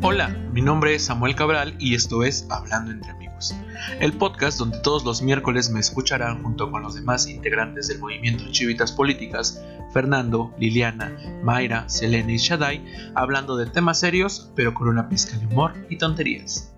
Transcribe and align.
Hola, 0.00 0.28
mi 0.52 0.62
nombre 0.62 0.94
es 0.94 1.06
Samuel 1.06 1.34
Cabral 1.34 1.74
y 1.80 1.96
esto 1.96 2.22
es 2.22 2.46
Hablando 2.50 2.92
entre 2.92 3.10
amigos, 3.10 3.52
el 3.98 4.12
podcast 4.12 4.56
donde 4.56 4.78
todos 4.78 5.04
los 5.04 5.22
miércoles 5.22 5.70
me 5.70 5.80
escucharán 5.80 6.40
junto 6.44 6.70
con 6.70 6.82
los 6.82 6.94
demás 6.94 7.26
integrantes 7.26 7.88
del 7.88 7.98
movimiento 7.98 8.44
Chivitas 8.52 8.92
Políticas, 8.92 9.60
Fernando, 9.92 10.54
Liliana, 10.56 11.12
Mayra, 11.42 11.88
Selene 11.88 12.34
y 12.34 12.36
Shaddai, 12.36 12.84
hablando 13.16 13.56
de 13.56 13.66
temas 13.66 13.98
serios 13.98 14.52
pero 14.54 14.72
con 14.72 14.86
una 14.86 15.08
pizca 15.08 15.36
de 15.36 15.46
humor 15.46 15.74
y 15.90 15.98
tonterías. 15.98 16.72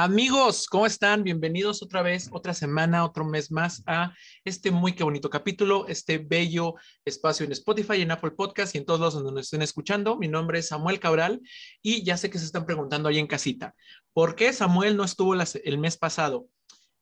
Amigos, 0.00 0.68
¿cómo 0.68 0.86
están? 0.86 1.24
Bienvenidos 1.24 1.82
otra 1.82 2.02
vez, 2.02 2.28
otra 2.30 2.54
semana, 2.54 3.04
otro 3.04 3.24
mes 3.24 3.50
más 3.50 3.82
a 3.84 4.14
este 4.44 4.70
muy 4.70 4.92
que 4.92 5.02
bonito 5.02 5.28
capítulo, 5.28 5.88
este 5.88 6.18
bello 6.18 6.76
espacio 7.04 7.44
en 7.44 7.50
Spotify, 7.50 8.02
en 8.02 8.12
Apple 8.12 8.30
Podcast 8.30 8.76
y 8.76 8.78
en 8.78 8.84
todos 8.84 9.00
los 9.00 9.14
donde 9.14 9.32
nos 9.32 9.46
estén 9.46 9.60
escuchando. 9.60 10.16
Mi 10.16 10.28
nombre 10.28 10.60
es 10.60 10.68
Samuel 10.68 11.00
Cabral 11.00 11.40
y 11.82 12.04
ya 12.04 12.16
sé 12.16 12.30
que 12.30 12.38
se 12.38 12.44
están 12.44 12.64
preguntando 12.64 13.08
ahí 13.08 13.18
en 13.18 13.26
casita, 13.26 13.74
¿por 14.12 14.36
qué 14.36 14.52
Samuel 14.52 14.96
no 14.96 15.02
estuvo 15.02 15.34
el 15.34 15.78
mes 15.78 15.96
pasado? 15.96 16.46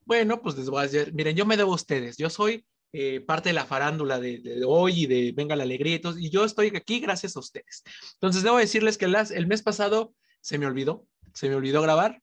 Bueno, 0.07 0.41
pues 0.41 0.57
les 0.57 0.71
voy 0.71 0.81
a 0.81 0.89
decir, 0.89 1.13
miren, 1.13 1.37
yo 1.37 1.45
me 1.45 1.59
debo 1.59 1.73
a 1.73 1.75
ustedes, 1.75 2.17
yo 2.17 2.31
soy 2.31 2.65
eh, 2.95 3.21
parte 3.21 3.51
de 3.51 3.53
la 3.53 3.67
farándula 3.67 4.19
de, 4.19 4.63
hoy 4.67 5.03
y 5.03 5.07
de 5.07 5.33
Venga 5.37 5.55
la 5.55 5.65
Alegría 5.65 5.97
y, 5.97 5.99
todo, 5.99 6.19
y 6.19 6.31
yo 6.31 6.47
estoy 6.47 6.69
aquí 6.75 7.01
gracias 7.01 7.37
a 7.37 7.41
ustedes. 7.41 7.85
Entonces, 8.15 8.43
debo 8.43 8.57
decirles 8.57 8.97
que 8.97 9.05
el 9.05 9.47
mes 9.47 9.63
pasado 9.63 10.15
se 10.41 10.57
me 10.57 10.65
olvidó, 10.65 11.07
se 11.35 11.51
me 11.51 11.57
olvidó 11.57 11.83
grabar 11.83 12.23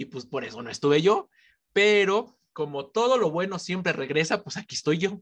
y 0.00 0.06
pues 0.06 0.24
por 0.24 0.44
eso 0.44 0.62
no 0.62 0.70
estuve 0.70 1.02
yo, 1.02 1.28
pero 1.74 2.38
como 2.54 2.86
todo 2.86 3.18
lo 3.18 3.30
bueno 3.30 3.58
siempre 3.58 3.92
regresa, 3.92 4.42
pues 4.42 4.56
aquí 4.56 4.74
estoy 4.74 4.96
yo. 4.96 5.20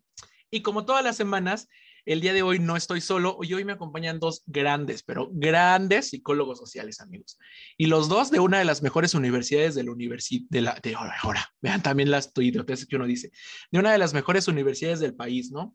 Y 0.52 0.62
como 0.62 0.84
todas 0.84 1.02
las 1.02 1.16
semanas, 1.16 1.68
el 2.04 2.20
día 2.20 2.32
de 2.32 2.42
hoy 2.42 2.60
no 2.60 2.76
estoy 2.76 3.00
solo, 3.00 3.36
hoy, 3.36 3.52
hoy 3.54 3.64
me 3.64 3.72
acompañan 3.72 4.20
dos 4.20 4.44
grandes, 4.46 5.02
pero 5.02 5.30
grandes 5.32 6.10
psicólogos 6.10 6.58
sociales, 6.58 7.00
amigos. 7.00 7.40
Y 7.76 7.86
los 7.86 8.08
dos 8.08 8.30
de 8.30 8.38
una 8.38 8.60
de 8.60 8.64
las 8.64 8.80
mejores 8.80 9.14
universidades 9.14 9.74
de 9.74 9.82
la 9.82 9.90
universidad, 9.90 10.46
de 10.48 10.60
la, 10.60 10.78
de 10.80 10.94
ahora, 10.94 11.52
vean 11.60 11.82
también 11.82 12.12
las 12.12 12.30
idioteces 12.36 12.86
que 12.86 12.94
uno 12.94 13.06
dice, 13.06 13.32
de 13.72 13.80
una 13.80 13.90
de 13.90 13.98
las 13.98 14.14
mejores 14.14 14.46
universidades 14.46 15.00
del 15.00 15.16
país, 15.16 15.50
¿no? 15.50 15.74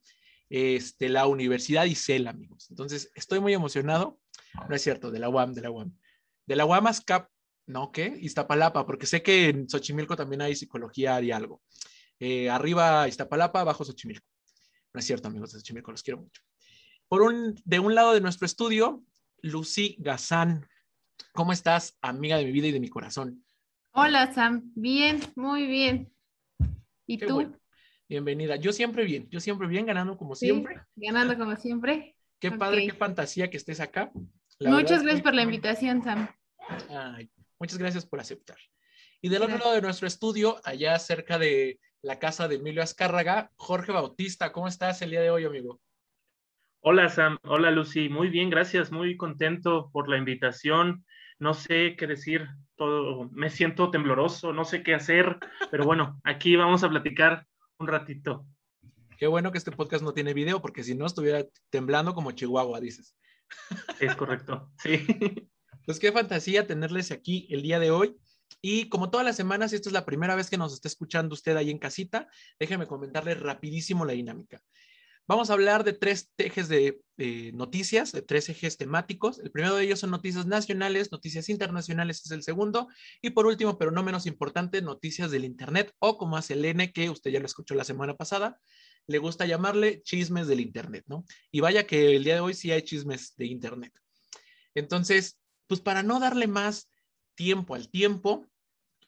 Este, 0.49 1.09
la 1.09 1.27
Universidad 1.27 1.83
ICEL, 1.83 2.27
amigos. 2.27 2.67
Entonces, 2.69 3.11
estoy 3.15 3.41
muy 3.41 3.53
emocionado. 3.53 4.17
No 4.69 4.73
es 4.73 4.81
cierto, 4.81 5.11
de 5.11 5.19
la 5.19 5.27
UAM, 5.27 5.53
de 5.53 5.61
la 5.61 5.71
UAM. 5.71 5.93
De 6.45 6.55
la 6.55 6.65
UAM 6.65 6.85
Cap 7.05 7.32
¿no? 7.65 7.91
¿Qué? 7.91 8.17
Iztapalapa, 8.21 8.85
porque 8.85 9.05
sé 9.05 9.21
que 9.21 9.49
en 9.49 9.69
Xochimilco 9.69 10.15
también 10.15 10.41
hay 10.41 10.55
psicología 10.55 11.21
y 11.21 11.31
algo. 11.31 11.61
Eh, 12.19 12.49
arriba 12.49 13.07
Iztapalapa, 13.07 13.61
abajo 13.61 13.83
Xochimilco. 13.85 14.25
No 14.93 14.99
es 14.99 15.05
cierto, 15.05 15.27
amigos 15.27 15.53
de 15.53 15.59
Xochimilco, 15.59 15.91
los 15.91 16.03
quiero 16.03 16.21
mucho. 16.21 16.41
Por 17.07 17.21
un, 17.21 17.55
de 17.65 17.79
un 17.79 17.95
lado 17.95 18.13
de 18.13 18.21
nuestro 18.21 18.45
estudio, 18.45 19.03
Lucy 19.41 19.95
Gazán. 19.99 20.67
¿Cómo 21.33 21.51
estás, 21.51 21.97
amiga 22.01 22.37
de 22.37 22.45
mi 22.45 22.51
vida 22.51 22.67
y 22.67 22.71
de 22.71 22.79
mi 22.79 22.89
corazón? 22.89 23.43
Hola, 23.91 24.33
Sam. 24.33 24.71
Bien, 24.75 25.19
muy 25.35 25.67
bien. 25.67 26.11
¿Y 27.05 27.17
tú? 27.17 27.55
Bienvenida. 28.09 28.55
Yo 28.55 28.73
siempre 28.73 29.05
bien, 29.05 29.27
yo 29.29 29.39
siempre 29.39 29.67
bien, 29.67 29.85
ganando 29.85 30.17
como 30.17 30.35
siempre. 30.35 30.81
Ganando 30.95 31.37
como 31.37 31.55
siempre. 31.55 32.15
Qué 32.39 32.51
padre, 32.51 32.85
qué 32.85 32.93
fantasía 32.93 33.49
que 33.49 33.57
estés 33.57 33.79
acá. 33.79 34.11
Muchas 34.59 35.03
gracias 35.03 35.21
por 35.21 35.33
la 35.33 35.43
invitación, 35.43 36.03
Sam. 36.03 36.29
Ay, 36.89 37.29
Muchas 37.59 37.77
gracias 37.77 38.05
por 38.05 38.19
aceptar. 38.19 38.57
Y 39.21 39.29
del 39.29 39.43
otro 39.43 39.57
lado 39.57 39.73
de 39.73 39.81
nuestro 39.81 40.07
estudio, 40.07 40.59
allá 40.65 40.99
cerca 40.99 41.39
de 41.39 41.79
la 42.01 42.19
casa 42.19 42.47
de 42.47 42.55
Emilio 42.55 42.83
Azcárraga, 42.83 43.51
Jorge 43.55 43.91
Bautista, 43.93 44.51
¿cómo 44.51 44.67
estás 44.67 45.01
el 45.01 45.11
día 45.11 45.21
de 45.21 45.31
hoy, 45.31 45.45
amigo? 45.45 45.79
Hola 46.81 47.07
Sam, 47.07 47.37
hola 47.43 47.71
Lucy, 47.71 48.09
muy 48.09 48.27
bien, 48.27 48.49
gracias, 48.49 48.91
muy 48.91 49.15
contento 49.15 49.89
por 49.93 50.09
la 50.09 50.17
invitación. 50.17 51.05
No 51.39 51.53
sé 51.53 51.95
qué 51.95 52.07
decir, 52.07 52.49
todo, 52.75 53.29
me 53.31 53.49
siento 53.49 53.89
tembloroso, 53.89 54.51
no 54.51 54.65
sé 54.65 54.83
qué 54.83 54.93
hacer, 54.93 55.37
pero 55.71 55.85
bueno, 55.85 56.19
aquí 56.25 56.57
vamos 56.57 56.83
a 56.83 56.89
platicar 56.89 57.47
un 57.77 57.87
ratito. 57.87 58.45
Qué 59.17 59.27
bueno 59.27 59.53
que 59.53 59.57
este 59.57 59.71
podcast 59.71 60.03
no 60.03 60.13
tiene 60.13 60.33
video, 60.33 60.61
porque 60.61 60.83
si 60.83 60.95
no 60.95 61.05
estuviera 61.05 61.45
temblando 61.69 62.13
como 62.13 62.33
Chihuahua, 62.33 62.81
dices. 62.81 63.15
Es 64.01 64.13
correcto, 64.17 64.69
sí. 64.79 65.05
Pues 65.85 65.99
qué 65.99 66.11
fantasía 66.11 66.65
tenerles 66.65 67.11
aquí 67.11 67.47
el 67.49 67.61
día 67.61 67.79
de 67.79 67.91
hoy. 67.91 68.15
Y 68.61 68.87
como 68.87 69.09
todas 69.09 69.25
las 69.25 69.35
semanas, 69.35 69.71
si 69.71 69.75
esta 69.75 69.89
es 69.89 69.93
la 69.93 70.05
primera 70.05 70.35
vez 70.35 70.49
que 70.49 70.57
nos 70.57 70.73
está 70.73 70.87
escuchando 70.87 71.33
usted 71.33 71.57
ahí 71.57 71.69
en 71.69 71.79
casita, 71.79 72.29
déjeme 72.59 72.87
comentarle 72.87 73.35
rapidísimo 73.35 74.05
la 74.05 74.13
dinámica. 74.13 74.61
Vamos 75.27 75.49
a 75.49 75.53
hablar 75.53 75.83
de 75.83 75.93
tres 75.93 76.31
ejes 76.37 76.67
de 76.67 77.01
noticias, 77.53 78.11
de 78.11 78.21
tres 78.21 78.49
ejes 78.49 78.77
temáticos. 78.77 79.39
El 79.39 79.51
primero 79.51 79.75
de 79.75 79.85
ellos 79.85 79.99
son 79.99 80.11
noticias 80.11 80.45
nacionales, 80.45 81.11
noticias 81.11 81.49
internacionales 81.49 82.21
es 82.25 82.31
el 82.31 82.43
segundo. 82.43 82.87
Y 83.21 83.31
por 83.31 83.45
último, 83.45 83.77
pero 83.77 83.91
no 83.91 84.03
menos 84.03 84.25
importante, 84.25 84.81
noticias 84.81 85.31
del 85.31 85.45
Internet 85.45 85.93
o 85.99 86.17
como 86.17 86.37
hace 86.37 86.53
Elene, 86.53 86.91
que 86.91 87.09
usted 87.09 87.31
ya 87.31 87.39
lo 87.39 87.45
escuchó 87.45 87.73
la 87.73 87.85
semana 87.85 88.15
pasada, 88.15 88.59
le 89.07 89.17
gusta 89.17 89.45
llamarle 89.45 90.01
chismes 90.03 90.47
del 90.47 90.59
Internet, 90.59 91.05
¿no? 91.07 91.25
Y 91.51 91.61
vaya 91.61 91.87
que 91.87 92.15
el 92.15 92.23
día 92.23 92.35
de 92.35 92.41
hoy 92.41 92.53
sí 92.53 92.71
hay 92.71 92.81
chismes 92.81 93.33
de 93.37 93.45
Internet. 93.45 93.93
Entonces, 94.75 95.39
pues 95.73 95.81
para 95.81 96.03
no 96.03 96.19
darle 96.19 96.45
más 96.45 96.91
tiempo 97.33 97.73
al 97.73 97.89
tiempo, 97.89 98.45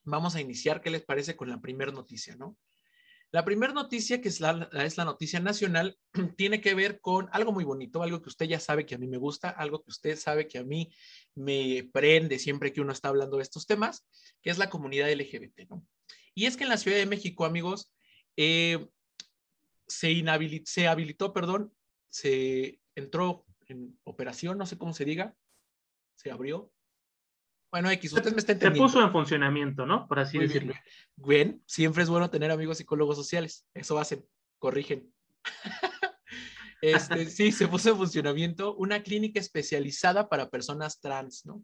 vamos 0.03 0.35
a 0.35 0.41
iniciar, 0.41 0.81
¿qué 0.81 0.89
les 0.89 1.05
parece 1.05 1.35
con 1.35 1.47
la 1.47 1.61
primera 1.61 1.91
noticia, 1.91 2.35
no? 2.35 2.57
La 3.29 3.45
primera 3.45 3.71
noticia, 3.71 4.19
que 4.19 4.29
es 4.29 4.39
la, 4.39 4.67
es 4.73 4.97
la 4.97 5.05
noticia 5.05 5.39
nacional, 5.39 5.95
tiene 6.37 6.61
que 6.61 6.73
ver 6.73 6.99
con 7.01 7.29
algo 7.33 7.51
muy 7.51 7.63
bonito, 7.65 8.01
algo 8.01 8.19
que 8.19 8.29
usted 8.29 8.47
ya 8.47 8.59
sabe 8.59 8.87
que 8.87 8.95
a 8.95 8.97
mí 8.97 9.05
me 9.05 9.17
gusta, 9.17 9.51
algo 9.51 9.83
que 9.83 9.91
usted 9.91 10.17
sabe 10.17 10.47
que 10.47 10.57
a 10.57 10.63
mí 10.63 10.91
me 11.35 11.87
prende 11.93 12.39
siempre 12.39 12.73
que 12.73 12.81
uno 12.81 12.91
está 12.91 13.09
hablando 13.09 13.37
de 13.37 13.43
estos 13.43 13.67
temas, 13.67 14.07
que 14.41 14.49
es 14.49 14.57
la 14.57 14.71
comunidad 14.71 15.11
LGBT, 15.11 15.69
¿no? 15.69 15.85
Y 16.33 16.47
es 16.47 16.57
que 16.57 16.63
en 16.63 16.69
la 16.69 16.77
Ciudad 16.77 16.97
de 16.97 17.05
México, 17.05 17.45
amigos, 17.45 17.93
eh, 18.37 18.87
se, 19.87 20.23
se 20.65 20.87
habilitó, 20.87 21.31
perdón, 21.31 21.71
se 22.09 22.79
entró 22.95 23.45
en 23.67 23.99
operación, 24.03 24.57
no 24.57 24.65
sé 24.65 24.79
cómo 24.79 24.95
se 24.95 25.05
diga, 25.05 25.35
se 26.15 26.31
abrió. 26.31 26.71
Bueno, 27.71 27.89
X, 27.91 28.13
usted 28.13 28.31
me 28.31 28.39
está 28.39 28.53
entendiendo. 28.53 28.87
Se 28.87 28.93
puso 28.93 29.05
en 29.05 29.11
funcionamiento, 29.11 29.85
¿no? 29.85 30.07
Por 30.07 30.19
así 30.19 30.37
decirlo. 30.37 30.73
Bien. 31.17 31.61
siempre 31.65 32.03
es 32.03 32.09
bueno 32.09 32.29
tener 32.29 32.51
amigos 32.51 32.77
psicólogos 32.77 33.17
sociales. 33.17 33.67
Eso 33.73 33.99
hacen, 33.99 34.25
corrigen. 34.59 35.13
este, 36.81 37.25
sí, 37.29 37.51
se 37.51 37.67
puso 37.67 37.89
en 37.89 37.97
funcionamiento 37.97 38.75
una 38.75 39.03
clínica 39.03 39.39
especializada 39.39 40.29
para 40.29 40.49
personas 40.49 40.99
trans, 41.01 41.45
¿no? 41.45 41.63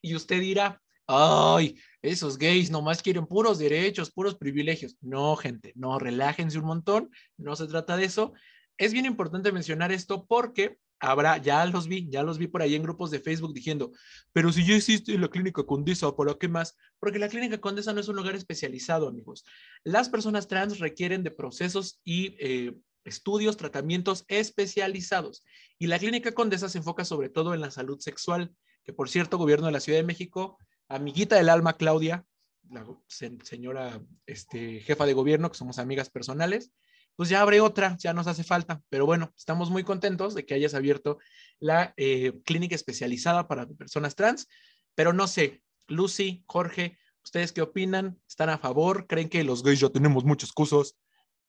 Y 0.00 0.14
usted 0.14 0.40
dirá, 0.40 0.80
ay, 1.08 1.76
esos 2.02 2.38
gays 2.38 2.70
nomás 2.70 3.02
quieren 3.02 3.26
puros 3.26 3.58
derechos, 3.58 4.12
puros 4.12 4.36
privilegios. 4.36 4.96
No, 5.00 5.34
gente, 5.34 5.72
no, 5.74 5.98
relájense 5.98 6.58
un 6.58 6.66
montón, 6.66 7.10
no 7.36 7.56
se 7.56 7.66
trata 7.66 7.96
de 7.96 8.04
eso. 8.04 8.32
Es 8.76 8.92
bien 8.92 9.06
importante 9.06 9.50
mencionar 9.50 9.90
esto 9.90 10.24
porque 10.26 10.78
habrá, 11.00 11.38
ya 11.38 11.64
los 11.66 11.88
vi, 11.88 12.08
ya 12.10 12.22
los 12.22 12.38
vi 12.38 12.46
por 12.46 12.62
ahí 12.62 12.74
en 12.74 12.82
grupos 12.82 13.10
de 13.10 13.20
Facebook 13.20 13.54
diciendo, 13.54 13.92
pero 14.32 14.52
si 14.52 14.66
ya 14.66 14.76
existe 14.76 15.16
la 15.18 15.28
clínica 15.28 15.64
Condesa, 15.64 16.14
¿para 16.14 16.34
qué 16.34 16.48
más? 16.48 16.76
Porque 16.98 17.18
la 17.18 17.28
clínica 17.28 17.58
Condesa 17.58 17.92
no 17.92 18.00
es 18.00 18.08
un 18.08 18.16
lugar 18.16 18.34
especializado, 18.34 19.08
amigos. 19.08 19.44
Las 19.84 20.08
personas 20.08 20.48
trans 20.48 20.78
requieren 20.78 21.22
de 21.22 21.30
procesos 21.30 22.00
y 22.04 22.36
eh, 22.38 22.74
estudios, 23.04 23.56
tratamientos 23.56 24.24
especializados. 24.28 25.44
Y 25.78 25.86
la 25.86 25.98
clínica 25.98 26.32
Condesa 26.32 26.68
se 26.68 26.78
enfoca 26.78 27.04
sobre 27.04 27.28
todo 27.28 27.54
en 27.54 27.60
la 27.60 27.70
salud 27.70 27.98
sexual, 28.00 28.54
que 28.84 28.92
por 28.92 29.08
cierto, 29.08 29.38
gobierno 29.38 29.66
de 29.66 29.72
la 29.72 29.80
Ciudad 29.80 29.98
de 29.98 30.04
México, 30.04 30.58
amiguita 30.88 31.36
del 31.36 31.48
alma 31.48 31.76
Claudia, 31.76 32.24
la 32.70 32.86
señora 33.08 34.02
este, 34.26 34.80
jefa 34.80 35.06
de 35.06 35.14
gobierno, 35.14 35.50
que 35.50 35.56
somos 35.56 35.78
amigas 35.78 36.10
personales, 36.10 36.72
pues 37.18 37.30
ya 37.30 37.40
abre 37.40 37.60
otra, 37.60 37.96
ya 37.98 38.12
nos 38.12 38.28
hace 38.28 38.44
falta. 38.44 38.80
Pero 38.88 39.04
bueno, 39.04 39.34
estamos 39.36 39.70
muy 39.70 39.82
contentos 39.82 40.36
de 40.36 40.46
que 40.46 40.54
hayas 40.54 40.74
abierto 40.74 41.18
la 41.58 41.92
eh, 41.96 42.40
clínica 42.44 42.76
especializada 42.76 43.48
para 43.48 43.66
personas 43.66 44.14
trans. 44.14 44.46
Pero 44.94 45.12
no 45.12 45.26
sé, 45.26 45.64
Lucy, 45.88 46.44
Jorge, 46.46 46.96
¿ustedes 47.24 47.50
qué 47.50 47.60
opinan? 47.60 48.20
¿Están 48.28 48.50
a 48.50 48.58
favor? 48.58 49.08
¿Creen 49.08 49.28
que 49.28 49.42
los 49.42 49.64
gays 49.64 49.80
ya 49.80 49.88
tenemos 49.88 50.22
muchos 50.22 50.52
cursos? 50.52 50.96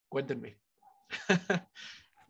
Cuéntenme. 0.09 0.59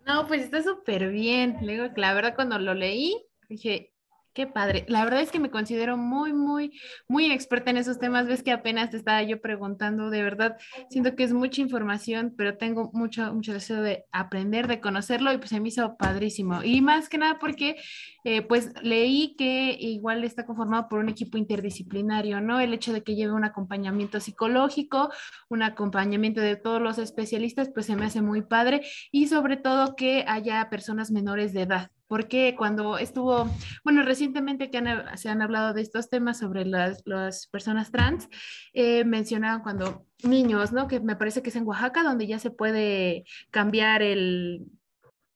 no, 0.05 0.27
pues 0.27 0.41
está 0.41 0.61
súper 0.61 1.09
bien. 1.09 1.59
Luego, 1.61 1.93
la 1.95 2.13
verdad, 2.13 2.35
cuando 2.35 2.59
lo 2.59 2.73
leí, 2.73 3.25
dije, 3.47 3.93
Qué 4.33 4.45
padre. 4.45 4.85
La 4.87 5.03
verdad 5.03 5.21
es 5.21 5.31
que 5.31 5.39
me 5.39 5.49
considero 5.49 5.97
muy, 5.97 6.33
muy, 6.33 6.79
muy 7.07 7.31
experta 7.31 7.71
en 7.71 7.77
esos 7.77 7.97
temas. 7.97 8.27
Ves 8.27 8.43
que 8.43 8.51
apenas 8.51 8.91
te 8.91 8.97
estaba 8.97 9.23
yo 9.23 9.41
preguntando, 9.41 10.11
de 10.11 10.21
verdad, 10.21 10.55
siento 10.89 11.15
que 11.15 11.23
es 11.23 11.33
mucha 11.33 11.61
información, 11.61 12.35
pero 12.37 12.55
tengo 12.55 12.91
mucho, 12.93 13.33
mucho 13.33 13.53
deseo 13.53 13.81
de 13.81 14.05
aprender, 14.11 14.67
de 14.67 14.79
conocerlo 14.81 15.33
y 15.33 15.39
pues 15.39 15.49
se 15.49 15.59
me 15.59 15.69
hizo 15.69 15.97
padrísimo. 15.97 16.63
Y 16.63 16.81
más 16.81 17.09
que 17.09 17.17
nada 17.17 17.39
porque 17.39 17.77
eh, 18.23 18.43
pues 18.43 18.71
leí 18.83 19.35
que 19.35 19.75
igual 19.79 20.23
está 20.23 20.45
conformado 20.45 20.87
por 20.89 20.99
un 20.99 21.09
equipo 21.09 21.37
interdisciplinario, 21.39 22.39
¿no? 22.39 22.59
El 22.59 22.73
hecho 22.73 22.93
de 22.93 23.03
que 23.03 23.15
lleve 23.15 23.33
un 23.33 23.45
acompañamiento 23.45 24.19
psicológico, 24.19 25.09
un 25.49 25.63
acompañamiento 25.63 26.39
de 26.39 26.55
todos 26.55 26.81
los 26.81 26.99
especialistas, 26.99 27.69
pues 27.73 27.87
se 27.87 27.95
me 27.95 28.05
hace 28.05 28.21
muy 28.21 28.43
padre 28.43 28.81
y 29.11 29.27
sobre 29.27 29.57
todo 29.57 29.95
que 29.95 30.23
haya 30.27 30.69
personas 30.69 31.09
menores 31.09 31.51
de 31.51 31.63
edad 31.63 31.91
porque 32.09 32.55
cuando 32.57 32.97
estuvo, 32.97 33.47
bueno, 33.83 34.01
recientemente 34.01 34.71
que 34.71 34.83
se 35.15 35.29
han 35.29 35.41
hablado 35.43 35.73
de 35.73 35.81
estos 35.81 36.09
temas 36.09 36.39
sobre 36.39 36.65
las, 36.65 37.03
las 37.05 37.45
personas 37.47 37.91
trans, 37.91 38.27
eh, 38.73 39.05
mencionaban 39.05 39.61
cuando 39.61 40.07
niños, 40.23 40.73
¿no? 40.73 40.87
Que 40.87 40.99
me 40.99 41.15
parece 41.15 41.43
que 41.43 41.49
es 41.49 41.55
en 41.55 41.67
Oaxaca 41.67 42.03
donde 42.03 42.25
ya 42.25 42.39
se 42.39 42.49
puede 42.49 43.25
cambiar 43.51 44.01
el, 44.01 44.65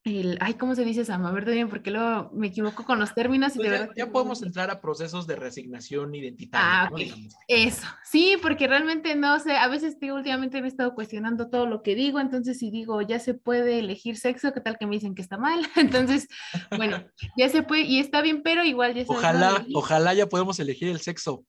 el, 0.03 0.37
ay, 0.41 0.55
¿cómo 0.55 0.75
se 0.75 0.83
dice 0.83 1.05
Sam? 1.05 1.25
A 1.25 1.31
ver, 1.31 1.45
bien, 1.45 1.69
porque 1.69 1.89
luego 1.89 2.29
me 2.33 2.47
equivoco 2.47 2.83
con 2.83 2.99
los 2.99 3.13
términos. 3.13 3.53
Y 3.53 3.57
pues 3.57 3.69
de 3.69 3.75
ya, 3.75 3.79
verdad 3.81 3.95
ya 3.95 4.11
podemos 4.11 4.41
entrar 4.43 4.69
a 4.69 4.81
procesos 4.81 5.27
de 5.27 5.37
resignación 5.37 6.13
identitaria. 6.13 6.83
Ah, 6.83 6.89
ok. 6.91 6.99
Eso, 7.47 7.87
sí, 8.03 8.35
porque 8.41 8.67
realmente 8.67 9.15
no 9.15 9.39
sé, 9.39 9.55
a 9.55 9.67
veces 9.69 9.97
tío, 9.99 10.15
últimamente 10.15 10.59
me 10.59 10.67
he 10.67 10.69
estado 10.69 10.93
cuestionando 10.93 11.49
todo 11.49 11.67
lo 11.67 11.83
que 11.83 11.95
digo, 11.95 12.19
entonces 12.19 12.59
si 12.59 12.69
digo 12.69 13.01
ya 13.01 13.19
se 13.19 13.33
puede 13.33 13.79
elegir 13.79 14.17
sexo, 14.17 14.51
¿qué 14.51 14.59
tal 14.59 14.77
que 14.77 14.87
me 14.87 14.95
dicen 14.95 15.15
que 15.15 15.21
está 15.21 15.37
mal? 15.37 15.59
Entonces, 15.77 16.27
bueno, 16.75 17.03
ya 17.37 17.47
se 17.49 17.63
puede 17.63 17.83
y 17.83 17.99
está 17.99 18.21
bien, 18.21 18.41
pero 18.43 18.63
igual 18.65 18.93
ya 18.93 19.05
se 19.05 19.11
Ojalá, 19.11 19.65
ojalá 19.73 20.13
ya 20.13 20.27
podemos 20.27 20.59
elegir 20.59 20.89
el 20.89 20.99
sexo. 20.99 21.45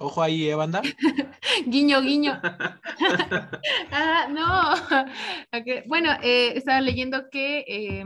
Ojo 0.00 0.22
ahí, 0.22 0.48
¿eh, 0.48 0.54
banda? 0.54 0.80
guiño, 1.66 2.00
guiño. 2.02 2.40
ah, 3.92 4.28
no. 4.30 4.48
Okay. 5.52 5.82
Bueno, 5.86 6.12
eh, 6.22 6.52
estaba 6.56 6.80
leyendo 6.80 7.28
que, 7.30 7.64
eh, 7.66 8.04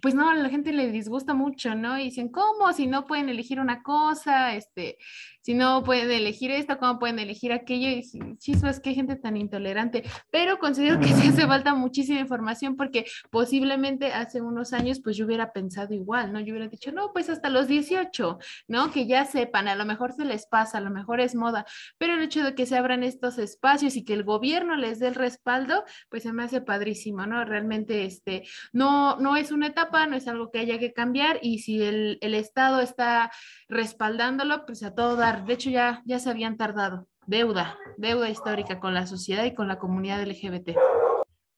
pues 0.00 0.14
no, 0.14 0.30
a 0.30 0.34
la 0.34 0.48
gente 0.48 0.72
le 0.72 0.90
disgusta 0.90 1.34
mucho, 1.34 1.74
¿no? 1.74 1.98
Y 1.98 2.04
dicen, 2.04 2.28
¿cómo? 2.28 2.72
Si 2.72 2.86
no 2.86 3.06
pueden 3.06 3.28
elegir 3.28 3.60
una 3.60 3.82
cosa, 3.82 4.54
este, 4.54 4.98
si 5.42 5.54
no 5.54 5.82
pueden 5.82 6.10
elegir 6.10 6.50
esto, 6.50 6.78
¿cómo 6.78 6.98
pueden 6.98 7.18
elegir 7.18 7.52
aquello? 7.52 7.88
Y 7.88 8.36
chispas, 8.36 8.78
qué 8.78 8.94
gente 8.94 9.16
tan 9.16 9.36
intolerante. 9.36 10.04
Pero 10.30 10.58
considero 10.58 11.00
que 11.00 11.08
sí 11.08 11.28
hace 11.28 11.46
falta 11.46 11.74
muchísima 11.74 12.20
información 12.20 12.76
porque 12.76 13.06
posiblemente 13.30 14.12
hace 14.12 14.42
unos 14.42 14.72
años, 14.72 15.00
pues 15.02 15.16
yo 15.16 15.24
hubiera 15.24 15.52
pensado 15.52 15.94
igual, 15.94 16.32
¿no? 16.32 16.40
Yo 16.40 16.52
hubiera 16.52 16.68
dicho, 16.68 16.92
no, 16.92 17.12
pues 17.12 17.30
hasta 17.30 17.48
los 17.48 17.68
18, 17.68 18.38
¿no? 18.68 18.90
Que 18.90 19.06
ya 19.06 19.24
sepan, 19.24 19.66
a 19.66 19.74
lo 19.74 19.86
mejor 19.86 20.12
se 20.12 20.24
les 20.24 20.46
pasa, 20.46 20.78
a 20.78 20.82
lo 20.82 20.90
mejor 20.90 21.20
es 21.20 21.34
moda, 21.34 21.64
pero 21.96 22.14
el 22.14 22.22
hecho 22.22 22.44
de 22.44 22.54
que 22.54 22.66
se 22.66 22.76
abran 22.76 23.02
estos 23.02 23.38
espacios 23.38 23.96
y 23.96 24.04
que 24.04 24.12
el 24.12 24.24
gobierno 24.24 24.76
les 24.76 24.98
dé 24.98 25.08
el 25.08 25.14
respaldo, 25.14 25.84
pues 26.10 26.22
se 26.22 26.32
me 26.32 26.44
hace 26.44 26.60
padrísimo, 26.60 27.26
¿no? 27.26 27.44
Realmente, 27.44 28.04
este, 28.04 28.44
no, 28.72 29.16
no 29.16 29.36
es 29.36 29.52
una 29.52 29.68
etapa, 29.68 29.89
no 29.90 30.16
es 30.16 30.28
algo 30.28 30.50
que 30.50 30.60
haya 30.60 30.78
que 30.78 30.92
cambiar 30.92 31.38
y 31.42 31.58
si 31.60 31.82
el, 31.82 32.18
el 32.20 32.34
Estado 32.34 32.80
está 32.80 33.30
respaldándolo, 33.68 34.64
pues 34.66 34.82
a 34.82 34.94
todo 34.94 35.16
dar. 35.16 35.44
De 35.44 35.54
hecho, 35.54 35.70
ya, 35.70 36.02
ya 36.04 36.18
se 36.18 36.30
habían 36.30 36.56
tardado. 36.56 37.08
Deuda, 37.26 37.78
deuda 37.96 38.30
histórica 38.30 38.80
con 38.80 38.94
la 38.94 39.06
sociedad 39.06 39.44
y 39.44 39.54
con 39.54 39.68
la 39.68 39.78
comunidad 39.78 40.26
LGBT. 40.26 40.70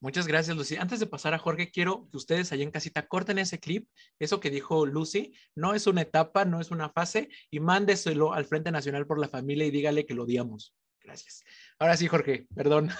Muchas 0.00 0.26
gracias, 0.26 0.56
Lucy. 0.56 0.76
Antes 0.76 0.98
de 0.98 1.06
pasar 1.06 1.32
a 1.32 1.38
Jorge, 1.38 1.70
quiero 1.70 2.08
que 2.10 2.16
ustedes 2.16 2.50
allá 2.50 2.64
en 2.64 2.72
casita 2.72 3.06
corten 3.06 3.38
ese 3.38 3.60
clip. 3.60 3.86
Eso 4.18 4.40
que 4.40 4.50
dijo 4.50 4.84
Lucy 4.84 5.32
no 5.54 5.74
es 5.74 5.86
una 5.86 6.00
etapa, 6.00 6.44
no 6.44 6.60
es 6.60 6.72
una 6.72 6.88
fase, 6.88 7.28
y 7.50 7.60
mándeselo 7.60 8.32
al 8.32 8.44
Frente 8.44 8.72
Nacional 8.72 9.06
por 9.06 9.20
la 9.20 9.28
Familia 9.28 9.64
y 9.64 9.70
dígale 9.70 10.04
que 10.04 10.14
lo 10.14 10.24
odiamos. 10.24 10.74
Gracias. 11.00 11.44
Ahora 11.78 11.96
sí, 11.96 12.08
Jorge, 12.08 12.46
perdón. 12.52 12.90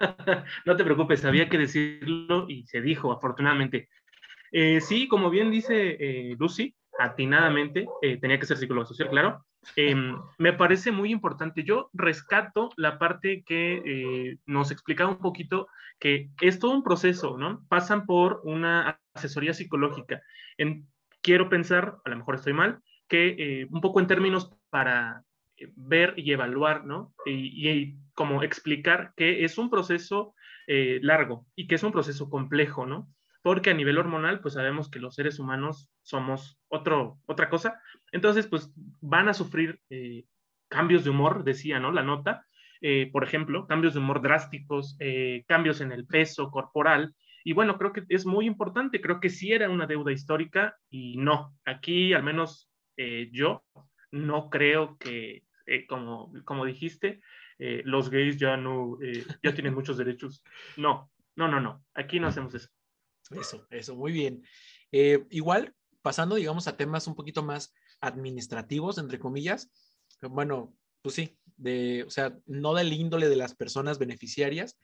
no 0.66 0.76
te 0.76 0.84
preocupes, 0.84 1.24
había 1.24 1.48
que 1.48 1.58
decirlo 1.58 2.48
y 2.48 2.66
se 2.66 2.80
dijo, 2.80 3.12
afortunadamente. 3.12 3.88
Eh, 4.52 4.80
sí, 4.80 5.08
como 5.08 5.30
bien 5.30 5.50
dice 5.50 5.96
eh, 6.00 6.36
Lucy, 6.38 6.74
atinadamente, 6.98 7.86
eh, 8.02 8.18
tenía 8.18 8.38
que 8.38 8.46
ser 8.46 8.56
psicólogo 8.56 8.86
social, 8.86 9.08
claro. 9.08 9.44
Em, 9.76 10.16
me 10.38 10.52
parece 10.52 10.90
muy 10.90 11.10
importante. 11.10 11.64
Yo 11.64 11.90
rescato 11.92 12.70
la 12.76 12.98
parte 12.98 13.42
que 13.44 13.82
eh, 13.84 14.38
nos 14.46 14.70
explicaba 14.70 15.10
un 15.10 15.18
poquito 15.18 15.68
que 15.98 16.30
es 16.40 16.58
todo 16.58 16.72
un 16.72 16.82
proceso, 16.82 17.36
¿no? 17.36 17.64
Pasan 17.68 18.06
por 18.06 18.40
una 18.44 18.98
asesoría 19.12 19.52
psicológica. 19.52 20.22
En, 20.56 20.88
quiero 21.20 21.50
pensar, 21.50 21.98
a 22.04 22.10
lo 22.10 22.16
mejor 22.16 22.36
estoy 22.36 22.54
mal, 22.54 22.80
que 23.06 23.66
un 23.70 23.80
poco 23.82 24.00
en 24.00 24.06
términos 24.06 24.50
para 24.70 25.24
ver 25.76 26.14
y 26.16 26.32
evaluar, 26.32 26.86
¿no? 26.86 27.12
Y 27.26 27.96
como 28.14 28.42
explicar 28.42 29.12
que 29.14 29.44
es 29.44 29.58
un 29.58 29.68
proceso 29.68 30.34
largo 30.66 31.44
y 31.54 31.66
que 31.66 31.74
es 31.74 31.82
un 31.82 31.92
proceso 31.92 32.30
complejo, 32.30 32.86
¿no? 32.86 33.08
Porque 33.42 33.70
a 33.70 33.74
nivel 33.74 33.98
hormonal, 33.98 34.40
pues 34.40 34.54
sabemos 34.54 34.90
que 34.90 34.98
los 34.98 35.14
seres 35.14 35.38
humanos 35.38 35.90
somos 36.02 36.58
otro, 36.68 37.18
otra 37.26 37.48
cosa. 37.48 37.80
Entonces, 38.12 38.46
pues 38.46 38.72
van 39.00 39.28
a 39.28 39.34
sufrir 39.34 39.80
eh, 39.88 40.24
cambios 40.68 41.04
de 41.04 41.10
humor, 41.10 41.44
decía, 41.44 41.80
¿no? 41.80 41.90
La 41.90 42.02
nota, 42.02 42.46
eh, 42.80 43.08
por 43.10 43.24
ejemplo, 43.24 43.66
cambios 43.66 43.94
de 43.94 44.00
humor 44.00 44.20
drásticos, 44.20 44.96
eh, 45.00 45.44
cambios 45.48 45.80
en 45.80 45.92
el 45.92 46.06
peso 46.06 46.50
corporal. 46.50 47.14
Y 47.42 47.54
bueno, 47.54 47.78
creo 47.78 47.92
que 47.92 48.04
es 48.08 48.26
muy 48.26 48.46
importante, 48.46 49.00
creo 49.00 49.20
que 49.20 49.30
sí 49.30 49.52
era 49.52 49.70
una 49.70 49.86
deuda 49.86 50.12
histórica 50.12 50.76
y 50.90 51.16
no, 51.16 51.56
aquí 51.64 52.12
al 52.12 52.22
menos 52.22 52.68
yo 53.32 53.64
no 54.10 54.50
creo 54.50 54.98
que, 54.98 55.44
como, 55.88 56.34
como 56.44 56.66
dijiste, 56.66 57.22
los 57.58 58.10
gays 58.10 58.36
ya 58.36 58.58
no, 58.58 58.98
ya 59.42 59.54
tienen 59.54 59.72
muchos 59.72 59.96
derechos. 59.96 60.44
No, 60.76 61.10
no, 61.34 61.48
no, 61.48 61.60
no, 61.60 61.82
aquí 61.94 62.20
no 62.20 62.28
hacemos 62.28 62.54
eso. 62.54 62.68
Eso, 63.30 63.66
eso, 63.70 63.96
muy 63.96 64.12
bien. 64.12 64.42
Eh, 64.92 65.26
igual, 65.30 65.74
pasando, 66.02 66.36
digamos, 66.36 66.66
a 66.66 66.76
temas 66.76 67.06
un 67.06 67.14
poquito 67.14 67.42
más 67.42 67.72
administrativos, 68.00 68.98
entre 68.98 69.18
comillas, 69.18 69.70
bueno, 70.22 70.74
pues 71.02 71.14
sí, 71.14 71.38
de, 71.56 72.04
o 72.06 72.10
sea, 72.10 72.36
no 72.46 72.74
del 72.74 72.92
índole 72.92 73.28
de 73.28 73.36
las 73.36 73.54
personas 73.54 73.98
beneficiarias. 73.98 74.78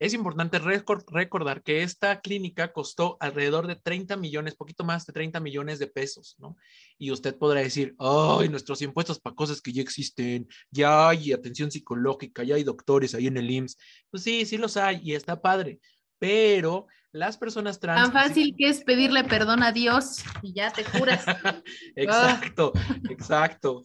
Es 0.00 0.14
importante 0.14 0.60
recordar 0.60 1.64
que 1.64 1.82
esta 1.82 2.20
clínica 2.20 2.72
costó 2.72 3.16
alrededor 3.18 3.66
de 3.66 3.74
30 3.74 4.16
millones, 4.16 4.54
poquito 4.54 4.84
más 4.84 5.04
de 5.06 5.12
30 5.12 5.40
millones 5.40 5.80
de 5.80 5.88
pesos, 5.88 6.36
¿no? 6.38 6.56
Y 6.98 7.10
usted 7.10 7.36
podrá 7.36 7.62
decir, 7.62 7.96
ay, 7.98 8.48
nuestros 8.48 8.80
impuestos 8.80 9.18
para 9.18 9.34
cosas 9.34 9.60
que 9.60 9.72
ya 9.72 9.82
existen, 9.82 10.46
ya 10.70 11.08
hay 11.08 11.32
atención 11.32 11.72
psicológica, 11.72 12.44
ya 12.44 12.54
hay 12.54 12.62
doctores 12.62 13.12
ahí 13.16 13.26
en 13.26 13.38
el 13.38 13.50
IMSS. 13.50 13.76
Pues 14.08 14.22
sí, 14.22 14.46
sí 14.46 14.56
los 14.56 14.76
hay 14.76 15.00
y 15.02 15.14
está 15.14 15.42
padre, 15.42 15.80
pero 16.18 16.86
las 17.12 17.36
personas 17.36 17.80
trans... 17.80 18.02
Tan 18.02 18.12
fácil 18.12 18.54
que 18.56 18.68
es 18.68 18.84
pedirle 18.84 19.24
perdón 19.24 19.62
a 19.62 19.72
Dios 19.72 20.22
y 20.42 20.52
ya 20.52 20.70
te 20.70 20.84
curas. 20.84 21.24
exacto, 21.96 22.72
exacto. 23.08 23.82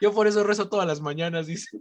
Yo 0.00 0.12
por 0.12 0.26
eso 0.26 0.44
rezo 0.44 0.68
todas 0.68 0.86
las 0.86 1.00
mañanas, 1.00 1.46
dice. 1.46 1.80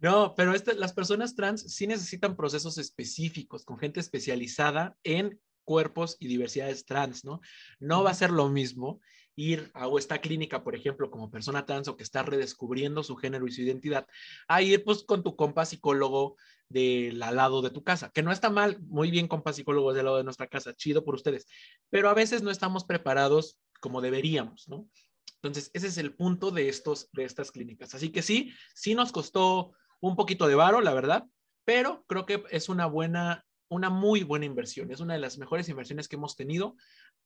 no, 0.00 0.34
pero 0.36 0.54
este, 0.54 0.74
las 0.74 0.92
personas 0.92 1.34
trans 1.34 1.62
sí 1.74 1.86
necesitan 1.86 2.36
procesos 2.36 2.78
específicos 2.78 3.64
con 3.64 3.78
gente 3.78 4.00
especializada 4.00 4.96
en 5.02 5.40
cuerpos 5.64 6.16
y 6.18 6.28
diversidades 6.28 6.86
trans, 6.86 7.24
¿no? 7.24 7.40
No 7.78 8.02
va 8.02 8.10
a 8.10 8.14
ser 8.14 8.30
lo 8.30 8.48
mismo 8.48 9.00
ir 9.38 9.70
a 9.72 9.88
esta 9.96 10.20
clínica, 10.20 10.64
por 10.64 10.74
ejemplo, 10.74 11.12
como 11.12 11.30
persona 11.30 11.64
trans 11.64 11.86
o 11.86 11.96
que 11.96 12.02
está 12.02 12.24
redescubriendo 12.24 13.04
su 13.04 13.14
género 13.14 13.46
y 13.46 13.52
su 13.52 13.62
identidad, 13.62 14.04
a 14.48 14.62
ir 14.62 14.82
pues 14.82 15.04
con 15.04 15.22
tu 15.22 15.36
compa 15.36 15.64
psicólogo 15.64 16.36
del 16.68 17.20
lado 17.20 17.62
de 17.62 17.70
tu 17.70 17.84
casa, 17.84 18.10
que 18.10 18.24
no 18.24 18.32
está 18.32 18.50
mal, 18.50 18.80
muy 18.80 19.12
bien 19.12 19.28
compa 19.28 19.52
psicólogos 19.52 19.94
del 19.94 20.06
lado 20.06 20.16
de 20.16 20.24
nuestra 20.24 20.48
casa, 20.48 20.74
chido 20.74 21.04
por 21.04 21.14
ustedes, 21.14 21.46
pero 21.88 22.10
a 22.10 22.14
veces 22.14 22.42
no 22.42 22.50
estamos 22.50 22.84
preparados 22.84 23.60
como 23.80 24.00
deberíamos, 24.00 24.68
¿no? 24.68 24.88
Entonces, 25.36 25.70
ese 25.72 25.86
es 25.86 25.98
el 25.98 26.16
punto 26.16 26.50
de, 26.50 26.68
estos, 26.68 27.08
de 27.12 27.22
estas 27.22 27.52
clínicas. 27.52 27.94
Así 27.94 28.10
que 28.10 28.22
sí, 28.22 28.52
sí 28.74 28.96
nos 28.96 29.12
costó 29.12 29.72
un 30.00 30.16
poquito 30.16 30.48
de 30.48 30.56
varo, 30.56 30.80
la 30.80 30.94
verdad, 30.94 31.26
pero 31.64 32.04
creo 32.08 32.26
que 32.26 32.42
es 32.50 32.68
una 32.68 32.86
buena, 32.86 33.46
una 33.68 33.88
muy 33.88 34.24
buena 34.24 34.46
inversión. 34.46 34.90
Es 34.90 34.98
una 34.98 35.14
de 35.14 35.20
las 35.20 35.38
mejores 35.38 35.68
inversiones 35.68 36.08
que 36.08 36.16
hemos 36.16 36.34
tenido 36.34 36.74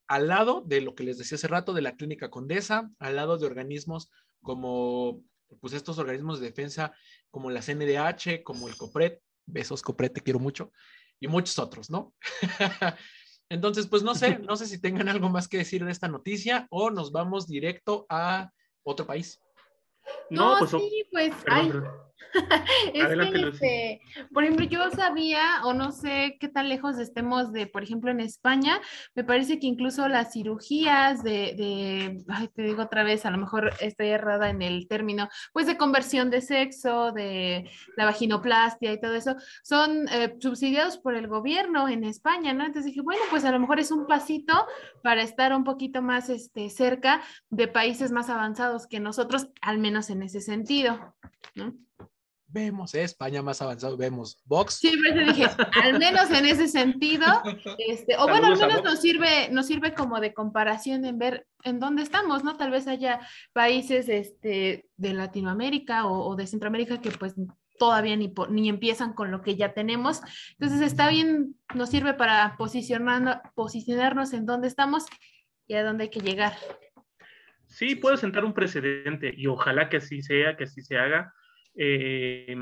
al 0.08 0.28
lado 0.28 0.62
de 0.66 0.80
lo 0.80 0.94
que 0.94 1.04
les 1.04 1.18
decía 1.18 1.36
hace 1.36 1.48
rato, 1.48 1.72
de 1.72 1.82
la 1.82 1.96
Clínica 1.96 2.30
Condesa, 2.30 2.90
al 2.98 3.16
lado 3.16 3.38
de 3.38 3.46
organismos 3.46 4.10
como 4.42 5.22
pues 5.60 5.74
estos 5.74 5.98
organismos 5.98 6.40
de 6.40 6.46
defensa 6.46 6.92
como 7.30 7.50
la 7.50 7.62
CNDH, 7.62 8.42
como 8.42 8.68
el 8.68 8.76
COPRED, 8.76 9.18
besos 9.46 9.82
COPRED, 9.82 10.12
te 10.12 10.20
quiero 10.20 10.38
mucho, 10.38 10.72
y 11.20 11.28
muchos 11.28 11.58
otros, 11.58 11.90
¿no? 11.90 12.14
Entonces, 13.48 13.86
pues 13.86 14.02
no 14.02 14.14
sé, 14.14 14.38
no 14.48 14.56
sé 14.56 14.66
si 14.66 14.80
tengan 14.80 15.08
algo 15.08 15.28
más 15.28 15.48
que 15.48 15.58
decir 15.58 15.84
de 15.84 15.92
esta 15.92 16.08
noticia 16.08 16.66
o 16.70 16.90
nos 16.90 17.12
vamos 17.12 17.46
directo 17.46 18.06
a 18.08 18.50
otro 18.82 19.06
país. 19.06 19.40
No, 20.30 20.56
pues, 20.58 20.70
sí, 20.70 21.04
pues, 21.10 21.32
Adelante, 23.02 23.48
este, 23.48 24.00
por 24.32 24.44
ejemplo, 24.44 24.66
yo 24.66 24.90
sabía 24.90 25.62
o 25.64 25.74
no 25.74 25.92
sé 25.92 26.36
qué 26.40 26.48
tan 26.48 26.68
lejos 26.68 26.98
estemos 26.98 27.52
de, 27.52 27.66
por 27.66 27.82
ejemplo, 27.82 28.10
en 28.10 28.20
España, 28.20 28.80
me 29.14 29.24
parece 29.24 29.58
que 29.58 29.66
incluso 29.66 30.08
las 30.08 30.32
cirugías 30.32 31.22
de, 31.22 31.54
de 31.56 32.24
ay, 32.28 32.48
te 32.48 32.62
digo 32.62 32.82
otra 32.82 33.04
vez, 33.04 33.26
a 33.26 33.30
lo 33.30 33.38
mejor 33.38 33.72
estoy 33.80 34.08
errada 34.08 34.50
en 34.50 34.62
el 34.62 34.88
término, 34.88 35.28
pues 35.52 35.66
de 35.66 35.76
conversión 35.76 36.30
de 36.30 36.40
sexo, 36.40 37.12
de 37.12 37.70
la 37.96 38.04
vaginoplastia 38.04 38.92
y 38.92 39.00
todo 39.00 39.14
eso, 39.14 39.36
son 39.62 40.08
eh, 40.08 40.34
subsidiados 40.40 40.98
por 40.98 41.14
el 41.14 41.28
gobierno 41.28 41.88
en 41.88 42.04
España, 42.04 42.52
¿no? 42.52 42.64
Entonces 42.64 42.86
dije, 42.86 43.02
bueno, 43.02 43.22
pues 43.30 43.44
a 43.44 43.52
lo 43.52 43.60
mejor 43.60 43.80
es 43.80 43.90
un 43.90 44.06
pasito 44.06 44.66
para 45.02 45.22
estar 45.22 45.54
un 45.54 45.64
poquito 45.64 46.02
más 46.02 46.28
este, 46.28 46.70
cerca 46.70 47.22
de 47.50 47.68
países 47.68 48.12
más 48.12 48.30
avanzados 48.30 48.86
que 48.86 49.00
nosotros, 49.00 49.48
al 49.60 49.78
menos 49.78 50.10
en 50.10 50.22
ese 50.22 50.40
sentido, 50.40 51.14
¿no? 51.54 51.74
Vemos 52.52 52.94
¿eh? 52.94 53.02
España 53.02 53.42
más 53.42 53.62
avanzado, 53.62 53.96
vemos 53.96 54.40
Vox. 54.44 54.74
Sí, 54.74 54.92
pero 55.02 55.26
dije, 55.26 55.46
al 55.82 55.98
menos 55.98 56.30
en 56.30 56.46
ese 56.46 56.68
sentido, 56.68 57.26
este, 57.78 58.16
o 58.18 58.28
bueno, 58.28 58.48
al 58.48 58.58
menos 58.58 58.84
nos 58.84 59.00
sirve, 59.00 59.48
nos 59.50 59.66
sirve 59.66 59.94
como 59.94 60.20
de 60.20 60.34
comparación 60.34 61.04
en 61.04 61.18
ver 61.18 61.46
en 61.64 61.80
dónde 61.80 62.02
estamos, 62.02 62.44
¿no? 62.44 62.56
Tal 62.56 62.70
vez 62.70 62.86
haya 62.86 63.20
países 63.52 64.08
este, 64.08 64.86
de 64.96 65.14
Latinoamérica 65.14 66.06
o, 66.06 66.36
de 66.36 66.46
Centroamérica 66.46 67.00
que 67.00 67.10
pues 67.10 67.34
todavía 67.78 68.16
ni, 68.16 68.32
ni 68.50 68.68
empiezan 68.68 69.14
con 69.14 69.30
lo 69.30 69.42
que 69.42 69.56
ya 69.56 69.72
tenemos. 69.72 70.20
Entonces 70.58 70.80
está 70.86 71.08
bien, 71.08 71.56
nos 71.74 71.88
sirve 71.88 72.14
para 72.14 72.56
posicionarnos, 72.56 73.36
posicionarnos 73.54 74.32
en 74.32 74.46
dónde 74.46 74.68
estamos 74.68 75.06
y 75.66 75.74
a 75.74 75.84
dónde 75.84 76.04
hay 76.04 76.10
que 76.10 76.20
llegar. 76.20 76.52
Sí, 77.66 77.94
puede 77.94 78.18
sentar 78.18 78.44
un 78.44 78.52
precedente 78.52 79.32
y 79.34 79.46
ojalá 79.46 79.88
que 79.88 79.96
así 79.96 80.20
sea, 80.20 80.56
que 80.56 80.64
así 80.64 80.82
se 80.82 80.98
haga 80.98 81.32
eh, 81.74 82.56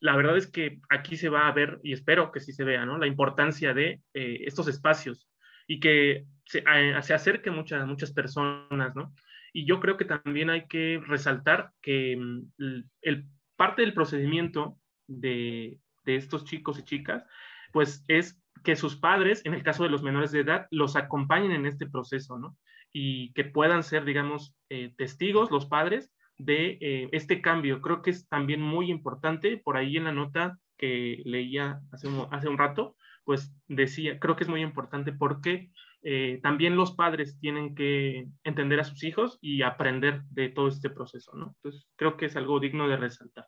la 0.00 0.16
verdad 0.16 0.36
es 0.36 0.48
que 0.48 0.80
aquí 0.90 1.16
se 1.16 1.28
va 1.28 1.46
a 1.46 1.52
ver, 1.52 1.78
y 1.82 1.92
espero 1.92 2.32
que 2.32 2.40
sí 2.40 2.52
se 2.52 2.64
vea, 2.64 2.84
¿no? 2.84 2.98
La 2.98 3.06
importancia 3.06 3.72
de 3.72 4.00
eh, 4.14 4.38
estos 4.44 4.66
espacios 4.66 5.28
y 5.68 5.78
que 5.78 6.26
se, 6.44 6.64
se 7.02 7.14
acerquen 7.14 7.54
muchas, 7.54 7.86
muchas 7.86 8.12
personas, 8.12 8.96
¿no? 8.96 9.14
Y 9.52 9.64
yo 9.64 9.80
creo 9.80 9.96
que 9.96 10.04
también 10.04 10.50
hay 10.50 10.66
que 10.66 11.00
resaltar 11.06 11.70
que 11.80 12.16
mm, 12.16 12.82
el, 13.02 13.26
parte 13.56 13.82
del 13.82 13.94
procedimiento 13.94 14.76
de, 15.06 15.78
de 16.04 16.16
estos 16.16 16.44
chicos 16.44 16.80
y 16.80 16.84
chicas, 16.84 17.24
pues 17.72 18.04
es 18.08 18.42
que 18.64 18.76
sus 18.76 18.96
padres, 18.96 19.44
en 19.44 19.54
el 19.54 19.62
caso 19.62 19.84
de 19.84 19.90
los 19.90 20.02
menores 20.02 20.32
de 20.32 20.40
edad, 20.40 20.66
los 20.70 20.96
acompañen 20.96 21.52
en 21.52 21.66
este 21.66 21.86
proceso, 21.86 22.38
¿no? 22.38 22.56
Y 22.92 23.32
que 23.34 23.44
puedan 23.44 23.82
ser, 23.82 24.04
digamos, 24.04 24.54
eh, 24.68 24.94
testigos 24.96 25.50
los 25.50 25.66
padres 25.66 26.10
de 26.38 26.78
eh, 26.80 27.08
este 27.12 27.40
cambio. 27.40 27.80
Creo 27.80 28.02
que 28.02 28.10
es 28.10 28.28
también 28.28 28.60
muy 28.60 28.90
importante, 28.90 29.56
por 29.58 29.76
ahí 29.76 29.96
en 29.96 30.04
la 30.04 30.12
nota 30.12 30.58
que 30.76 31.22
leía 31.24 31.80
hace 31.92 32.08
un, 32.08 32.26
hace 32.30 32.48
un 32.48 32.58
rato, 32.58 32.96
pues 33.24 33.54
decía, 33.68 34.18
creo 34.18 34.36
que 34.36 34.44
es 34.44 34.50
muy 34.50 34.62
importante 34.62 35.12
porque 35.12 35.70
eh, 36.02 36.40
también 36.42 36.74
los 36.74 36.92
padres 36.96 37.38
tienen 37.38 37.74
que 37.74 38.26
entender 38.42 38.80
a 38.80 38.84
sus 38.84 39.04
hijos 39.04 39.38
y 39.40 39.62
aprender 39.62 40.22
de 40.30 40.48
todo 40.48 40.68
este 40.68 40.90
proceso, 40.90 41.32
¿no? 41.36 41.54
Entonces, 41.56 41.88
creo 41.96 42.16
que 42.16 42.26
es 42.26 42.34
algo 42.34 42.58
digno 42.58 42.88
de 42.88 42.96
resaltar. 42.96 43.46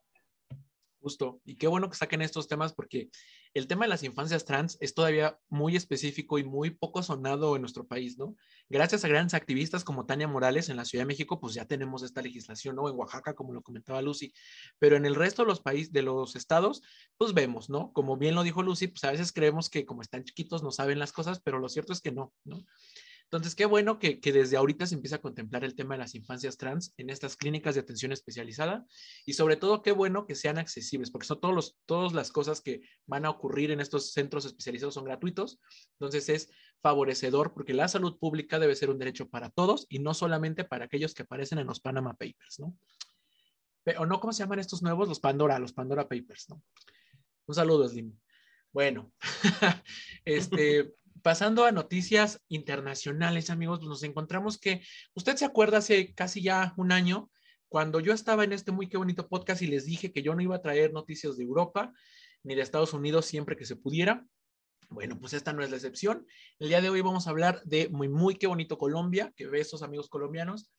Justo. 1.00 1.40
Y 1.44 1.56
qué 1.56 1.66
bueno 1.66 1.90
que 1.90 1.96
saquen 1.96 2.22
estos 2.22 2.48
temas 2.48 2.72
porque 2.72 3.10
el 3.54 3.68
tema 3.68 3.84
de 3.84 3.88
las 3.88 4.02
infancias 4.02 4.44
trans 4.44 4.76
es 4.80 4.94
todavía 4.94 5.38
muy 5.48 5.76
específico 5.76 6.38
y 6.38 6.44
muy 6.44 6.70
poco 6.70 7.02
sonado 7.04 7.54
en 7.54 7.62
nuestro 7.62 7.86
país, 7.86 8.18
¿no? 8.18 8.36
Gracias 8.68 9.04
a 9.04 9.08
grandes 9.08 9.34
activistas 9.34 9.84
como 9.84 10.06
Tania 10.06 10.26
Morales 10.26 10.68
en 10.68 10.76
la 10.76 10.84
Ciudad 10.84 11.02
de 11.02 11.08
México, 11.08 11.40
pues 11.40 11.54
ya 11.54 11.64
tenemos 11.64 12.02
esta 12.02 12.20
legislación, 12.20 12.74
¿no? 12.74 12.88
En 12.88 12.96
Oaxaca, 12.96 13.34
como 13.34 13.52
lo 13.52 13.62
comentaba 13.62 14.02
Lucy, 14.02 14.32
pero 14.80 14.96
en 14.96 15.06
el 15.06 15.14
resto 15.14 15.42
de 15.42 15.48
los 15.48 15.60
países, 15.60 15.92
de 15.92 16.02
los 16.02 16.34
estados, 16.34 16.82
pues 17.16 17.32
vemos, 17.32 17.70
¿no? 17.70 17.92
Como 17.92 18.16
bien 18.16 18.34
lo 18.34 18.42
dijo 18.42 18.62
Lucy, 18.62 18.88
pues 18.88 19.04
a 19.04 19.12
veces 19.12 19.32
creemos 19.32 19.70
que 19.70 19.86
como 19.86 20.02
están 20.02 20.24
chiquitos 20.24 20.64
no 20.64 20.72
saben 20.72 20.98
las 20.98 21.12
cosas, 21.12 21.40
pero 21.40 21.60
lo 21.60 21.68
cierto 21.68 21.92
es 21.92 22.00
que 22.00 22.10
no, 22.10 22.34
¿no? 22.44 22.64
Entonces, 23.34 23.56
qué 23.56 23.66
bueno 23.66 23.98
que, 23.98 24.20
desde 24.22 24.56
ahorita 24.56 24.86
se 24.86 24.94
empieza 24.94 25.16
a 25.16 25.20
contemplar 25.20 25.64
el 25.64 25.74
tema 25.74 25.94
de 25.94 25.98
las 25.98 26.14
infancias 26.14 26.56
trans 26.56 26.94
en 26.98 27.10
estas 27.10 27.36
clínicas 27.36 27.74
de 27.74 27.80
atención 27.80 28.12
especializada 28.12 28.86
y 29.26 29.32
sobre 29.32 29.56
todo 29.56 29.82
qué 29.82 29.90
bueno 29.90 30.24
que 30.24 30.36
sean 30.36 30.56
accesibles, 30.56 31.10
porque 31.10 31.26
son 31.26 31.40
todos 31.40 31.52
los, 31.52 31.76
todas 31.84 32.12
las 32.12 32.30
cosas 32.30 32.60
que 32.60 32.82
van 33.06 33.26
a 33.26 33.30
ocurrir 33.30 33.72
en 33.72 33.80
estos 33.80 34.12
centros 34.12 34.44
especializados 34.44 34.94
son 34.94 35.02
gratuitos. 35.02 35.58
Entonces, 35.98 36.28
es 36.28 36.50
favorecedor 36.80 37.54
porque 37.54 37.74
la 37.74 37.88
salud 37.88 38.20
pública 38.20 38.60
debe 38.60 38.76
ser 38.76 38.88
un 38.88 39.00
derecho 39.00 39.28
para 39.28 39.50
todos 39.50 39.86
y 39.88 39.98
no 39.98 40.14
solamente 40.14 40.62
para 40.62 40.84
aquellos 40.84 41.12
que 41.12 41.24
aparecen 41.24 41.58
en 41.58 41.66
los 41.66 41.80
Panama 41.80 42.12
Papers, 42.12 42.60
¿no? 42.60 42.76
O 43.98 44.06
no, 44.06 44.20
¿cómo 44.20 44.32
se 44.32 44.44
llaman 44.44 44.60
estos 44.60 44.80
nuevos? 44.80 45.08
Los 45.08 45.18
Pandora, 45.18 45.58
los 45.58 45.72
Pandora 45.72 46.08
Papers, 46.08 46.50
¿no? 46.50 46.62
Un 47.46 47.54
saludo, 47.56 47.88
Slim. 47.88 48.16
Bueno, 48.72 49.12
este, 50.24 50.94
pasando 51.24 51.64
a 51.64 51.72
noticias 51.72 52.42
internacionales, 52.48 53.48
amigos, 53.48 53.80
nos 53.82 54.02
encontramos 54.02 54.58
que 54.58 54.82
usted 55.14 55.36
se 55.36 55.46
acuerda 55.46 55.78
hace 55.78 56.12
casi 56.12 56.42
ya 56.42 56.74
un 56.76 56.92
año, 56.92 57.30
cuando 57.66 57.98
yo 57.98 58.12
estaba 58.12 58.44
en 58.44 58.52
este 58.52 58.72
muy 58.72 58.90
qué 58.90 58.98
bonito 58.98 59.26
podcast 59.26 59.62
y 59.62 59.66
les 59.66 59.86
dije 59.86 60.12
que 60.12 60.22
yo 60.22 60.34
no 60.34 60.42
iba 60.42 60.56
a 60.56 60.60
traer 60.60 60.92
noticias 60.92 61.38
de 61.38 61.44
Europa 61.44 61.94
ni 62.42 62.54
de 62.54 62.60
Estados 62.60 62.92
Unidos 62.92 63.24
siempre 63.24 63.56
que 63.56 63.64
se 63.64 63.74
pudiera. 63.74 64.26
Bueno, 64.90 65.18
pues 65.18 65.32
esta 65.32 65.54
no 65.54 65.64
es 65.64 65.70
la 65.70 65.76
excepción. 65.76 66.26
El 66.58 66.68
día 66.68 66.82
de 66.82 66.90
hoy 66.90 67.00
vamos 67.00 67.26
a 67.26 67.30
hablar 67.30 67.62
de 67.64 67.88
muy, 67.88 68.10
muy 68.10 68.34
qué 68.34 68.46
bonito 68.46 68.76
Colombia, 68.76 69.32
que 69.34 69.46
besos 69.46 69.82
amigos 69.82 70.10
colombianos. 70.10 70.70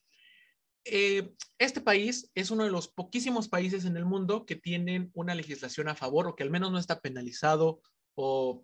Eh, 0.83 1.33
este 1.57 1.81
país 1.81 2.29
es 2.35 2.51
uno 2.51 2.65
de 2.65 2.69
los 2.69 2.87
poquísimos 2.87 3.49
países 3.49 3.83
en 3.85 3.97
el 3.97 4.05
mundo 4.05 4.45
que 4.45 4.55
tienen 4.55 5.09
una 5.15 5.33
legislación 5.33 5.87
a 5.87 5.95
favor 5.95 6.27
o 6.27 6.35
que 6.35 6.43
al 6.43 6.51
menos 6.51 6.71
no 6.71 6.77
está 6.77 7.01
penalizado 7.01 7.81
o 8.13 8.63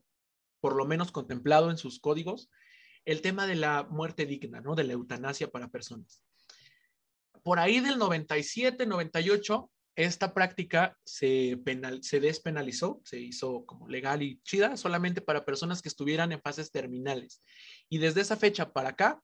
por 0.62 0.76
lo 0.76 0.86
menos 0.86 1.12
contemplado 1.12 1.70
en 1.70 1.78
sus 1.78 2.00
códigos, 2.00 2.50
el 3.04 3.22
tema 3.22 3.48
de 3.48 3.56
la 3.56 3.84
muerte 3.84 4.26
digna, 4.26 4.62
¿no? 4.62 4.76
De 4.76 4.84
la 4.84 4.94
eutanasia 4.94 5.50
para 5.50 5.70
personas. 5.70 6.24
Por 7.44 7.60
ahí 7.60 7.80
del 7.80 7.98
97, 7.98 8.86
98, 8.86 9.72
esta 9.96 10.34
práctica 10.34 10.98
se, 11.04 11.60
penal, 11.66 12.04
se 12.04 12.20
despenalizó, 12.20 13.02
se 13.04 13.20
hizo 13.20 13.66
como 13.66 13.90
legal 13.90 14.22
y 14.22 14.40
chida 14.44 14.78
solamente 14.78 15.22
para 15.22 15.44
personas 15.44 15.82
que 15.82 15.90
estuvieran 15.90 16.32
en 16.32 16.42
fases 16.42 16.72
terminales. 16.72 17.42
Y 17.90 17.98
desde 17.98 18.22
esa 18.22 18.38
fecha 18.38 18.72
para 18.72 18.90
acá, 18.90 19.22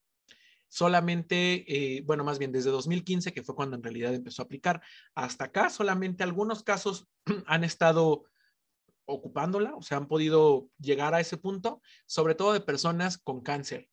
solamente, 0.67 1.63
eh, 1.67 2.01
bueno, 2.01 2.23
más 2.23 2.39
bien 2.39 2.51
desde 2.51 2.71
2015, 2.71 3.31
que 3.33 3.43
fue 3.43 3.55
cuando 3.55 3.75
en 3.75 3.83
realidad 3.83 4.13
empezó 4.13 4.41
a 4.41 4.45
aplicar, 4.45 4.81
hasta 5.15 5.45
acá 5.45 5.69
solamente 5.69 6.23
algunos 6.23 6.63
casos 6.63 7.07
han 7.45 7.63
estado 7.63 8.25
ocupándola, 9.07 9.73
o 9.75 9.81
sea, 9.81 9.97
han 9.97 10.07
podido 10.07 10.69
llegar 10.79 11.15
a 11.15 11.19
ese 11.19 11.37
punto, 11.37 11.81
sobre 12.05 12.35
todo 12.35 12.53
de 12.53 12.61
personas 12.61 13.17
con 13.17 13.41
cáncer. 13.41 13.89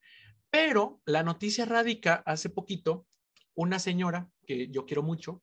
Pero 0.50 1.00
la 1.06 1.22
noticia 1.22 1.64
radica 1.64 2.22
hace 2.26 2.50
poquito, 2.50 3.06
una 3.54 3.78
señora 3.78 4.28
que 4.46 4.68
yo 4.68 4.84
quiero 4.84 5.02
mucho, 5.02 5.42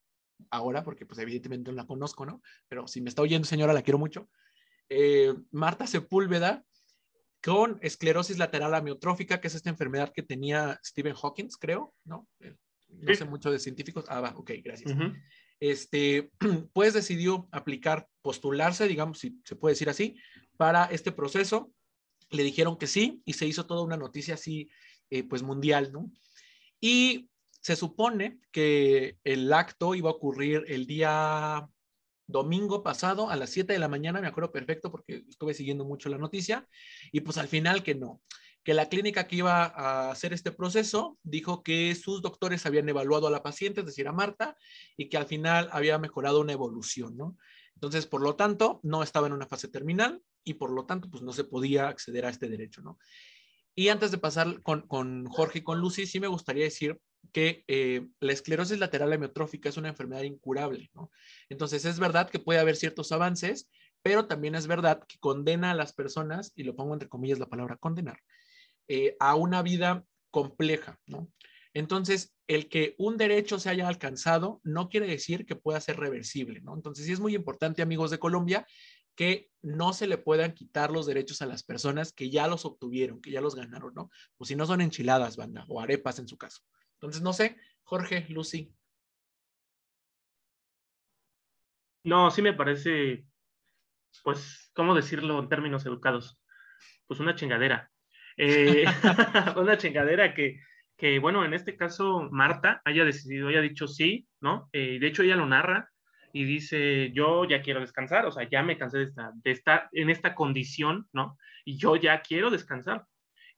ahora, 0.50 0.84
porque 0.84 1.06
pues 1.06 1.20
evidentemente 1.20 1.72
no 1.72 1.76
la 1.76 1.88
conozco, 1.88 2.26
¿no? 2.26 2.42
Pero 2.68 2.88
si 2.88 3.02
me 3.02 3.10
está 3.10 3.22
oyendo 3.22 3.48
señora, 3.48 3.74
la 3.74 3.82
quiero 3.82 3.98
mucho. 3.98 4.30
Eh, 4.90 5.34
Marta 5.52 5.88
Sepúlveda, 5.88 6.66
con 7.42 7.80
esclerosis 7.82 8.38
lateral 8.38 8.76
amiotrófica, 8.76 9.40
que 9.40 9.48
es 9.48 9.56
esta 9.56 9.70
enfermedad 9.70 10.12
que 10.14 10.22
tenía 10.22 10.80
Stephen 10.84 11.16
Hawking, 11.16 11.48
creo, 11.60 11.96
¿no? 12.04 12.28
Eh, 12.40 12.56
no 12.90 13.16
sé 13.16 13.26
mucho 13.26 13.50
de 13.50 13.60
científicos. 13.60 14.06
Ah, 14.10 14.20
va, 14.20 14.34
ok, 14.36 14.52
gracias 14.64 14.94
este, 15.62 16.32
pues 16.74 16.94
decidió 16.94 17.48
aplicar, 17.54 18.10
postularse, 18.22 18.90
digamos, 18.90 19.20
si 19.20 19.40
se 19.46 19.56
puede 19.56 19.74
decir 19.74 19.90
así, 19.90 20.18
para 20.58 20.86
este 20.86 21.14
proceso. 21.14 21.72
Le 22.30 22.44
dijeron 22.44 22.78
que 22.78 22.88
sí 22.88 23.22
y 23.26 23.34
se 23.34 23.46
hizo 23.46 23.66
toda 23.66 23.84
una 23.84 23.98
noticia 23.98 24.34
así, 24.34 24.70
eh, 25.10 25.24
pues 25.24 25.44
mundial, 25.44 25.92
¿no? 25.92 26.12
Y 26.80 27.30
se 27.62 27.76
supone 27.76 28.40
que 28.52 29.18
el 29.24 29.52
acto 29.54 29.96
iba 29.96 30.10
a 30.10 30.14
ocurrir 30.14 30.64
el 30.68 30.88
día 30.88 31.68
domingo 32.26 32.82
pasado 32.82 33.30
a 33.30 33.36
las 33.36 33.50
7 33.52 33.74
de 33.74 33.80
la 33.80 33.90
mañana, 33.90 34.22
me 34.22 34.28
acuerdo 34.28 34.52
perfecto 34.52 34.90
porque 34.90 35.26
estuve 35.28 35.54
siguiendo 35.54 35.84
mucho 35.84 36.10
la 36.10 36.18
noticia, 36.18 36.68
y 37.12 37.20
pues 37.20 37.38
al 37.38 37.50
final 37.50 37.84
que 37.84 37.94
no 37.94 38.22
que 38.64 38.74
la 38.74 38.90
clínica 38.90 39.28
que 39.28 39.38
iba 39.38 39.66
a 39.66 40.12
hacer 40.12 40.34
este 40.34 40.52
proceso 40.52 41.18
dijo 41.24 41.64
que 41.64 41.96
sus 41.96 42.22
doctores 42.22 42.66
habían 42.66 42.88
evaluado 42.90 43.28
a 43.28 43.32
la 43.32 43.44
paciente, 43.44 43.82
es 43.82 43.86
decir, 43.86 44.08
a 44.08 44.14
Marta, 44.14 44.56
y 44.98 45.10
que 45.10 45.18
al 45.18 45.26
final 45.26 45.70
había 45.72 45.98
mejorado 45.98 46.42
una 46.42 46.54
evolución, 46.54 47.18
¿no? 47.18 47.38
Entonces, 47.76 48.06
por 48.06 48.22
lo 48.22 48.36
tanto, 48.36 48.80
no 48.84 49.02
estaba 49.02 49.28
en 49.28 49.34
una 49.34 49.48
fase 49.48 49.68
terminal 49.68 50.22
y 50.44 50.56
por 50.56 50.72
lo 50.72 50.86
tanto, 50.86 51.10
pues 51.10 51.24
no 51.24 51.34
se 51.34 51.44
podía 51.44 51.88
acceder 51.88 52.26
a 52.26 52.30
este 52.30 52.48
derecho, 52.48 52.82
¿no? 52.82 53.00
Y 53.74 53.88
antes 53.88 54.12
de 54.12 54.18
pasar 54.18 54.62
con, 54.62 54.82
con 54.82 55.26
Jorge 55.26 55.60
y 55.60 55.64
con 55.64 55.80
Lucy, 55.80 56.06
sí 56.06 56.20
me 56.20 56.28
gustaría 56.28 56.66
decir 56.66 57.00
que 57.32 57.64
eh, 57.68 58.08
la 58.20 58.34
esclerosis 58.34 58.80
lateral 58.80 59.14
amiotrófica 59.14 59.70
es 59.70 59.78
una 59.78 59.90
enfermedad 59.90 60.24
incurable, 60.24 60.92
¿no? 60.94 61.10
Entonces, 61.50 61.86
es 61.86 62.00
verdad 62.00 62.30
que 62.30 62.40
puede 62.40 62.60
haber 62.60 62.76
ciertos 62.76 63.12
avances, 63.12 63.70
pero 64.04 64.28
también 64.28 64.56
es 64.56 64.68
verdad 64.68 65.04
que 65.08 65.18
condena 65.20 65.72
a 65.72 65.76
las 65.76 65.94
personas, 65.94 66.52
y 66.56 66.64
lo 66.64 66.76
pongo 66.76 66.94
entre 66.94 67.10
comillas 67.10 67.40
la 67.40 67.48
palabra 67.48 67.78
condenar, 67.78 68.20
eh, 68.88 69.16
a 69.20 69.36
una 69.36 69.62
vida 69.62 70.06
compleja, 70.32 71.00
¿no? 71.06 71.32
Entonces, 71.74 72.36
el 72.48 72.68
que 72.68 72.96
un 72.98 73.18
derecho 73.18 73.60
se 73.60 73.70
haya 73.70 73.88
alcanzado 73.88 74.60
no 74.64 74.90
quiere 74.90 75.08
decir 75.08 75.46
que 75.46 75.56
pueda 75.56 75.80
ser 75.80 75.98
reversible, 75.98 76.62
¿no? 76.62 76.76
Entonces, 76.76 77.06
sí 77.06 77.14
es 77.14 77.20
muy 77.20 77.34
importante, 77.36 77.82
amigos 77.82 78.12
de 78.12 78.20
Colombia, 78.20 78.66
que 79.16 79.52
no 79.62 79.94
se 79.94 80.08
le 80.08 80.18
puedan 80.18 80.54
quitar 80.54 80.92
los 80.92 81.06
derechos 81.06 81.42
a 81.42 81.46
las 81.46 81.64
personas 81.64 82.14
que 82.14 82.30
ya 82.30 82.48
los 82.48 82.66
obtuvieron, 82.66 83.22
que 83.22 83.32
ya 83.32 83.42
los 83.42 83.56
ganaron, 83.56 83.94
¿no? 83.94 84.10
O 84.38 84.46
si 84.46 84.56
no 84.56 84.66
son 84.66 84.82
enchiladas, 84.82 85.38
banda, 85.38 85.66
o 85.70 85.80
arepas 85.80 86.20
en 86.20 86.28
su 86.28 86.38
caso. 86.38 86.62
Entonces, 86.96 87.22
no 87.22 87.34
sé, 87.34 87.58
Jorge, 87.84 88.26
Lucy. 88.30 88.74
No, 92.04 92.32
sí 92.32 92.42
me 92.42 92.54
parece, 92.54 93.26
pues, 94.24 94.72
¿cómo 94.74 94.96
decirlo 94.96 95.40
en 95.40 95.50
términos 95.50 95.86
educados? 95.86 96.40
Pues 97.08 97.20
una 97.20 97.36
chingadera. 97.36 97.92
Eh, 98.38 98.86
una 99.58 99.78
chingadera 99.78 100.34
que, 100.34 100.60
que, 100.98 101.20
bueno, 101.20 101.44
en 101.46 101.54
este 101.54 101.76
caso 101.76 102.30
Marta 102.32 102.82
haya 102.86 103.06
decidido, 103.06 103.48
haya 103.48 103.62
dicho 103.62 103.88
sí, 103.88 104.28
¿no? 104.40 104.70
Eh, 104.74 105.00
de 105.00 105.08
hecho 105.08 105.24
ella 105.24 105.36
lo 105.36 105.46
narra 105.46 105.90
y 106.34 106.46
dice, 106.46 107.12
yo 107.14 107.46
ya 107.46 107.62
quiero 107.62 107.82
descansar, 107.82 108.26
o 108.26 108.32
sea, 108.32 108.48
ya 108.50 108.64
me 108.64 108.78
cansé 108.78 109.00
de 109.00 109.04
estar, 109.06 109.34
de 109.34 109.52
estar 109.52 109.90
en 109.92 110.10
esta 110.10 110.34
condición, 110.36 111.08
¿no? 111.12 111.38
Y 111.66 111.78
yo 111.78 111.96
ya 111.96 112.22
quiero 112.22 112.50
descansar. 112.50 113.06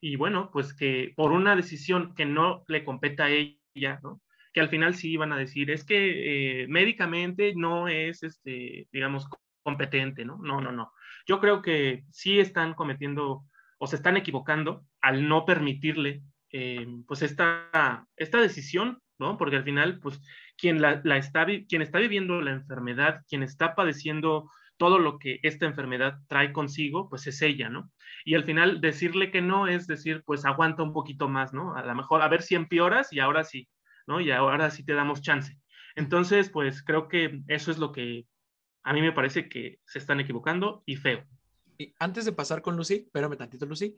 Y 0.00 0.16
bueno, 0.16 0.50
pues 0.52 0.74
que 0.74 1.12
por 1.16 1.32
una 1.32 1.56
decisión 1.56 2.14
que 2.14 2.26
no 2.26 2.64
le 2.68 2.84
compete 2.84 3.22
a 3.22 3.30
ella, 3.30 4.00
¿no? 4.02 4.20
Que 4.52 4.60
al 4.60 4.68
final 4.68 4.94
sí 4.94 5.12
iban 5.12 5.32
a 5.32 5.38
decir, 5.38 5.70
es 5.70 5.84
que 5.84 6.62
eh, 6.62 6.68
médicamente 6.68 7.54
no 7.56 7.88
es, 7.88 8.22
este, 8.22 8.88
digamos, 8.92 9.28
competente, 9.62 10.24
¿no? 10.24 10.38
No, 10.38 10.60
no, 10.60 10.72
no. 10.72 10.92
Yo 11.26 11.40
creo 11.40 11.62
que 11.62 12.04
sí 12.10 12.38
están 12.38 12.74
cometiendo 12.74 13.44
o 13.84 13.86
se 13.86 13.96
están 13.96 14.16
equivocando 14.16 14.86
al 15.02 15.28
no 15.28 15.44
permitirle, 15.44 16.22
eh, 16.50 16.86
pues, 17.06 17.20
esta, 17.20 18.06
esta 18.16 18.40
decisión, 18.40 18.98
¿no? 19.18 19.36
Porque 19.36 19.56
al 19.56 19.64
final, 19.64 20.00
pues, 20.00 20.22
quien, 20.56 20.80
la, 20.80 21.02
está, 21.18 21.44
quien 21.68 21.82
está 21.82 21.98
viviendo 21.98 22.40
la 22.40 22.52
enfermedad, 22.52 23.20
quien 23.28 23.42
está 23.42 23.74
padeciendo 23.74 24.50
todo 24.78 24.98
lo 24.98 25.18
que 25.18 25.38
esta 25.42 25.66
enfermedad 25.66 26.14
trae 26.28 26.54
consigo, 26.54 27.10
pues 27.10 27.26
es 27.26 27.42
ella, 27.42 27.68
¿no? 27.68 27.92
Y 28.24 28.34
al 28.36 28.44
final 28.44 28.80
decirle 28.80 29.30
que 29.30 29.42
no 29.42 29.68
es 29.68 29.86
decir, 29.86 30.22
pues 30.24 30.46
aguanta 30.46 30.82
un 30.82 30.94
poquito 30.94 31.28
más, 31.28 31.52
¿no? 31.52 31.76
A 31.76 31.84
lo 31.84 31.94
mejor 31.94 32.22
a 32.22 32.28
ver 32.28 32.40
si 32.40 32.54
empeoras 32.54 33.12
y 33.12 33.20
ahora 33.20 33.44
sí, 33.44 33.68
¿no? 34.06 34.22
Y 34.22 34.30
ahora 34.30 34.70
sí 34.70 34.82
te 34.82 34.94
damos 34.94 35.20
chance. 35.20 35.58
Entonces, 35.94 36.48
pues 36.48 36.82
creo 36.82 37.08
que 37.08 37.42
eso 37.48 37.70
es 37.70 37.76
lo 37.76 37.92
que 37.92 38.24
a 38.82 38.94
mí 38.94 39.02
me 39.02 39.12
parece 39.12 39.50
que 39.50 39.78
se 39.84 39.98
están 39.98 40.20
equivocando 40.20 40.82
y 40.86 40.96
feo. 40.96 41.22
Y 41.78 41.94
antes 41.98 42.24
de 42.24 42.32
pasar 42.32 42.62
con 42.62 42.76
Lucy, 42.76 43.04
espérame 43.06 43.36
tantito, 43.36 43.66
Lucy, 43.66 43.96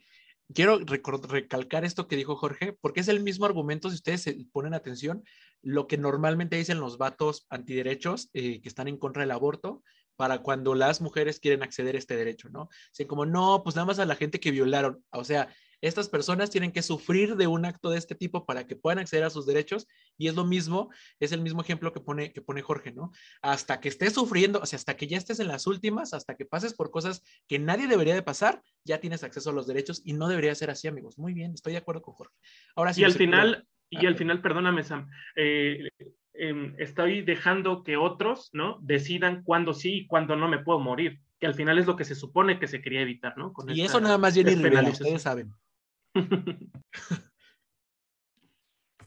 quiero 0.55 0.79
recalcar 0.79 1.85
esto 1.85 2.07
que 2.09 2.17
dijo 2.17 2.37
Jorge, 2.37 2.73
porque 2.81 3.01
es 3.01 3.09
el 3.09 3.21
mismo 3.21 3.47
argumento, 3.47 3.89
si 3.91 3.97
ustedes 3.97 4.23
se 4.23 4.35
ponen 4.53 4.75
atención, 4.75 5.25
lo 5.63 5.87
que 5.87 5.99
normalmente 5.99 6.57
dicen 6.57 6.81
los 6.81 6.99
vatos 6.99 7.47
antiderechos 7.51 8.31
eh, 8.33 8.61
que 8.61 8.69
están 8.69 8.89
en 8.89 8.99
contra 8.99 9.23
del 9.23 9.33
aborto 9.33 9.83
para 10.17 10.39
cuando 10.39 10.75
las 10.75 11.01
mujeres 11.01 11.41
quieren 11.41 11.63
acceder 11.63 11.95
a 11.95 11.99
este 11.99 12.17
derecho, 12.17 12.49
¿no? 12.49 12.63
O 12.63 13.07
como, 13.07 13.27
no, 13.27 13.63
pues 13.63 13.77
nada 13.77 13.87
más 13.87 13.99
a 13.99 14.07
la 14.07 14.17
gente 14.17 14.41
que 14.41 14.51
violaron, 14.51 15.05
o 15.11 15.25
sea, 15.25 15.49
estas 15.83 16.09
personas 16.09 16.51
tienen 16.51 16.73
que 16.73 16.83
sufrir 16.83 17.37
de 17.37 17.47
un 17.47 17.67
acto 17.67 17.91
de 17.91 17.99
este 17.99 18.15
tipo 18.15 18.47
para 18.47 18.67
que 18.67 18.77
puedan 18.77 18.99
acceder 18.99 19.25
a 19.25 19.31
sus 19.31 19.45
derechos 19.45 19.87
y 20.19 20.29
es 20.29 20.35
lo 20.35 20.45
mismo, 20.45 20.91
es 21.21 21.33
el 21.33 21.43
mismo 21.43 21.61
ejemplo 21.61 21.93
que 21.93 22.01
pone, 22.01 22.33
que 22.33 22.43
pone 22.43 22.63
Jorge, 22.63 22.93
¿no? 22.93 23.13
Hasta 23.43 23.81
que 23.81 23.89
estés 23.89 24.15
sufriendo, 24.15 24.61
o 24.61 24.67
sea, 24.67 24.77
hasta 24.79 24.97
que 24.97 25.07
ya 25.07 25.19
estés 25.19 25.41
en 25.41 25.49
las 25.49 25.67
últimas, 25.67 26.15
hasta 26.15 26.35
que 26.35 26.45
pases 26.45 26.75
por 26.75 26.91
cosas 26.91 27.23
que 27.49 27.59
nadie 27.59 27.87
debería 27.87 28.15
de 28.15 28.23
pasar, 28.23 28.63
ya 28.85 28.99
tienes 28.99 29.25
acceso 29.25 29.51
a 29.51 29.53
los 29.53 29.67
derechos 29.67 30.03
y 30.05 30.13
no 30.13 30.29
debería 30.29 30.55
ser 30.55 30.71
así, 30.71 30.89
amigos. 30.89 31.19
Muy 31.19 31.35
bien, 31.35 31.53
estoy 31.53 31.73
de 31.73 31.79
acuerdo 31.79 32.03
con 32.03 32.15
Jorge. 32.15 32.35
Ahora 32.75 32.93
sí. 32.93 33.03
Y 33.03 33.05
al 33.05 33.13
final, 33.13 33.67
y 33.91 34.07
al 34.07 34.17
final, 34.17 34.41
perdóname, 34.41 34.83
Sam, 34.83 35.09
eh, 35.37 35.89
em, 36.35 36.75
estoy 36.79 37.23
dejando 37.23 37.83
que 37.83 37.97
otros, 37.97 38.51
¿no? 38.53 38.79
Decidan 38.83 39.43
cuándo 39.43 39.75
sí 39.75 39.99
y 39.99 40.07
cuándo 40.07 40.37
no 40.37 40.49
me 40.49 40.59
puedo 40.59 40.81
morir, 40.81 41.21
que 41.39 41.47
al 41.47 41.55
final 41.55 41.79
es 41.79 41.87
lo 41.87 41.97
que 41.97 42.05
se 42.05 42.15
supone 42.15 42.59
que 42.59 42.67
se 42.67 42.81
quería 42.83 43.03
evitar, 43.03 43.37
¿no? 43.37 43.53
y 43.69 43.83
eso 43.83 44.01
nada 44.01 44.19
más 44.19 44.35
Jenny 44.35 44.55
Rivera, 44.55 44.89
ustedes 44.89 45.23
saben. 45.23 45.53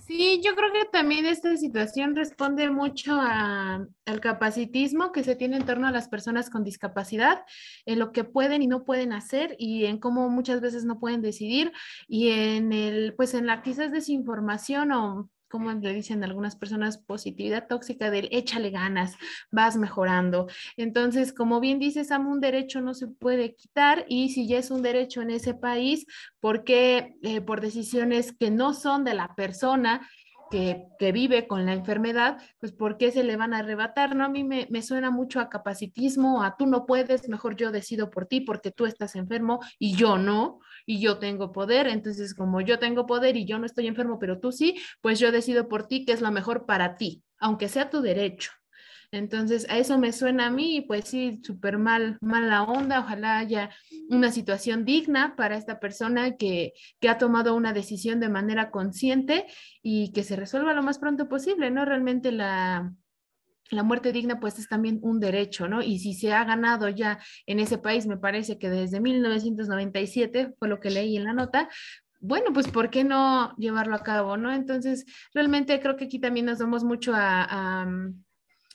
Sí, 0.09 0.41
yo 0.43 0.55
creo 0.55 0.73
que 0.73 0.85
también 0.91 1.27
esta 1.27 1.55
situación 1.55 2.15
responde 2.15 2.67
mucho 2.71 3.15
al 3.21 4.19
capacitismo 4.21 5.11
que 5.11 5.23
se 5.23 5.35
tiene 5.35 5.57
en 5.57 5.65
torno 5.67 5.87
a 5.87 5.91
las 5.91 6.09
personas 6.09 6.49
con 6.49 6.63
discapacidad, 6.63 7.43
en 7.85 7.99
lo 7.99 8.11
que 8.11 8.23
pueden 8.23 8.63
y 8.63 8.67
no 8.67 8.85
pueden 8.85 9.13
hacer 9.13 9.55
y 9.59 9.85
en 9.85 9.99
cómo 9.99 10.27
muchas 10.29 10.61
veces 10.61 10.83
no 10.83 10.99
pueden 10.99 11.21
decidir 11.21 11.71
y 12.07 12.29
en 12.31 12.73
el, 12.73 13.13
pues 13.13 13.35
en 13.35 13.45
la 13.45 13.61
quizás 13.61 13.91
desinformación 13.91 14.91
o 14.93 15.29
como 15.49 15.71
le 15.71 15.93
dicen 15.93 16.23
algunas 16.23 16.55
personas, 16.55 16.97
positividad 16.97 17.67
tóxica 17.67 18.09
del 18.11 18.29
échale 18.31 18.69
ganas, 18.69 19.15
vas 19.51 19.77
mejorando. 19.77 20.47
Entonces, 20.77 21.33
como 21.33 21.59
bien 21.59 21.79
dices, 21.79 22.07
Sam, 22.07 22.27
un 22.27 22.39
derecho 22.39 22.81
no 22.81 22.93
se 22.93 23.07
puede 23.07 23.55
quitar 23.55 24.05
y 24.07 24.29
si 24.29 24.47
ya 24.47 24.59
es 24.59 24.71
un 24.71 24.81
derecho 24.81 25.21
en 25.21 25.31
ese 25.31 25.53
país, 25.53 26.05
¿por 26.39 26.63
qué 26.63 27.15
eh, 27.23 27.41
por 27.41 27.61
decisiones 27.61 28.31
que 28.31 28.51
no 28.51 28.73
son 28.73 29.03
de 29.03 29.13
la 29.13 29.35
persona 29.35 30.07
que, 30.49 30.87
vive 31.11 31.47
con 31.47 31.65
la 31.65 31.73
enfermedad, 31.73 32.37
pues 32.59 32.71
¿por 32.71 32.97
qué 32.97 33.11
se 33.11 33.23
le 33.23 33.37
van 33.37 33.53
a 33.53 33.59
arrebatar? 33.59 34.15
¿no? 34.15 34.25
A 34.25 34.29
mí 34.29 34.43
me, 34.43 34.67
me, 34.69 34.81
suena 34.81 35.11
mucho 35.11 35.39
a 35.39 35.49
capacitismo, 35.49 36.43
a 36.43 36.55
tú 36.57 36.65
no 36.65 36.85
puedes, 36.85 37.27
mejor 37.29 37.55
yo 37.55 37.71
decido 37.71 38.09
por 38.09 38.25
ti 38.25 38.41
porque 38.41 38.71
tú 38.71 38.85
estás 38.85 39.15
enfermo 39.15 39.59
y 39.77 39.95
yo 39.95 40.17
no, 40.17 40.59
y 40.85 40.99
yo 40.99 41.19
tengo 41.19 41.51
poder, 41.51 41.87
entonces 41.87 42.33
como 42.33 42.61
yo 42.61 42.79
tengo 42.79 43.05
poder 43.05 43.37
y 43.37 43.45
yo 43.45 43.59
no 43.59 43.65
estoy 43.65 43.87
enfermo, 43.87 44.19
pero 44.19 44.39
tú 44.39 44.51
sí, 44.51 44.77
pues 45.01 45.19
yo 45.19 45.31
decido 45.31 45.67
por 45.67 45.87
ti 45.87 46.05
que 46.05 46.13
es 46.13 46.21
lo 46.21 46.31
mejor 46.31 46.65
para 46.65 46.95
ti, 46.97 47.23
aunque 47.39 47.69
sea 47.69 47.89
tu 47.89 48.01
derecho. 48.01 48.51
Entonces, 49.11 49.65
a 49.69 49.77
eso 49.77 49.97
me 49.97 50.11
suena 50.11 50.47
a 50.47 50.51
mí, 50.51 50.81
pues 50.87 51.05
sí, 51.05 51.41
súper 51.43 51.79
mal, 51.79 52.17
mala 52.21 52.63
onda. 52.63 52.99
Ojalá 52.99 53.39
haya 53.39 53.71
una 54.09 54.31
situación 54.31 54.85
digna 54.85 55.35
para 55.35 55.57
esta 55.57 55.79
persona 55.79 56.37
que, 56.37 56.73
que, 56.99 57.09
ha 57.09 57.17
tomado 57.17 57.55
una 57.55 57.73
decisión 57.73 58.19
de 58.19 58.29
manera 58.29 58.69
consciente 58.69 59.47
y 59.81 60.11
que 60.11 60.23
se 60.23 60.35
resuelva 60.35 60.73
lo 60.73 60.83
más 60.83 60.99
pronto 60.99 61.27
posible, 61.27 61.71
¿no? 61.71 61.85
Realmente 61.85 62.31
la, 62.31 62.93
la 63.71 63.83
muerte 63.83 64.11
digna 64.11 64.39
pues 64.39 64.59
es 64.59 64.67
también 64.67 64.99
un 65.01 65.19
derecho, 65.19 65.67
¿no? 65.67 65.81
Y 65.81 65.97
si 65.97 66.13
se 66.13 66.33
ha 66.33 66.43
ganado 66.43 66.87
ya 66.89 67.19
en 67.47 67.59
ese 67.59 67.79
país, 67.79 68.05
me 68.05 68.17
parece 68.17 68.59
que 68.59 68.69
desde 68.69 68.99
1997 68.99 70.53
fue 70.59 70.67
lo 70.67 70.79
que 70.79 70.91
leí 70.91 71.17
en 71.17 71.23
la 71.23 71.33
nota, 71.33 71.67
bueno, 72.21 72.51
pues 72.53 72.67
¿por 72.67 72.89
qué 72.89 73.03
no 73.03 73.55
llevarlo 73.55 73.95
a 73.95 74.03
cabo, 74.03 74.37
¿no? 74.37 74.51
Entonces, 74.51 75.05
realmente 75.33 75.79
creo 75.79 75.95
que 75.95 76.05
aquí 76.05 76.19
también 76.19 76.45
nos 76.45 76.59
vamos 76.59 76.83
mucho 76.83 77.13
a 77.15 77.87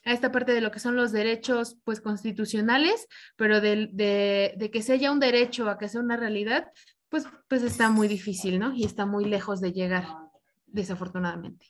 esta 0.04 0.30
parte 0.30 0.52
de 0.52 0.60
lo 0.60 0.70
que 0.70 0.80
son 0.80 0.96
los 0.96 1.12
derechos 1.12 1.78
pues 1.84 2.00
constitucionales, 2.00 3.08
pero 3.36 3.60
de, 3.60 3.88
de, 3.92 4.70
que 4.70 4.82
sea 4.82 4.96
ya 4.96 5.10
un 5.10 5.20
derecho 5.20 5.68
a 5.68 5.78
que 5.78 5.88
sea 5.88 6.00
una 6.00 6.16
realidad, 6.16 6.70
pues, 7.08 7.24
pues 7.48 7.62
está 7.62 7.88
muy 7.88 8.08
difícil, 8.08 8.58
¿no? 8.58 8.74
Y 8.74 8.84
está 8.84 9.06
muy 9.06 9.24
lejos 9.24 9.60
de 9.60 9.72
llegar, 9.72 10.06
desafortunadamente. 10.66 11.66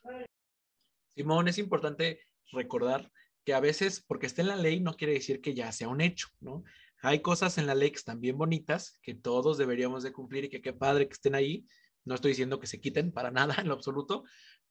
Simón, 1.15 1.49
es 1.49 1.59
importante 1.59 2.21
recordar 2.51 3.11
que 3.45 3.55
a 3.55 3.61
veces, 3.61 4.03
porque 4.07 4.27
esté 4.27 4.43
en 4.43 4.49
la 4.49 4.57
ley, 4.57 4.81
no 4.81 4.97
quiere 4.97 5.13
decir 5.13 5.41
que 5.41 5.55
ya 5.55 5.71
sea 5.71 5.89
un 5.89 6.01
hecho, 6.01 6.29
¿no? 6.41 6.65
Hay 7.03 7.21
cosas 7.21 7.59
en 7.59 7.67
la 7.67 7.75
ley 7.75 7.91
que 7.91 7.99
están 7.99 8.21
bien 8.21 8.39
bonitas, 8.39 8.99
que 9.03 9.15
todos 9.15 9.59
deberíamos 9.59 10.03
de 10.03 10.13
cumplir 10.13 10.45
y 10.45 10.49
que 10.49 10.63
qué 10.63 10.73
padre 10.73 11.07
que 11.07 11.13
estén 11.13 11.35
ahí. 11.35 11.67
No 12.05 12.15
estoy 12.15 12.31
diciendo 12.31 12.59
que 12.59 12.67
se 12.67 12.81
quiten 12.81 13.13
para 13.13 13.31
nada 13.31 13.57
en 13.59 13.69
lo 13.69 13.75
absoluto, 13.75 14.25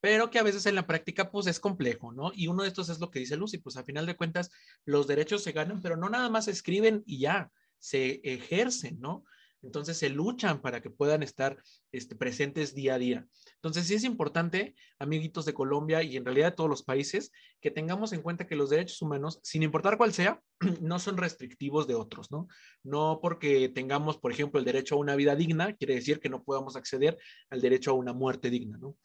pero 0.04 0.28
que 0.30 0.38
a 0.38 0.42
veces 0.42 0.66
en 0.66 0.74
la 0.74 0.86
práctica 0.86 1.30
pues 1.30 1.46
es 1.46 1.58
complejo, 1.58 2.12
¿no? 2.12 2.30
Y 2.34 2.48
uno 2.48 2.62
de 2.62 2.68
estos 2.68 2.90
es 2.90 3.00
lo 3.00 3.10
que 3.10 3.20
dice 3.20 3.38
Lucy, 3.38 3.56
pues 3.56 3.78
a 3.78 3.84
final 3.84 4.04
de 4.04 4.14
cuentas 4.14 4.50
los 4.84 5.06
derechos 5.06 5.42
se 5.42 5.52
ganan, 5.52 5.80
pero 5.80 5.96
no 5.96 6.10
nada 6.10 6.28
más 6.28 6.44
se 6.44 6.50
escriben 6.50 7.02
y 7.06 7.20
ya, 7.20 7.50
se 7.78 8.20
ejercen, 8.22 9.00
¿no? 9.00 9.24
Entonces 9.62 9.96
se 9.96 10.10
luchan 10.10 10.60
para 10.60 10.82
que 10.82 10.90
puedan 10.90 11.22
estar 11.22 11.56
este, 11.90 12.16
presentes 12.16 12.74
día 12.74 12.96
a 12.96 12.98
día. 12.98 13.26
Entonces 13.54 13.86
sí 13.86 13.94
es 13.94 14.04
importante, 14.04 14.74
amiguitos 14.98 15.46
de 15.46 15.54
Colombia 15.54 16.02
y 16.02 16.18
en 16.18 16.26
realidad 16.26 16.50
de 16.50 16.56
todos 16.56 16.68
los 16.68 16.82
países, 16.82 17.32
que 17.62 17.70
tengamos 17.70 18.12
en 18.12 18.20
cuenta 18.20 18.46
que 18.46 18.56
los 18.56 18.68
derechos 18.68 19.00
humanos, 19.00 19.40
sin 19.42 19.62
importar 19.62 19.96
cuál 19.96 20.12
sea, 20.12 20.38
no 20.82 20.98
son 20.98 21.16
restrictivos 21.16 21.86
de 21.86 21.94
otros, 21.94 22.30
¿no? 22.30 22.46
No 22.82 23.20
porque 23.22 23.70
tengamos, 23.70 24.18
por 24.18 24.32
ejemplo, 24.32 24.58
el 24.58 24.66
derecho 24.66 24.96
a 24.96 24.98
una 24.98 25.16
vida 25.16 25.34
digna, 25.34 25.72
quiere 25.72 25.94
decir 25.94 26.20
que 26.20 26.28
no 26.28 26.44
podamos 26.44 26.76
acceder 26.76 27.16
al 27.48 27.62
derecho 27.62 27.92
a 27.92 27.94
una 27.94 28.12
muerte 28.12 28.50
digna, 28.50 28.76
¿no? 28.76 28.98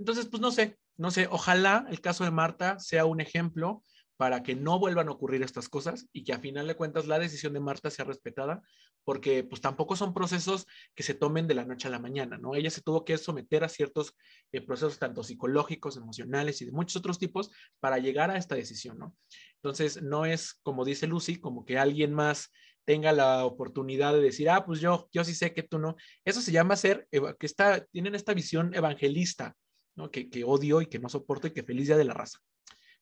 Entonces, 0.00 0.26
pues 0.26 0.40
no 0.40 0.50
sé, 0.50 0.78
no 0.96 1.10
sé, 1.10 1.28
ojalá 1.30 1.86
el 1.90 2.00
caso 2.00 2.24
de 2.24 2.30
Marta 2.30 2.78
sea 2.78 3.04
un 3.04 3.20
ejemplo 3.20 3.84
para 4.16 4.42
que 4.42 4.54
no 4.54 4.78
vuelvan 4.78 5.08
a 5.08 5.12
ocurrir 5.12 5.42
estas 5.42 5.68
cosas 5.68 6.08
y 6.10 6.24
que 6.24 6.32
a 6.32 6.38
final 6.38 6.66
de 6.66 6.74
cuentas 6.74 7.06
la 7.06 7.18
decisión 7.18 7.52
de 7.52 7.60
Marta 7.60 7.90
sea 7.90 8.06
respetada, 8.06 8.62
porque 9.04 9.44
pues 9.44 9.60
tampoco 9.60 9.96
son 9.96 10.14
procesos 10.14 10.66
que 10.94 11.02
se 11.02 11.12
tomen 11.12 11.46
de 11.46 11.54
la 11.54 11.66
noche 11.66 11.88
a 11.88 11.90
la 11.90 11.98
mañana, 11.98 12.38
¿no? 12.38 12.54
Ella 12.54 12.70
se 12.70 12.80
tuvo 12.80 13.04
que 13.04 13.18
someter 13.18 13.62
a 13.62 13.68
ciertos 13.68 14.14
eh, 14.52 14.62
procesos 14.62 14.98
tanto 14.98 15.22
psicológicos, 15.22 15.98
emocionales 15.98 16.62
y 16.62 16.64
de 16.64 16.72
muchos 16.72 16.96
otros 16.96 17.18
tipos 17.18 17.50
para 17.78 17.98
llegar 17.98 18.30
a 18.30 18.38
esta 18.38 18.54
decisión, 18.54 18.98
¿no? 18.98 19.14
Entonces, 19.56 20.02
no 20.02 20.24
es 20.24 20.54
como 20.62 20.86
dice 20.86 21.06
Lucy, 21.06 21.36
como 21.36 21.66
que 21.66 21.78
alguien 21.78 22.14
más 22.14 22.50
tenga 22.86 23.12
la 23.12 23.44
oportunidad 23.44 24.14
de 24.14 24.22
decir, 24.22 24.48
ah, 24.48 24.64
pues 24.64 24.80
yo, 24.80 25.10
yo 25.12 25.24
sí 25.24 25.34
sé 25.34 25.52
que 25.52 25.62
tú 25.62 25.78
no. 25.78 25.96
Eso 26.24 26.40
se 26.40 26.52
llama 26.52 26.76
ser, 26.76 27.06
que 27.10 27.46
está, 27.46 27.84
tienen 27.86 28.14
esta 28.14 28.32
visión 28.32 28.74
evangelista 28.74 29.56
¿no? 29.96 30.10
Que, 30.10 30.30
que 30.30 30.44
odio 30.44 30.80
y 30.80 30.86
que 30.86 30.98
no 30.98 31.08
soporto 31.08 31.46
y 31.46 31.52
que 31.52 31.62
feliz 31.62 31.86
día 31.86 31.96
de 31.96 32.04
la 32.04 32.14
raza. 32.14 32.38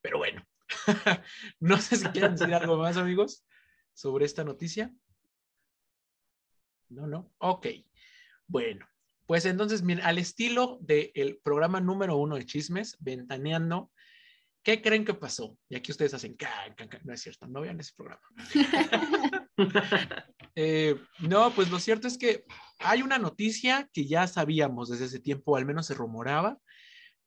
Pero 0.01 0.18
bueno, 0.18 0.42
no 1.61 1.79
sé 1.79 1.96
si 1.96 2.07
quieren 2.09 2.33
decir 2.37 2.55
algo 2.55 2.77
más, 2.77 2.96
amigos, 2.96 3.44
sobre 3.94 4.24
esta 4.24 4.44
noticia. 4.44 4.92
No, 6.88 7.07
no. 7.07 7.33
Ok. 7.38 7.66
Bueno, 8.46 8.87
pues 9.27 9.44
entonces, 9.44 9.83
miren, 9.83 10.05
al 10.05 10.18
estilo 10.18 10.79
del 10.81 11.38
programa 11.42 11.81
número 11.81 12.16
uno 12.16 12.37
de 12.37 12.46
chismes, 12.46 12.96
Ventaneando, 12.98 13.92
¿qué 14.62 14.81
creen 14.81 15.05
que 15.05 15.14
pasó? 15.14 15.57
Y 15.68 15.77
aquí 15.77 15.92
ustedes 15.92 16.14
hacen, 16.14 16.37
no 17.05 17.12
es 17.12 17.20
cierto, 17.20 17.46
no 17.46 17.61
vean 17.61 17.81
ese 17.81 17.92
programa. 17.94 18.22
Eh, 20.61 20.96
no, 21.20 21.53
pues 21.53 21.70
lo 21.70 21.79
cierto 21.79 22.09
es 22.09 22.18
que 22.18 22.44
hay 22.81 23.03
una 23.03 23.16
noticia 23.16 23.88
que 23.92 24.07
ya 24.07 24.27
sabíamos 24.27 24.88
desde 24.88 25.05
ese 25.05 25.20
tiempo, 25.20 25.57
al 25.57 25.64
menos 25.64 25.87
se 25.87 25.94
rumoraba, 25.94 26.59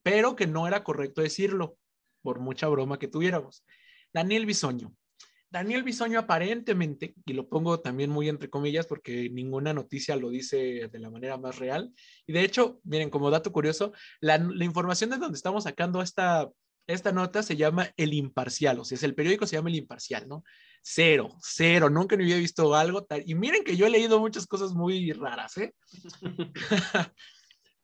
pero 0.04 0.36
que 0.36 0.48
no 0.48 0.68
era 0.68 0.84
correcto 0.84 1.22
decirlo, 1.22 1.78
por 2.22 2.40
mucha 2.40 2.68
broma 2.68 3.00
que 3.00 3.08
tuviéramos. 3.08 3.66
Daniel 4.14 4.46
Bisoño. 4.46 4.96
Daniel 5.50 5.84
Bisoño 5.84 6.18
aparentemente, 6.18 7.14
y 7.26 7.34
lo 7.34 7.50
pongo 7.50 7.82
también 7.82 8.10
muy 8.10 8.30
entre 8.30 8.50
comillas 8.50 8.88
porque 8.88 9.30
ninguna 9.30 9.74
noticia 9.74 10.16
lo 10.16 10.30
dice 10.30 10.88
de 10.88 11.00
la 11.00 11.10
manera 11.10 11.38
más 11.38 11.60
real, 11.60 11.94
y 12.26 12.32
de 12.32 12.44
hecho, 12.44 12.80
miren, 12.86 13.10
como 13.10 13.30
dato 13.30 13.52
curioso, 13.52 13.92
la, 14.22 14.38
información 14.62 15.10
de 15.10 15.18
donde 15.18 15.36
estamos 15.36 15.66
sacando 15.66 16.02
esta, 16.02 16.50
esta 16.88 17.12
nota 17.12 17.44
se 17.44 17.58
llama 17.58 17.92
El 17.98 18.14
Imparcial, 18.14 18.80
o 18.80 18.86
sea, 18.86 18.96
es 18.96 19.04
el 19.04 19.14
periódico 19.14 19.46
se 19.46 19.58
llama 19.58 19.70
El 19.70 19.76
Imparcial, 19.76 20.26
¿no? 20.26 20.46
Cero, 20.84 21.36
cero, 21.42 21.90
nunca 21.90 22.16
había 22.16 22.38
visto 22.38 22.74
algo 22.74 23.04
tal. 23.04 23.22
Y 23.26 23.36
miren 23.36 23.64
que 23.64 23.76
yo 23.76 23.86
he 23.86 23.90
leído 23.90 24.20
muchas 24.20 24.48
cosas 24.48 24.72
muy 24.72 25.12
raras, 25.12 25.58
¿eh? 25.58 25.74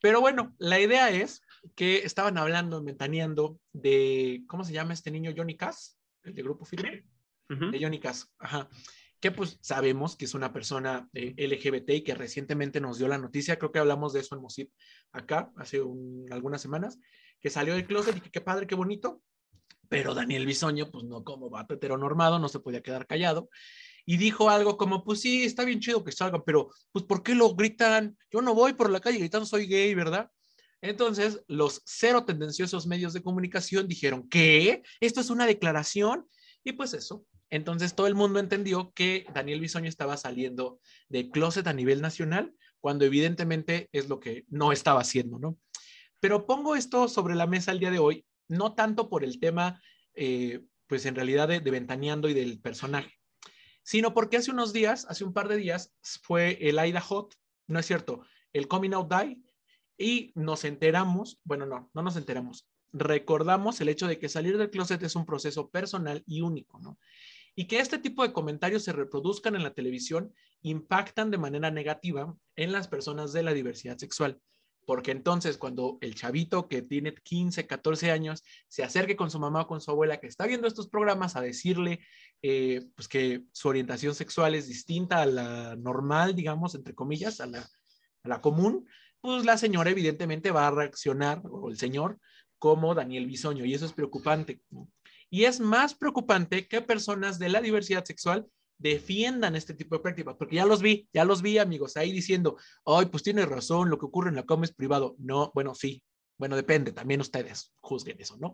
Pero 0.01 0.21
bueno, 0.21 0.55
la 0.57 0.79
idea 0.79 1.09
es 1.11 1.41
que 1.75 1.99
estaban 1.99 2.37
hablando, 2.37 2.83
mentaneando 2.83 3.59
de, 3.73 4.43
¿cómo 4.47 4.63
se 4.63 4.73
llama 4.73 4.93
este 4.93 5.11
niño? 5.11 5.33
Johnny 5.35 5.55
Cass, 5.55 5.99
el 6.23 6.33
de 6.33 6.43
Grupo 6.43 6.65
Firme, 6.65 7.05
de 7.49 7.79
Johnny 7.81 7.99
Cass, 7.99 8.31
ajá. 8.39 8.69
Que 9.19 9.31
pues 9.31 9.57
sabemos 9.61 10.15
que 10.15 10.25
es 10.25 10.35
una 10.35 10.53
persona 10.53 11.09
eh, 11.13 11.33
LGBT 11.37 11.89
y 11.89 12.01
que 12.03 12.13
recientemente 12.13 12.79
nos 12.79 12.99
dio 12.99 13.07
la 13.07 13.17
noticia, 13.17 13.57
creo 13.57 13.71
que 13.71 13.79
hablamos 13.79 14.13
de 14.13 14.19
eso 14.19 14.35
en 14.35 14.41
Mosip 14.41 14.71
acá, 15.11 15.51
hace 15.57 15.81
algunas 16.29 16.61
semanas, 16.61 16.99
que 17.39 17.49
salió 17.49 17.73
del 17.73 17.87
closet 17.87 18.17
y 18.17 18.21
que 18.21 18.31
qué 18.31 18.41
padre, 18.41 18.67
qué 18.67 18.75
bonito, 18.75 19.21
pero 19.89 20.13
Daniel 20.13 20.45
Bisoño, 20.45 20.91
pues 20.91 21.05
no 21.05 21.23
como 21.23 21.49
vato 21.49 21.73
heteronormado, 21.73 22.39
no 22.39 22.49
se 22.49 22.59
podía 22.59 22.83
quedar 22.83 23.07
callado 23.07 23.49
y 24.09 24.15
dijo 24.15 24.49
algo 24.49 24.77
como, 24.77 25.03
pues 25.03 25.19
sí, 25.19 25.43
está 25.43 25.65
bien 25.65 25.81
chido 25.81 26.03
que 26.03 26.13
salgan, 26.13 26.41
pero 26.45 26.69
pues 26.93 27.03
¿por 27.03 27.21
qué 27.23 27.35
lo 27.35 27.53
gritan? 27.55 28.17
Yo 28.31 28.41
no 28.41 28.55
voy 28.55 28.71
por 28.71 28.89
la 28.89 29.01
calle 29.01 29.19
gritando 29.19 29.45
soy 29.45 29.67
gay, 29.67 29.93
¿verdad? 29.93 30.31
Entonces, 30.81 31.41
los 31.47 31.81
cero 31.85 32.25
tendenciosos 32.25 32.85
medios 32.85 33.13
de 33.13 33.23
comunicación 33.23 33.87
dijeron, 33.87 34.27
¿qué? 34.29 34.83
¿Esto 34.99 35.21
es 35.21 35.29
una 35.29 35.45
declaración? 35.45 36.27
Y 36.63 36.73
pues 36.73 36.93
eso. 36.93 37.25
Entonces, 37.49 37.95
todo 37.95 38.07
el 38.07 38.15
mundo 38.15 38.39
entendió 38.39 38.91
que 38.93 39.25
Daniel 39.33 39.61
Bisoño 39.61 39.87
estaba 39.87 40.17
saliendo 40.17 40.79
de 41.09 41.29
closet 41.29 41.65
a 41.67 41.73
nivel 41.73 42.01
nacional, 42.01 42.53
cuando 42.79 43.05
evidentemente 43.05 43.89
es 43.91 44.09
lo 44.09 44.19
que 44.19 44.45
no 44.49 44.71
estaba 44.71 45.01
haciendo, 45.01 45.39
¿no? 45.39 45.57
Pero 46.19 46.45
pongo 46.45 46.75
esto 46.75 47.07
sobre 47.07 47.35
la 47.35 47.47
mesa 47.47 47.71
el 47.71 47.79
día 47.79 47.91
de 47.91 47.99
hoy, 47.99 48.25
no 48.47 48.73
tanto 48.73 49.09
por 49.09 49.23
el 49.23 49.39
tema, 49.39 49.81
eh, 50.13 50.61
pues 50.87 51.05
en 51.05 51.15
realidad 51.15 51.47
de, 51.47 51.59
de 51.59 51.71
Ventaneando 51.71 52.29
y 52.29 52.33
del 52.33 52.59
personaje, 52.59 53.13
sino 53.83 54.13
porque 54.13 54.37
hace 54.37 54.51
unos 54.51 54.73
días, 54.73 55.05
hace 55.09 55.23
un 55.23 55.33
par 55.33 55.47
de 55.47 55.57
días, 55.57 55.93
fue 56.21 56.57
el 56.67 56.79
Aida 56.79 57.01
Hot, 57.01 57.35
no 57.67 57.79
es 57.79 57.85
cierto, 57.85 58.25
el 58.53 58.67
Coming 58.67 58.93
Out 58.93 59.13
Die, 59.13 59.41
y 59.97 60.31
nos 60.35 60.63
enteramos, 60.63 61.39
bueno, 61.43 61.65
no, 61.65 61.89
no 61.93 62.01
nos 62.01 62.15
enteramos, 62.15 62.67
recordamos 62.93 63.81
el 63.81 63.89
hecho 63.89 64.07
de 64.07 64.19
que 64.19 64.29
salir 64.29 64.57
del 64.57 64.69
closet 64.69 65.01
es 65.03 65.15
un 65.15 65.25
proceso 65.25 65.69
personal 65.69 66.23
y 66.25 66.41
único, 66.41 66.79
¿no? 66.79 66.97
Y 67.55 67.65
que 67.65 67.79
este 67.79 67.97
tipo 67.97 68.21
de 68.21 68.33
comentarios 68.33 68.83
se 68.83 68.93
reproduzcan 68.93 69.55
en 69.55 69.63
la 69.63 69.73
televisión 69.73 70.31
impactan 70.61 71.31
de 71.31 71.39
manera 71.39 71.71
negativa 71.71 72.35
en 72.55 72.71
las 72.71 72.87
personas 72.87 73.33
de 73.33 73.41
la 73.41 73.53
diversidad 73.53 73.97
sexual. 73.97 74.39
Porque 74.85 75.11
entonces 75.11 75.57
cuando 75.57 75.97
el 76.01 76.15
chavito 76.15 76.67
que 76.67 76.81
tiene 76.81 77.13
15, 77.13 77.65
14 77.67 78.11
años 78.11 78.43
se 78.67 78.83
acerque 78.83 79.15
con 79.15 79.31
su 79.31 79.39
mamá 79.39 79.63
o 79.63 79.67
con 79.67 79.81
su 79.81 79.91
abuela 79.91 80.19
que 80.19 80.27
está 80.27 80.45
viendo 80.45 80.67
estos 80.67 80.87
programas 80.87 81.35
a 81.35 81.41
decirle 81.41 81.99
eh, 82.41 82.87
pues 82.95 83.07
que 83.07 83.43
su 83.51 83.67
orientación 83.67 84.13
sexual 84.13 84.55
es 84.55 84.67
distinta 84.67 85.21
a 85.21 85.25
la 85.25 85.75
normal, 85.75 86.35
digamos, 86.35 86.75
entre 86.75 86.93
comillas, 86.93 87.41
a 87.41 87.47
la, 87.47 87.67
a 88.23 88.29
la 88.29 88.39
común, 88.39 88.87
pues 89.21 89.45
la 89.45 89.57
señora 89.57 89.89
evidentemente 89.89 90.51
va 90.51 90.67
a 90.67 90.71
reaccionar, 90.71 91.41
o 91.49 91.69
el 91.69 91.77
señor, 91.77 92.19
como 92.59 92.95
Daniel 92.95 93.27
Bisoño, 93.27 93.65
y 93.65 93.73
eso 93.73 93.85
es 93.85 93.93
preocupante. 93.93 94.61
Y 95.29 95.43
es 95.43 95.59
más 95.59 95.93
preocupante 95.93 96.67
que 96.67 96.81
personas 96.81 97.37
de 97.39 97.49
la 97.49 97.61
diversidad 97.61 98.05
sexual 98.05 98.47
defiendan 98.77 99.55
este 99.55 99.73
tipo 99.73 99.95
de 99.95 100.01
prácticas, 100.01 100.35
porque 100.37 100.55
ya 100.55 100.65
los 100.65 100.81
vi, 100.81 101.07
ya 101.11 101.25
los 101.25 101.41
vi, 101.41 101.57
amigos, 101.57 101.97
ahí 101.97 102.11
diciendo, 102.11 102.57
ay, 102.85 103.07
pues 103.07 103.23
tiene 103.23 103.45
razón, 103.45 103.89
lo 103.89 103.97
que 103.97 104.05
ocurre 104.05 104.29
en 104.29 104.35
la 104.35 104.45
cama 104.45 104.65
es 104.65 104.73
privado. 104.73 105.15
No, 105.17 105.51
bueno, 105.53 105.73
sí, 105.73 106.03
bueno, 106.37 106.55
depende, 106.55 106.91
también 106.91 107.21
ustedes 107.21 107.73
juzguen 107.79 108.21
eso, 108.21 108.37
¿no? 108.37 108.53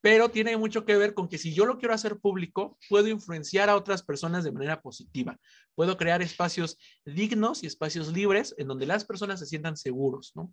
Pero 0.00 0.30
tiene 0.30 0.56
mucho 0.56 0.84
que 0.84 0.96
ver 0.96 1.14
con 1.14 1.28
que 1.28 1.38
si 1.38 1.52
yo 1.52 1.66
lo 1.66 1.78
quiero 1.78 1.94
hacer 1.94 2.18
público, 2.18 2.78
puedo 2.88 3.08
influenciar 3.08 3.68
a 3.68 3.76
otras 3.76 4.02
personas 4.02 4.44
de 4.44 4.52
manera 4.52 4.80
positiva. 4.80 5.38
Puedo 5.74 5.96
crear 5.96 6.22
espacios 6.22 6.78
dignos 7.04 7.62
y 7.62 7.66
espacios 7.66 8.12
libres 8.12 8.54
en 8.58 8.68
donde 8.68 8.86
las 8.86 9.04
personas 9.04 9.40
se 9.40 9.46
sientan 9.46 9.76
seguros, 9.76 10.32
¿no? 10.34 10.52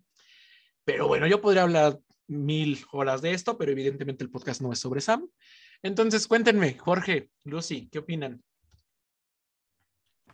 Pero 0.84 1.08
bueno, 1.08 1.26
yo 1.26 1.40
podría 1.40 1.62
hablar 1.62 1.98
mil 2.28 2.84
horas 2.92 3.22
de 3.22 3.32
esto, 3.32 3.56
pero 3.56 3.72
evidentemente 3.72 4.24
el 4.24 4.30
podcast 4.30 4.60
no 4.60 4.72
es 4.72 4.78
sobre 4.78 5.00
Sam. 5.00 5.28
Entonces, 5.82 6.26
cuéntenme, 6.26 6.76
Jorge, 6.78 7.30
Lucy, 7.44 7.88
¿qué 7.90 8.00
opinan? 8.00 8.42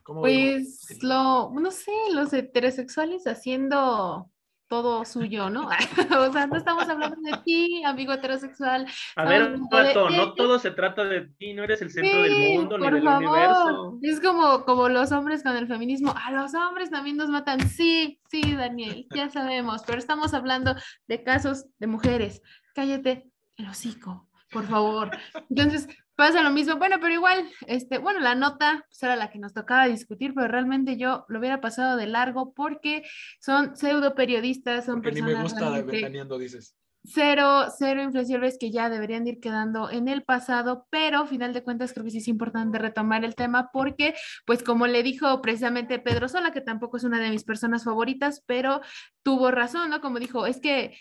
pues 0.04 0.98
lo, 1.02 1.50
no 1.50 1.70
sé, 1.70 1.92
los 2.12 2.32
heterosexuales 2.32 3.26
haciendo 3.26 4.31
todo 4.72 5.04
suyo, 5.04 5.50
¿no? 5.50 5.68
o 6.18 6.32
sea, 6.32 6.46
no 6.46 6.56
estamos 6.56 6.88
hablando 6.88 7.20
de 7.20 7.36
ti, 7.44 7.84
amigo 7.84 8.14
heterosexual. 8.14 8.86
A 9.16 9.24
ver, 9.26 9.58
Pato, 9.70 10.08
no 10.08 10.32
todo 10.32 10.58
se 10.58 10.70
trata 10.70 11.04
de 11.04 11.28
ti, 11.36 11.52
no 11.52 11.62
eres 11.62 11.82
el 11.82 11.90
centro 11.90 12.22
del 12.22 12.56
mundo 12.56 12.78
ni 12.78 12.84
del 12.90 13.06
universo. 13.06 13.98
Es 14.00 14.18
como, 14.18 14.64
como 14.64 14.88
los 14.88 15.12
hombres 15.12 15.42
con 15.42 15.54
el 15.58 15.68
feminismo, 15.68 16.14
a 16.16 16.30
los 16.32 16.54
hombres 16.54 16.88
también 16.88 17.18
nos 17.18 17.28
matan. 17.28 17.60
Sí, 17.68 18.18
sí, 18.30 18.54
Daniel, 18.54 19.06
ya 19.14 19.28
sabemos, 19.28 19.82
pero 19.86 19.98
estamos 19.98 20.32
hablando 20.32 20.74
de 21.06 21.22
casos 21.22 21.66
de 21.78 21.86
mujeres. 21.86 22.40
Cállate 22.74 23.30
el 23.58 23.68
hocico, 23.68 24.30
por 24.50 24.64
favor. 24.64 25.10
Entonces, 25.50 25.86
pasa 26.14 26.42
lo 26.42 26.50
mismo. 26.50 26.76
Bueno, 26.76 26.96
pero 27.00 27.14
igual, 27.14 27.48
este, 27.66 27.98
bueno, 27.98 28.20
la 28.20 28.34
nota 28.34 28.84
pues, 28.88 29.02
era 29.02 29.16
la 29.16 29.30
que 29.30 29.38
nos 29.38 29.54
tocaba 29.54 29.86
discutir, 29.86 30.34
pero 30.34 30.48
realmente 30.48 30.96
yo 30.96 31.24
lo 31.28 31.38
hubiera 31.38 31.60
pasado 31.60 31.96
de 31.96 32.06
largo 32.06 32.52
porque 32.52 33.04
son 33.40 33.76
pseudo 33.76 34.14
periodistas, 34.14 34.84
son 34.84 35.02
personas. 35.02 35.30
Ni 35.30 35.36
me 35.36 35.42
gusta 35.42 35.70
ventaneando, 35.70 36.38
dices. 36.38 36.76
Cero, 37.04 37.64
cero 37.76 38.00
influenciadores 38.00 38.58
que 38.60 38.70
ya 38.70 38.88
deberían 38.88 39.26
ir 39.26 39.40
quedando 39.40 39.90
en 39.90 40.06
el 40.06 40.22
pasado, 40.22 40.86
pero 40.88 41.26
final 41.26 41.52
de 41.52 41.64
cuentas 41.64 41.92
creo 41.92 42.04
que 42.04 42.12
sí 42.12 42.18
es 42.18 42.28
importante 42.28 42.78
retomar 42.78 43.24
el 43.24 43.34
tema 43.34 43.70
porque, 43.72 44.14
pues 44.46 44.62
como 44.62 44.86
le 44.86 45.02
dijo 45.02 45.42
precisamente 45.42 45.98
Pedro 45.98 46.28
Sola, 46.28 46.52
que 46.52 46.60
tampoco 46.60 46.98
es 46.98 47.04
una 47.04 47.18
de 47.18 47.30
mis 47.30 47.42
personas 47.42 47.82
favoritas, 47.82 48.44
pero 48.46 48.82
tuvo 49.24 49.50
razón, 49.50 49.90
¿no? 49.90 50.00
Como 50.00 50.20
dijo, 50.20 50.46
es 50.46 50.60
que 50.60 50.96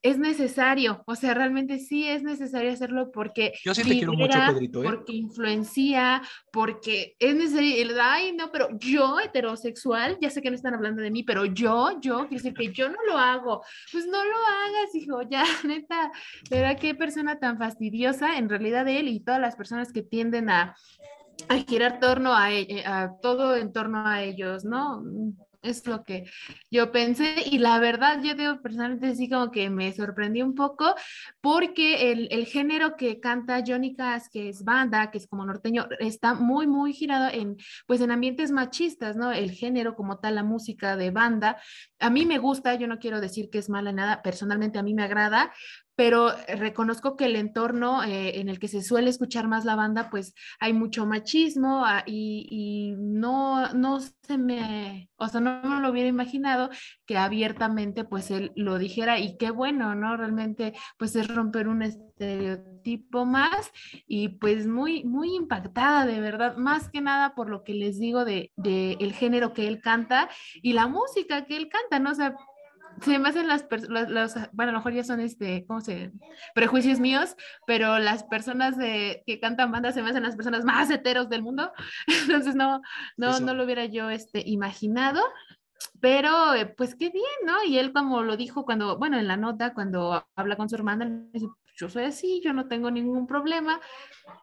es 0.00 0.18
necesario, 0.18 1.02
o 1.06 1.16
sea, 1.16 1.34
realmente 1.34 1.78
sí 1.78 2.06
es 2.06 2.22
necesario 2.22 2.70
hacerlo 2.70 3.10
porque 3.10 3.52
yo 3.64 3.74
sí 3.74 3.82
te 3.82 3.88
quiero 3.88 4.12
mucho, 4.12 4.38
Pedrito, 4.46 4.82
¿eh? 4.82 4.86
porque 4.86 5.12
influencia, 5.12 6.22
porque 6.52 7.16
es 7.18 7.34
necesario, 7.34 7.96
ay, 8.00 8.32
no, 8.32 8.52
pero 8.52 8.68
yo 8.78 9.18
heterosexual, 9.18 10.16
ya 10.20 10.30
sé 10.30 10.40
que 10.40 10.50
no 10.50 10.56
están 10.56 10.74
hablando 10.74 11.02
de 11.02 11.10
mí, 11.10 11.24
pero 11.24 11.44
yo, 11.46 12.00
yo, 12.00 12.28
quiero 12.28 12.42
decir 12.42 12.54
que 12.54 12.72
yo 12.72 12.88
no 12.88 12.98
lo 13.08 13.18
hago, 13.18 13.62
pues 13.90 14.06
no 14.06 14.24
lo 14.24 14.36
hagas, 14.36 14.94
hijo, 14.94 15.22
ya, 15.28 15.42
neta, 15.66 16.12
verdad 16.48 16.78
qué 16.78 16.94
persona 16.94 17.38
tan 17.40 17.58
fastidiosa, 17.58 18.38
en 18.38 18.48
realidad 18.48 18.86
él 18.86 19.08
y 19.08 19.20
todas 19.20 19.40
las 19.40 19.56
personas 19.56 19.92
que 19.92 20.02
tienden 20.02 20.48
a, 20.48 20.76
a 21.48 21.56
girar 21.56 21.98
torno 21.98 22.36
a, 22.36 22.52
e, 22.52 22.84
a 22.86 23.10
todo 23.20 23.56
en 23.56 23.72
torno 23.72 24.06
a 24.06 24.22
ellos, 24.22 24.64
¿no? 24.64 25.02
Es 25.62 25.86
lo 25.86 26.04
que 26.04 26.30
yo 26.70 26.92
pensé 26.92 27.34
y 27.46 27.58
la 27.58 27.78
verdad 27.78 28.22
yo 28.22 28.34
digo 28.34 28.60
personalmente 28.62 29.14
sí 29.14 29.28
como 29.28 29.50
que 29.50 29.70
me 29.70 29.92
sorprendió 29.92 30.44
un 30.44 30.54
poco 30.54 30.94
porque 31.40 32.12
el, 32.12 32.28
el, 32.30 32.46
género 32.46 32.96
que 32.96 33.20
canta 33.20 33.62
Johnny 33.66 33.94
Cass, 33.94 34.28
que 34.28 34.48
es 34.48 34.64
banda, 34.64 35.10
que 35.10 35.18
es 35.18 35.26
como 35.26 35.44
norteño, 35.44 35.88
está 35.98 36.34
muy, 36.34 36.66
muy 36.66 36.92
girado 36.92 37.28
en, 37.32 37.56
pues 37.86 38.00
en 38.00 38.10
ambientes 38.10 38.50
machistas, 38.50 39.16
¿no? 39.16 39.32
El 39.32 39.50
género 39.50 39.94
como 39.94 40.18
tal, 40.18 40.36
la 40.36 40.42
música 40.42 40.96
de 40.96 41.10
banda, 41.10 41.60
a 41.98 42.10
mí 42.10 42.26
me 42.26 42.38
gusta, 42.38 42.74
yo 42.74 42.86
no 42.86 42.98
quiero 42.98 43.20
decir 43.20 43.50
que 43.50 43.58
es 43.58 43.68
mala 43.68 43.92
nada, 43.92 44.22
personalmente 44.22 44.78
a 44.78 44.82
mí 44.82 44.94
me 44.94 45.02
agrada, 45.02 45.52
pero 45.98 46.32
reconozco 46.46 47.16
que 47.16 47.24
el 47.24 47.34
entorno 47.34 48.04
eh, 48.04 48.38
en 48.38 48.48
el 48.48 48.60
que 48.60 48.68
se 48.68 48.82
suele 48.82 49.10
escuchar 49.10 49.48
más 49.48 49.64
la 49.64 49.74
banda, 49.74 50.10
pues 50.10 50.32
hay 50.60 50.72
mucho 50.72 51.06
machismo 51.06 51.84
ah, 51.84 52.04
y, 52.06 52.94
no, 52.96 53.72
no 53.72 53.98
se 53.98 54.38
me, 54.38 55.10
o 55.16 55.26
sea, 55.26 55.40
no 55.40 55.60
me 55.60 55.80
lo 55.80 55.90
hubiera 55.90 56.08
imaginado 56.08 56.70
que 57.04 57.18
abiertamente 57.18 58.04
pues 58.04 58.30
él 58.30 58.52
lo 58.54 58.78
dijera 58.78 59.18
y 59.18 59.36
qué 59.38 59.50
bueno, 59.50 59.96
¿no? 59.96 60.16
Realmente 60.16 60.72
pues 60.98 61.16
es 61.16 61.26
romper 61.26 61.66
un 61.66 61.82
estereotipo 61.82 63.24
más 63.24 63.72
y 64.06 64.28
pues 64.28 64.68
muy, 64.68 65.02
muy 65.02 65.34
impactada 65.34 66.06
de 66.06 66.20
verdad, 66.20 66.56
más 66.56 66.90
que 66.90 67.00
nada 67.00 67.34
por 67.34 67.50
lo 67.50 67.64
que 67.64 67.74
les 67.74 67.98
digo 67.98 68.24
de, 68.24 68.52
de 68.54 68.92
el 69.00 69.14
género 69.14 69.52
que 69.52 69.66
él 69.66 69.80
canta 69.80 70.28
y 70.62 70.74
la 70.74 70.86
música 70.86 71.44
que 71.44 71.56
él 71.56 71.68
canta, 71.68 71.98
¿no? 71.98 72.12
O 72.12 72.14
sea, 72.14 72.36
se 73.02 73.18
me 73.18 73.28
hacen 73.28 73.48
las 73.48 73.62
personas, 73.62 74.08
bueno, 74.52 74.70
a 74.70 74.72
lo 74.72 74.78
mejor 74.78 74.92
ya 74.92 75.04
son 75.04 75.20
este, 75.20 75.64
¿cómo 75.66 75.80
se? 75.80 76.12
Prejuicios 76.54 77.00
míos, 77.00 77.36
pero 77.66 77.98
las 77.98 78.24
personas 78.24 78.76
de, 78.76 79.22
que 79.26 79.40
cantan 79.40 79.72
bandas 79.72 79.94
se 79.94 80.02
me 80.02 80.10
hacen 80.10 80.22
las 80.22 80.36
personas 80.36 80.64
más 80.64 80.90
heteros 80.90 81.28
del 81.28 81.42
mundo, 81.42 81.72
entonces 82.06 82.54
no, 82.54 82.80
no, 83.16 83.40
no 83.40 83.54
lo 83.54 83.64
hubiera 83.64 83.84
yo 83.86 84.10
este, 84.10 84.42
imaginado, 84.46 85.20
pero 86.00 86.54
eh, 86.54 86.66
pues 86.66 86.94
qué 86.94 87.10
bien, 87.10 87.24
¿no? 87.44 87.64
Y 87.64 87.78
él 87.78 87.92
como 87.92 88.22
lo 88.22 88.36
dijo 88.36 88.64
cuando, 88.64 88.98
bueno, 88.98 89.18
en 89.18 89.28
la 89.28 89.36
nota, 89.36 89.74
cuando 89.74 90.26
habla 90.34 90.56
con 90.56 90.68
su 90.68 90.74
hermana, 90.74 91.08
dice, 91.32 91.48
yo 91.78 91.88
soy 91.88 92.04
así, 92.04 92.40
yo 92.42 92.52
no 92.52 92.66
tengo 92.66 92.90
ningún 92.90 93.26
problema, 93.26 93.80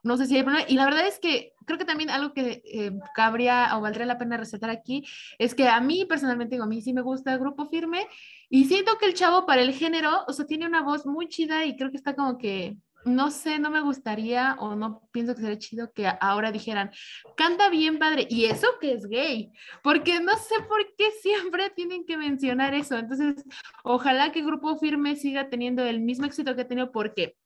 no 0.03 0.15
sé 0.17 0.25
si 0.25 0.37
hay 0.37 0.43
problema. 0.43 0.65
Y 0.69 0.75
la 0.75 0.85
verdad 0.85 1.05
es 1.05 1.19
que 1.19 1.53
creo 1.65 1.77
que 1.77 1.85
también 1.85 2.09
algo 2.09 2.33
que 2.33 2.63
eh, 2.65 2.91
cabría 3.13 3.77
o 3.77 3.81
valdría 3.81 4.05
la 4.05 4.17
pena 4.17 4.37
resaltar 4.37 4.69
aquí 4.69 5.05
es 5.37 5.53
que 5.53 5.67
a 5.67 5.81
mí 5.81 6.05
personalmente, 6.05 6.55
digo, 6.55 6.63
a 6.63 6.67
mí 6.67 6.81
sí 6.81 6.93
me 6.93 7.01
gusta 7.01 7.33
el 7.33 7.39
grupo 7.39 7.65
firme 7.65 8.07
y 8.49 8.65
siento 8.65 8.97
que 8.97 9.07
el 9.07 9.13
chavo 9.13 9.45
para 9.45 9.61
el 9.61 9.73
género, 9.73 10.23
o 10.27 10.33
sea, 10.33 10.45
tiene 10.45 10.67
una 10.67 10.81
voz 10.81 11.05
muy 11.05 11.27
chida 11.27 11.65
y 11.65 11.75
creo 11.75 11.91
que 11.91 11.97
está 11.97 12.15
como 12.15 12.37
que 12.37 12.77
no 13.05 13.29
sé, 13.29 13.59
no 13.59 13.69
me 13.69 13.81
gustaría 13.81 14.55
o 14.59 14.75
no 14.75 15.07
pienso 15.11 15.35
que 15.35 15.41
sería 15.41 15.59
chido 15.59 15.93
que 15.93 16.11
ahora 16.19 16.51
dijeran, 16.51 16.91
canta 17.37 17.69
bien 17.69 17.99
padre, 17.99 18.27
y 18.29 18.45
eso 18.45 18.67
que 18.81 18.93
es 18.93 19.07
gay, 19.07 19.51
porque 19.83 20.19
no 20.19 20.35
sé 20.37 20.55
por 20.67 20.83
qué 20.97 21.11
siempre 21.21 21.69
tienen 21.69 22.05
que 22.05 22.17
mencionar 22.17 22.73
eso. 22.73 22.97
Entonces, 22.97 23.43
ojalá 23.83 24.31
que 24.31 24.43
Grupo 24.43 24.75
Firme 24.77 25.15
siga 25.15 25.49
teniendo 25.49 25.83
el 25.85 26.01
mismo 26.01 26.25
éxito 26.25 26.55
que 26.55 26.61
ha 26.61 26.67
tenido 26.67 26.91
porque 26.91 27.37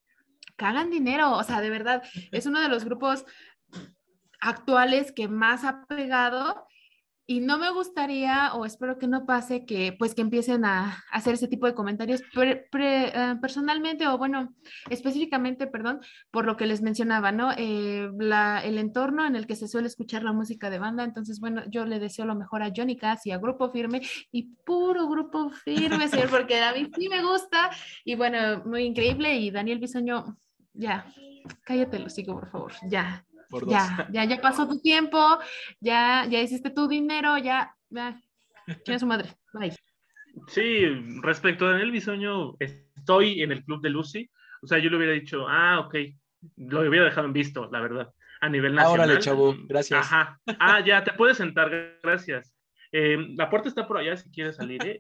cagan 0.56 0.90
dinero, 0.90 1.34
o 1.34 1.44
sea, 1.44 1.60
de 1.62 1.70
verdad, 1.70 2.04
es 2.32 2.46
uno 2.46 2.62
de 2.62 2.70
los 2.70 2.86
grupos 2.86 3.26
actuales 4.40 5.12
que 5.12 5.28
más 5.28 5.66
ha 5.66 5.86
pegado 5.86 6.66
y 7.30 7.42
no 7.42 7.60
me 7.60 7.70
gustaría, 7.70 8.56
o 8.56 8.66
espero 8.66 8.98
que 8.98 9.06
no 9.06 9.28
pase, 9.28 9.64
que 9.64 9.94
pues 10.00 10.16
que 10.16 10.22
empiecen 10.22 10.66
a, 10.66 11.04
hacer 11.12 11.36
ese 11.36 11.48
tipo 11.48 11.68
de 11.68 11.76
comentarios 11.76 12.24
eh, 12.36 13.36
personalmente, 13.40 14.08
o 14.08 14.18
bueno, 14.18 14.56
específicamente, 14.90 15.68
perdón, 15.68 16.00
por 16.32 16.48
lo 16.48 16.58
que 16.58 16.66
les 16.66 16.82
mencionaba, 16.82 17.32
¿no? 17.32 17.52
Eh, 17.56 18.10
la, 18.18 18.66
el 18.66 18.80
entorno 18.80 19.28
en 19.28 19.36
el 19.36 19.46
que 19.46 19.56
se 19.56 19.68
suele 19.68 19.86
escuchar 19.86 20.24
la 20.24 20.34
música 20.34 20.72
de 20.72 20.80
banda. 20.80 21.04
Entonces, 21.04 21.40
bueno, 21.40 21.62
yo 21.70 21.86
le 21.86 22.00
deseo 22.00 22.26
lo 22.26 22.34
mejor 22.34 22.64
a 22.64 22.72
Johnny 22.76 22.98
Cass 22.98 23.28
y 23.28 23.32
a 23.32 23.38
Grupo 23.38 23.70
Firme, 23.70 24.02
y 24.32 24.56
puro 24.66 25.08
Grupo 25.08 25.52
Firme, 25.52 26.08
señor, 26.08 26.32
porque 26.32 26.60
a 26.60 26.74
mí 26.74 26.90
sí 26.98 27.10
me 27.10 27.22
gusta, 27.22 27.70
y 28.06 28.16
bueno, 28.16 28.64
muy 28.66 28.86
increíble, 28.86 29.36
y 29.36 29.52
Daniel 29.52 29.78
Bisoño, 29.78 30.36
ya, 30.74 31.06
cállate 31.64 32.00
lo 32.00 32.10
sigo, 32.10 32.34
por 32.40 32.50
favor, 32.50 32.74
ya, 32.88 33.24
ya, 33.68 34.08
ya, 34.12 34.26
ya 34.26 34.42
pasó 34.42 34.68
tu 34.68 34.80
tiempo, 34.80 35.40
ya, 35.80 36.26
ya 36.30 36.42
hiciste 36.42 36.70
tu 36.70 36.88
dinero, 36.88 37.38
ya, 37.38 37.76
ya, 37.90 38.20
su 39.00 39.06
madre, 39.06 39.36
bye. 39.54 39.74
Sí, 40.48 40.86
respecto 41.22 41.66
a 41.66 41.72
Daniel 41.72 41.92
Bisoño, 41.92 42.56
estoy 42.60 43.42
en 43.42 43.52
el 43.52 43.64
club 43.64 43.82
de 43.82 43.90
Lucy, 43.90 44.30
o 44.62 44.68
sea, 44.68 44.80
yo 44.80 44.90
le 44.90 44.98
hubiera 44.98 45.14
dicho, 45.14 45.48
ah, 45.48 45.80
ok, 45.80 45.96
lo 46.58 46.82
hubiera 46.82 47.06
dejado 47.06 47.28
en 47.28 47.34
visto, 47.34 47.70
la 47.72 47.82
verdad, 47.82 48.14
a 48.42 48.50
nivel 48.50 48.76
nacional. 48.76 49.10
Órale, 49.10 49.20
chavo, 49.20 49.56
gracias. 49.68 50.00
Ajá, 50.00 50.40
ah, 50.60 50.80
ya, 50.86 51.04
te 51.04 51.14
puedes 51.14 51.38
sentar, 51.38 51.98
gracias. 52.04 52.54
Eh, 52.92 53.18
la 53.36 53.50
puerta 53.50 53.70
está 53.70 53.88
por 53.88 53.98
allá 53.98 54.18
si 54.18 54.32
quieres 54.32 54.56
salir, 54.56 54.86
¿eh? 54.86 54.98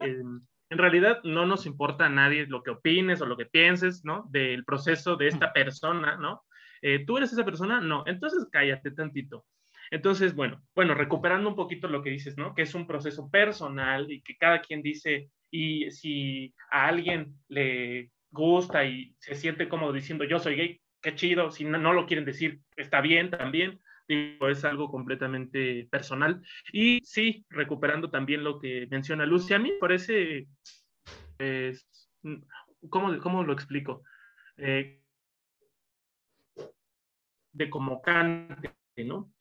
en 0.69 0.77
realidad 0.77 1.19
no 1.23 1.45
nos 1.45 1.65
importa 1.65 2.05
a 2.05 2.09
nadie 2.09 2.45
lo 2.45 2.61
que 2.61 2.71
opines 2.71 3.21
o 3.21 3.25
lo 3.25 3.37
que 3.37 3.45
pienses, 3.45 4.05
¿no? 4.05 4.25
Del 4.29 4.63
proceso 4.63 5.15
de 5.15 5.27
esta 5.27 5.51
persona, 5.51 6.15
¿no? 6.17 6.43
Eh, 6.81 7.05
¿Tú 7.05 7.17
eres 7.17 7.31
esa 7.33 7.45
persona? 7.45 7.81
No, 7.81 8.03
entonces 8.07 8.47
cállate 8.51 8.91
tantito. 8.91 9.45
Entonces, 9.91 10.35
bueno, 10.35 10.61
bueno, 10.75 10.93
recuperando 10.93 11.49
un 11.49 11.55
poquito 11.55 11.87
lo 11.87 12.03
que 12.03 12.11
dices, 12.11 12.37
¿no? 12.37 12.53
Que 12.53 12.61
es 12.63 12.75
un 12.75 12.85
proceso 12.85 13.29
personal 13.29 14.11
y 14.11 14.21
que 14.21 14.37
cada 14.37 14.61
quien 14.61 14.81
dice, 14.81 15.31
y 15.51 15.89
si 15.91 16.53
a 16.69 16.87
alguien 16.87 17.33
le 17.47 18.11
gusta 18.31 18.85
y 18.85 19.15
se 19.19 19.33
siente 19.35 19.67
cómodo 19.67 19.91
diciendo 19.91 20.23
yo 20.23 20.39
soy 20.39 20.55
gay, 20.55 20.81
qué 21.01 21.15
chido, 21.15 21.49
si 21.49 21.65
no, 21.65 21.93
lo 21.93 22.05
quieren 22.05 22.25
decir, 22.25 22.59
está 22.75 23.01
bien 23.01 23.31
también, 23.31 23.79
digo, 24.07 24.49
es 24.49 24.63
algo 24.65 24.91
completamente 24.91 25.87
personal. 25.89 26.41
Y 26.71 26.99
sí, 27.03 27.45
recuperando 27.49 28.09
también 28.09 28.43
lo 28.43 28.59
que 28.59 28.87
menciona 28.91 29.25
Lucy, 29.25 29.53
a 29.53 29.59
mí 29.59 29.71
me 29.71 29.79
parece, 29.79 30.47
¿cómo, 32.89 33.17
¿cómo, 33.19 33.43
lo 33.43 33.53
explico? 33.53 34.03
Eh, 34.57 34.98
de 37.51 37.69
como 37.69 38.01
cante, 38.01 38.73
¿no? 38.97 39.31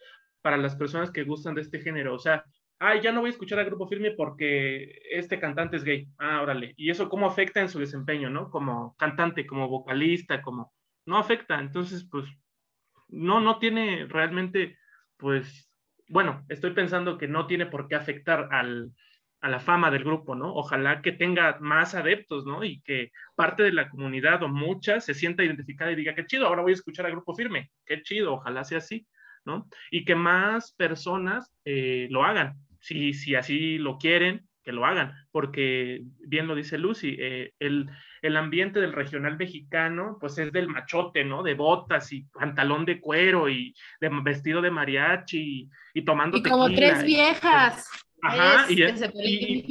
Para 0.42 0.56
las 0.56 0.76
personas 0.76 1.10
que 1.10 1.24
gustan 1.24 1.54
de 1.54 1.62
este 1.62 1.80
género, 1.80 2.14
o 2.14 2.18
sea, 2.18 2.44
ay, 2.78 3.00
ya 3.00 3.12
no 3.12 3.20
voy 3.20 3.28
a 3.28 3.32
escuchar 3.32 3.58
a 3.58 3.64
Grupo 3.64 3.88
Firme 3.88 4.12
porque 4.12 5.00
este 5.10 5.40
cantante 5.40 5.76
es 5.76 5.84
gay, 5.84 6.08
ah, 6.18 6.42
órale, 6.42 6.74
y 6.76 6.90
eso 6.90 7.08
cómo 7.08 7.26
afecta 7.26 7.60
en 7.60 7.68
su 7.68 7.78
desempeño, 7.78 8.30
¿no? 8.30 8.50
Como 8.50 8.94
cantante, 8.96 9.46
como 9.46 9.68
vocalista, 9.68 10.42
como, 10.42 10.72
no 11.06 11.18
afecta, 11.18 11.58
entonces, 11.60 12.06
pues, 12.10 12.26
no, 13.08 13.40
no 13.40 13.58
tiene 13.58 14.06
realmente, 14.06 14.78
pues, 15.16 15.70
bueno, 16.08 16.44
estoy 16.48 16.72
pensando 16.72 17.18
que 17.18 17.28
no 17.28 17.46
tiene 17.46 17.66
por 17.66 17.88
qué 17.88 17.96
afectar 17.96 18.48
al, 18.52 18.92
a 19.40 19.48
la 19.48 19.60
fama 19.60 19.90
del 19.90 20.04
grupo, 20.04 20.34
¿no? 20.34 20.54
Ojalá 20.54 21.00
que 21.00 21.12
tenga 21.12 21.58
más 21.60 21.94
adeptos, 21.94 22.44
¿no? 22.44 22.64
Y 22.64 22.80
que 22.82 23.12
parte 23.36 23.62
de 23.62 23.72
la 23.72 23.88
comunidad 23.88 24.42
o 24.42 24.48
muchas 24.48 25.04
se 25.04 25.14
sienta 25.14 25.44
identificada 25.44 25.92
y 25.92 25.96
diga, 25.96 26.14
qué 26.14 26.26
chido, 26.26 26.46
ahora 26.46 26.62
voy 26.62 26.72
a 26.72 26.74
escuchar 26.74 27.06
a 27.06 27.10
Grupo 27.10 27.34
Firme, 27.34 27.70
qué 27.86 28.02
chido, 28.02 28.34
ojalá 28.34 28.64
sea 28.64 28.78
así, 28.78 29.06
¿no? 29.44 29.68
Y 29.90 30.04
que 30.04 30.14
más 30.14 30.72
personas 30.72 31.52
eh, 31.64 32.08
lo 32.10 32.24
hagan, 32.24 32.56
si, 32.80 33.14
si 33.14 33.34
así 33.36 33.78
lo 33.78 33.98
quieren, 33.98 34.48
que 34.64 34.72
lo 34.72 34.84
hagan, 34.84 35.14
porque 35.30 36.02
bien 36.26 36.46
lo 36.46 36.54
dice 36.54 36.76
Lucy, 36.76 37.16
eh, 37.18 37.54
el, 37.58 37.88
el, 38.20 38.36
ambiente 38.36 38.80
del 38.80 38.92
regional 38.92 39.38
mexicano, 39.38 40.18
pues 40.20 40.36
es 40.36 40.52
del 40.52 40.68
machote, 40.68 41.24
¿no? 41.24 41.42
De 41.42 41.54
botas 41.54 42.12
y 42.12 42.24
pantalón 42.24 42.84
de 42.84 43.00
cuero 43.00 43.48
y 43.48 43.74
de 43.98 44.10
vestido 44.22 44.60
de 44.60 44.70
mariachi 44.70 45.70
y, 45.94 46.02
tomando 46.02 46.36
y 46.36 46.42
como 46.42 46.68
tres 46.68 47.02
viejas. 47.02 47.88
Ajá, 48.22 48.66
y, 48.70 49.64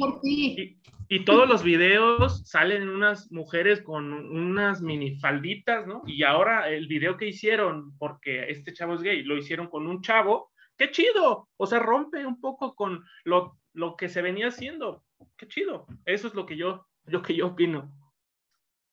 y, 1.08 1.24
todos 1.24 1.48
los 1.48 1.62
videos 1.62 2.42
salen 2.48 2.88
unas 2.88 3.30
mujeres 3.30 3.82
con 3.82 4.12
unas 4.12 4.80
minifalditas, 4.80 5.86
¿no? 5.86 6.02
Y 6.06 6.22
ahora 6.22 6.70
el 6.70 6.86
video 6.86 7.16
que 7.16 7.28
hicieron, 7.28 7.96
porque 7.98 8.50
este 8.50 8.72
chavo 8.72 8.94
es 8.94 9.02
gay, 9.02 9.22
lo 9.22 9.36
hicieron 9.36 9.68
con 9.68 9.86
un 9.86 10.00
chavo, 10.02 10.50
qué 10.76 10.90
chido, 10.90 11.48
o 11.56 11.66
sea, 11.66 11.78
rompe 11.78 12.24
un 12.24 12.40
poco 12.40 12.74
con 12.74 13.04
lo, 13.24 13.58
lo 13.72 13.96
que 13.96 14.08
se 14.08 14.22
venía 14.22 14.48
haciendo, 14.48 15.04
qué 15.36 15.46
chido, 15.46 15.86
eso 16.04 16.28
es 16.28 16.34
lo 16.34 16.46
que 16.46 16.56
yo, 16.56 16.86
lo 17.04 17.22
que 17.22 17.34
yo 17.34 17.48
opino. 17.48 17.92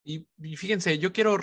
Y, 0.04 0.26
fíjense, 0.56 0.98
yo 0.98 1.12
quiero 1.12 1.36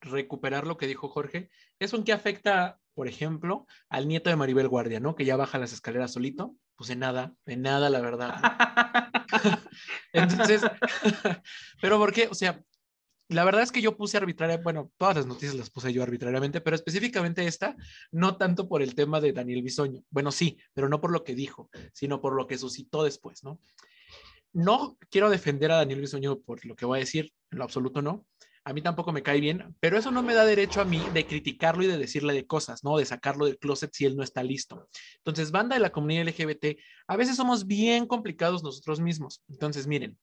recuperar 0.00 0.66
lo 0.66 0.76
que 0.76 0.86
dijo 0.86 1.08
Jorge, 1.08 1.50
¿eso 1.80 1.96
en 1.96 2.04
qué 2.04 2.12
afecta, 2.12 2.78
por 2.94 3.08
ejemplo, 3.08 3.66
al 3.88 4.06
nieto 4.06 4.30
de 4.30 4.36
Maribel 4.36 4.68
Guardia, 4.68 5.00
¿no? 5.00 5.16
Que 5.16 5.24
ya 5.24 5.36
baja 5.36 5.58
las 5.58 5.72
escaleras 5.72 6.12
solito 6.12 6.54
pues 6.78 6.88
en 6.90 7.00
nada, 7.00 7.34
en 7.44 7.60
nada, 7.60 7.90
la 7.90 8.00
verdad. 8.00 8.40
Entonces, 10.12 10.62
pero 11.80 11.98
¿por 11.98 12.12
qué? 12.12 12.28
O 12.28 12.34
sea, 12.34 12.62
la 13.28 13.44
verdad 13.44 13.62
es 13.62 13.72
que 13.72 13.82
yo 13.82 13.96
puse 13.96 14.16
arbitraria, 14.16 14.58
bueno, 14.58 14.90
todas 14.96 15.16
las 15.16 15.26
noticias 15.26 15.54
las 15.54 15.70
puse 15.70 15.92
yo 15.92 16.02
arbitrariamente, 16.02 16.60
pero 16.60 16.76
específicamente 16.76 17.46
esta, 17.46 17.76
no 18.10 18.36
tanto 18.36 18.68
por 18.68 18.80
el 18.80 18.94
tema 18.94 19.20
de 19.20 19.32
Daniel 19.32 19.62
Bisoño. 19.62 20.02
Bueno, 20.10 20.32
sí, 20.32 20.56
pero 20.72 20.88
no 20.88 21.00
por 21.00 21.12
lo 21.12 21.24
que 21.24 21.34
dijo, 21.34 21.68
sino 21.92 22.20
por 22.20 22.34
lo 22.34 22.46
que 22.46 22.56
suscitó 22.56 23.02
después, 23.02 23.44
¿no? 23.44 23.60
No 24.52 24.96
quiero 25.10 25.28
defender 25.28 25.70
a 25.72 25.76
Daniel 25.76 26.00
Bisoño 26.00 26.38
por 26.40 26.64
lo 26.64 26.74
que 26.74 26.86
voy 26.86 26.98
a 26.98 27.00
decir, 27.00 27.32
en 27.50 27.58
lo 27.58 27.64
absoluto 27.64 28.00
no, 28.00 28.24
a 28.68 28.74
mí 28.74 28.82
tampoco 28.82 29.12
me 29.12 29.22
cae 29.22 29.40
bien, 29.40 29.74
pero 29.80 29.96
eso 29.96 30.10
no 30.10 30.22
me 30.22 30.34
da 30.34 30.44
derecho 30.44 30.82
a 30.82 30.84
mí 30.84 31.00
de 31.14 31.26
criticarlo 31.26 31.84
y 31.84 31.86
de 31.86 31.96
decirle 31.96 32.34
de 32.34 32.46
cosas, 32.46 32.84
¿no? 32.84 32.98
De 32.98 33.06
sacarlo 33.06 33.46
del 33.46 33.58
closet 33.58 33.90
si 33.94 34.04
él 34.04 34.14
no 34.14 34.22
está 34.22 34.42
listo. 34.42 34.90
Entonces, 35.16 35.50
banda 35.50 35.74
de 35.74 35.80
la 35.80 35.88
comunidad 35.88 36.28
LGBT, 36.28 36.78
a 37.06 37.16
veces 37.16 37.36
somos 37.36 37.66
bien 37.66 38.04
complicados 38.04 38.62
nosotros 38.62 39.00
mismos. 39.00 39.42
Entonces, 39.48 39.86
miren, 39.86 40.18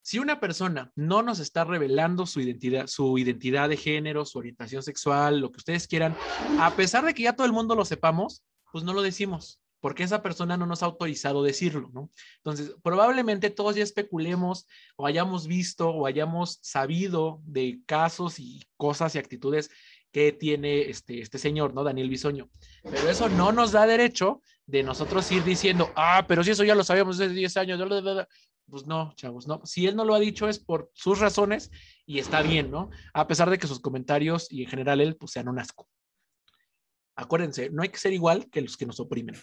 si 0.00 0.20
una 0.20 0.38
persona 0.38 0.92
no 0.94 1.22
nos 1.22 1.40
está 1.40 1.64
revelando 1.64 2.24
su 2.24 2.40
identidad, 2.40 2.86
su 2.86 3.18
identidad 3.18 3.68
de 3.68 3.76
género, 3.76 4.24
su 4.24 4.38
orientación 4.38 4.84
sexual, 4.84 5.40
lo 5.40 5.50
que 5.50 5.58
ustedes 5.58 5.88
quieran, 5.88 6.16
a 6.60 6.76
pesar 6.76 7.04
de 7.04 7.14
que 7.14 7.24
ya 7.24 7.32
todo 7.32 7.48
el 7.48 7.52
mundo 7.52 7.74
lo 7.74 7.84
sepamos, 7.84 8.44
pues 8.70 8.84
no 8.84 8.94
lo 8.94 9.02
decimos. 9.02 9.58
Porque 9.80 10.02
esa 10.02 10.22
persona 10.22 10.56
no 10.56 10.66
nos 10.66 10.82
ha 10.82 10.86
autorizado 10.86 11.42
decirlo, 11.42 11.90
¿no? 11.92 12.10
Entonces, 12.36 12.74
probablemente 12.82 13.50
todos 13.50 13.76
ya 13.76 13.82
especulemos 13.82 14.66
o 14.96 15.06
hayamos 15.06 15.46
visto 15.46 15.88
o 15.88 16.06
hayamos 16.06 16.58
sabido 16.62 17.40
de 17.44 17.80
casos 17.86 18.38
y 18.38 18.62
cosas 18.76 19.14
y 19.14 19.18
actitudes 19.18 19.70
que 20.12 20.32
tiene 20.32 20.82
este, 20.82 21.20
este 21.20 21.38
señor, 21.38 21.72
¿no? 21.72 21.84
Daniel 21.84 22.08
Bisoño. 22.08 22.50
Pero 22.82 23.08
eso 23.08 23.28
no 23.28 23.52
nos 23.52 23.72
da 23.72 23.86
derecho 23.86 24.42
de 24.66 24.82
nosotros 24.82 25.30
ir 25.32 25.44
diciendo, 25.44 25.90
ah, 25.96 26.24
pero 26.28 26.44
si 26.44 26.50
eso 26.50 26.64
ya 26.64 26.74
lo 26.74 26.84
sabíamos 26.84 27.18
desde 27.18 27.34
10 27.34 27.56
años, 27.56 27.80
pues 28.68 28.86
no, 28.86 29.12
chavos, 29.16 29.46
no. 29.46 29.60
Si 29.64 29.86
él 29.86 29.96
no 29.96 30.04
lo 30.04 30.14
ha 30.14 30.20
dicho 30.20 30.48
es 30.48 30.58
por 30.58 30.90
sus 30.94 31.18
razones 31.18 31.70
y 32.06 32.18
está 32.18 32.42
bien, 32.42 32.70
¿no? 32.70 32.90
A 33.12 33.26
pesar 33.26 33.50
de 33.50 33.58
que 33.58 33.66
sus 33.66 33.80
comentarios 33.80 34.50
y 34.50 34.62
en 34.62 34.70
general 34.70 35.00
él, 35.00 35.16
pues 35.16 35.32
sean 35.32 35.48
un 35.48 35.58
asco. 35.58 35.88
Acuérdense, 37.16 37.70
no 37.70 37.82
hay 37.82 37.88
que 37.88 37.98
ser 37.98 38.12
igual 38.12 38.48
que 38.50 38.62
los 38.62 38.76
que 38.76 38.86
nos 38.86 39.00
oprimen. 39.00 39.36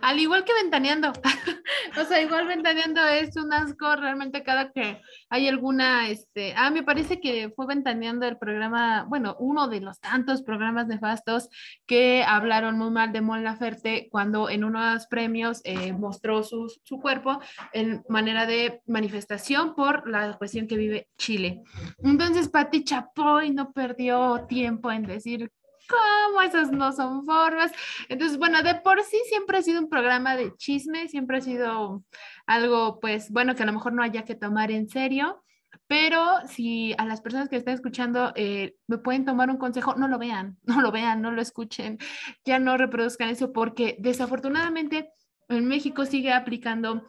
Al 0.00 0.18
igual 0.18 0.44
que 0.44 0.52
ventaneando. 0.54 1.12
o 2.00 2.04
sea, 2.04 2.20
igual 2.20 2.46
ventaneando 2.46 3.04
es 3.04 3.36
un 3.36 3.52
asco 3.52 3.96
realmente 3.96 4.42
cada 4.42 4.70
que 4.72 5.00
hay 5.28 5.48
alguna, 5.48 6.08
este, 6.08 6.54
ah, 6.56 6.70
me 6.70 6.82
parece 6.82 7.20
que 7.20 7.50
fue 7.54 7.66
ventaneando 7.66 8.26
el 8.26 8.38
programa, 8.38 9.04
bueno, 9.08 9.36
uno 9.38 9.68
de 9.68 9.80
los 9.80 10.00
tantos 10.00 10.42
programas 10.42 10.86
nefastos 10.86 11.48
que 11.86 12.24
hablaron 12.26 12.78
muy 12.78 12.90
mal 12.90 13.12
de 13.12 13.20
Mon 13.20 13.44
Laferte 13.44 14.08
cuando 14.10 14.48
en 14.48 14.64
unos 14.64 15.06
premios 15.06 15.60
eh, 15.64 15.92
mostró 15.92 16.42
su, 16.42 16.72
su 16.82 17.00
cuerpo 17.00 17.40
en 17.72 18.04
manera 18.08 18.46
de 18.46 18.80
manifestación 18.86 19.74
por 19.74 20.08
la 20.08 20.36
cuestión 20.38 20.66
que 20.66 20.76
vive 20.76 21.08
Chile. 21.18 21.62
Entonces, 22.02 22.48
Pati 22.48 22.84
Chapoy 22.84 23.50
no 23.50 23.72
perdió 23.72 24.46
tiempo 24.48 24.90
en 24.90 25.02
decir 25.02 25.50
¿cómo? 25.88 26.42
Esas 26.42 26.70
no 26.72 26.92
son 26.92 27.24
formas. 27.24 27.72
Entonces, 28.08 28.38
bueno, 28.38 28.62
de 28.62 28.74
por 28.76 29.02
sí 29.02 29.18
siempre 29.28 29.58
ha 29.58 29.62
sido 29.62 29.80
un 29.80 29.88
programa 29.88 30.36
de 30.36 30.54
chisme, 30.56 31.08
siempre 31.08 31.38
ha 31.38 31.40
sido 31.40 32.02
algo, 32.46 33.00
pues, 33.00 33.30
bueno, 33.30 33.54
que 33.54 33.62
a 33.62 33.66
lo 33.66 33.72
mejor 33.72 33.92
no 33.92 34.02
haya 34.02 34.24
que 34.24 34.34
tomar 34.34 34.70
en 34.70 34.88
serio. 34.88 35.42
Pero 35.86 36.24
si 36.48 36.94
a 36.98 37.04
las 37.04 37.20
personas 37.20 37.48
que 37.48 37.56
están 37.56 37.74
escuchando 37.74 38.32
eh, 38.36 38.76
me 38.86 38.98
pueden 38.98 39.24
tomar 39.24 39.50
un 39.50 39.58
consejo, 39.58 39.94
no 39.96 40.08
lo 40.08 40.18
vean, 40.18 40.58
no 40.64 40.80
lo 40.80 40.90
vean, 40.92 41.20
no 41.22 41.30
lo 41.30 41.42
escuchen, 41.42 41.98
ya 42.44 42.58
no 42.58 42.76
reproduzcan 42.76 43.28
eso, 43.28 43.52
porque 43.52 43.96
desafortunadamente 43.98 45.10
en 45.48 45.66
México 45.66 46.06
sigue 46.06 46.32
aplicando 46.32 47.02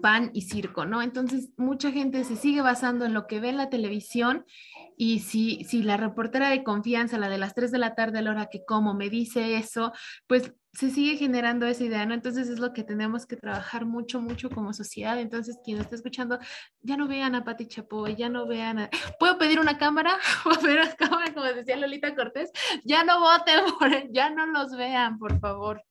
pan 0.00 0.30
y 0.34 0.42
circo, 0.42 0.84
¿no? 0.84 1.02
Entonces, 1.02 1.50
mucha 1.56 1.90
gente 1.90 2.24
se 2.24 2.36
sigue 2.36 2.60
basando 2.60 3.04
en 3.04 3.14
lo 3.14 3.26
que 3.26 3.40
ve 3.40 3.48
en 3.48 3.56
la 3.56 3.70
televisión 3.70 4.44
y 4.96 5.20
si, 5.20 5.64
si 5.64 5.82
la 5.82 5.96
reportera 5.96 6.50
de 6.50 6.64
confianza, 6.64 7.18
la 7.18 7.28
de 7.28 7.38
las 7.38 7.54
3 7.54 7.70
de 7.70 7.78
la 7.78 7.94
tarde 7.94 8.18
a 8.18 8.22
la 8.22 8.30
hora 8.30 8.48
que 8.50 8.64
como, 8.64 8.94
me 8.94 9.08
dice 9.08 9.56
eso, 9.56 9.92
pues 10.26 10.52
se 10.72 10.90
sigue 10.90 11.16
generando 11.16 11.66
esa 11.66 11.84
idea, 11.84 12.04
¿no? 12.06 12.14
Entonces 12.14 12.48
es 12.48 12.58
lo 12.58 12.72
que 12.72 12.84
tenemos 12.84 13.26
que 13.26 13.36
trabajar 13.36 13.86
mucho, 13.86 14.20
mucho 14.20 14.50
como 14.50 14.72
sociedad. 14.72 15.18
Entonces, 15.18 15.58
quien 15.64 15.78
está 15.78 15.94
escuchando, 15.96 16.38
ya 16.82 16.96
no 16.96 17.08
vean 17.08 17.34
a 17.34 17.44
Pati 17.44 17.66
Chapoy, 17.66 18.16
ya 18.16 18.28
no 18.28 18.46
vean 18.46 18.78
a... 18.80 18.90
¿Puedo 19.18 19.38
pedir 19.38 19.60
una 19.60 19.78
cámara? 19.78 20.18
¿Puedo 20.44 20.60
pedir 20.60 20.80
una 20.80 20.94
cámara, 20.94 21.32
como 21.32 21.46
decía 21.46 21.76
Lolita 21.76 22.14
Cortés? 22.14 22.50
Ya 22.84 23.02
no 23.02 23.18
voten 23.20 23.60
por 23.78 24.12
ya 24.12 24.30
no 24.30 24.46
los 24.46 24.76
vean, 24.76 25.18
por 25.18 25.40
favor. 25.40 25.82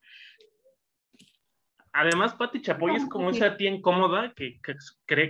Además, 1.97 2.35
Pati 2.35 2.61
Chapoy 2.61 2.95
es 2.95 3.05
como 3.07 3.31
esa 3.31 3.57
tía 3.57 3.71
incómoda 3.71 4.31
que, 4.35 4.59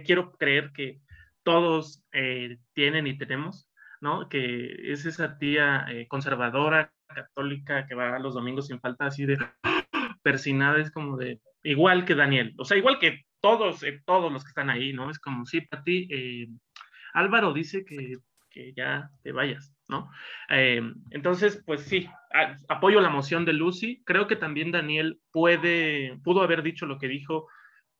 quiero 0.04 0.34
creer 0.34 0.74
que 0.74 1.00
todos 1.44 2.04
eh, 2.12 2.58
tienen 2.74 3.08
y 3.08 3.18
tenemos, 3.18 3.70
¿no? 4.02 4.28
Que 4.28 4.92
es 4.92 5.06
esa 5.06 5.38
tía 5.38 5.86
eh, 5.90 6.10
conservadora, 6.10 6.92
católica, 7.08 7.88
que 7.88 7.96
va 7.96 8.20
los 8.20 8.34
domingos 8.34 8.68
sin 8.68 8.82
falta 8.82 9.06
así 9.06 9.26
de 9.26 9.38
persinada, 10.22 10.80
es 10.80 10.92
como 10.92 11.16
de, 11.16 11.40
igual 11.64 12.04
que 12.04 12.16
Daniel, 12.16 12.54
o 12.58 12.66
sea, 12.66 12.76
igual 12.76 13.00
que 13.00 13.22
todos, 13.40 13.84
eh, 13.84 14.04
todos 14.06 14.30
los 14.30 14.44
que 14.44 14.50
están 14.50 14.70
ahí, 14.70 14.92
¿no? 14.92 15.10
Es 15.10 15.20
como, 15.20 15.46
sí, 15.46 15.62
Pati, 15.62 16.50
Álvaro 17.14 17.54
dice 17.54 17.86
que, 17.86 18.18
que 18.50 18.74
ya 18.74 19.10
te 19.24 19.32
vayas, 19.32 19.74
¿no? 19.88 20.10
Eh, 20.50 20.82
entonces, 21.12 21.63
pues 21.65 21.82
sí, 21.82 22.10
apoyo 22.67 23.02
la 23.02 23.10
moción 23.10 23.45
de 23.45 23.54
Lucy. 23.54 24.02
Creo 24.06 24.28
que 24.28 24.36
también 24.36 24.71
Daniel 24.71 25.19
puede, 25.32 26.19
pudo 26.23 26.41
haber 26.41 26.63
dicho 26.63 26.86
lo 26.86 26.97
que 26.97 27.08
dijo 27.08 27.47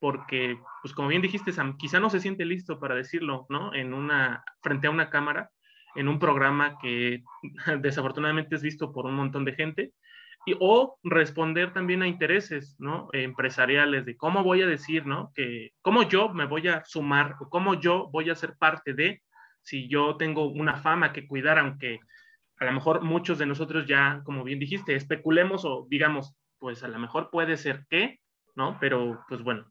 porque, 0.00 0.58
pues 0.82 0.94
como 0.94 1.08
bien 1.08 1.22
dijiste, 1.22 1.52
quizá 1.78 2.00
no 2.00 2.10
se 2.10 2.20
siente 2.20 2.44
listo 2.44 2.78
para 2.78 2.94
decirlo, 2.94 3.46
¿no? 3.48 3.74
En 3.74 3.94
una, 3.94 4.44
frente 4.62 4.86
a 4.86 4.90
una 4.90 5.10
cámara, 5.10 5.50
en 5.94 6.08
un 6.08 6.18
programa 6.18 6.78
que 6.80 7.22
desafortunadamente 7.80 8.56
es 8.56 8.62
visto 8.62 8.92
por 8.92 9.06
un 9.06 9.14
montón 9.14 9.44
de 9.44 9.54
gente, 9.54 9.92
y, 10.46 10.56
o 10.60 10.98
responder 11.02 11.72
también 11.72 12.02
a 12.02 12.06
intereses, 12.06 12.76
¿no? 12.78 13.08
Empresariales 13.12 14.06
de 14.06 14.16
cómo 14.16 14.44
voy 14.44 14.62
a 14.62 14.66
decir, 14.66 15.04
¿no? 15.04 15.32
Que 15.34 15.72
cómo 15.82 16.04
yo 16.04 16.28
me 16.28 16.46
voy 16.46 16.68
a 16.68 16.84
sumar 16.84 17.34
o 17.40 17.48
cómo 17.48 17.74
yo 17.74 18.08
voy 18.12 18.30
a 18.30 18.36
ser 18.36 18.56
parte 18.56 18.94
de 18.94 19.22
si 19.62 19.88
yo 19.88 20.16
tengo 20.16 20.46
una 20.48 20.76
fama 20.76 21.12
que 21.12 21.26
cuidar, 21.26 21.58
aunque 21.58 22.00
a 22.58 22.64
lo 22.64 22.72
mejor 22.72 23.02
muchos 23.02 23.38
de 23.38 23.46
nosotros 23.46 23.86
ya, 23.86 24.22
como 24.24 24.44
bien 24.44 24.58
dijiste, 24.58 24.94
especulemos 24.94 25.64
o 25.64 25.86
digamos, 25.88 26.34
pues 26.58 26.82
a 26.82 26.88
lo 26.88 26.98
mejor 26.98 27.30
puede 27.30 27.56
ser 27.56 27.86
que, 27.88 28.20
¿no? 28.56 28.78
Pero 28.80 29.24
pues 29.28 29.42
bueno. 29.42 29.70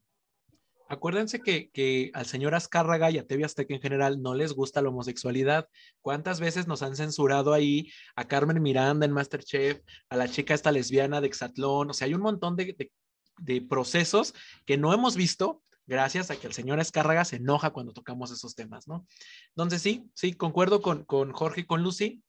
Acuérdense 0.90 1.42
que, 1.42 1.70
que 1.72 2.12
al 2.14 2.26
señor 2.26 2.56
Azcárraga 2.56 3.12
y 3.12 3.18
a 3.18 3.28
TV 3.28 3.44
Azteca 3.44 3.74
en 3.74 3.82
general 3.82 4.22
no 4.22 4.34
les 4.34 4.54
gusta 4.54 4.82
la 4.82 4.88
homosexualidad. 4.88 5.68
¿Cuántas 6.02 6.40
veces 6.40 6.66
nos 6.66 6.82
han 6.82 6.96
censurado 6.96 7.54
ahí 7.54 7.92
a 8.16 8.26
Carmen 8.26 8.62
Miranda 8.62 9.06
en 9.06 9.12
Masterchef, 9.12 9.82
a 10.10 10.16
la 10.16 10.30
chica 10.30 10.54
esta 10.54 10.72
lesbiana 10.72 11.20
de 11.20 11.28
Exatlón? 11.28 11.90
O 11.90 11.94
sea, 11.94 12.06
hay 12.06 12.14
un 12.14 12.22
montón 12.22 12.56
de, 12.56 12.74
de, 12.78 12.92
de 13.40 13.62
procesos 13.62 14.34
que 14.66 14.78
no 14.78 14.94
hemos 14.94 15.18
visto 15.18 15.62
gracias 15.88 16.30
a 16.30 16.36
que 16.36 16.48
el 16.48 16.54
señor 16.54 16.80
Escárraga 16.80 17.26
se 17.26 17.38
enoja 17.38 17.72
cuando 17.72 17.94
tocamos 17.94 18.32
esos 18.32 18.56
temas, 18.56 18.88
¿no? 18.88 19.08
Entonces 19.50 19.82
sí, 19.82 20.10
sí, 20.14 20.34
concuerdo 20.34 20.82
con, 20.82 21.06
con 21.06 21.32
Jorge 21.32 21.62
y 21.62 21.66
con 21.66 21.82
Lucy, 21.82 22.22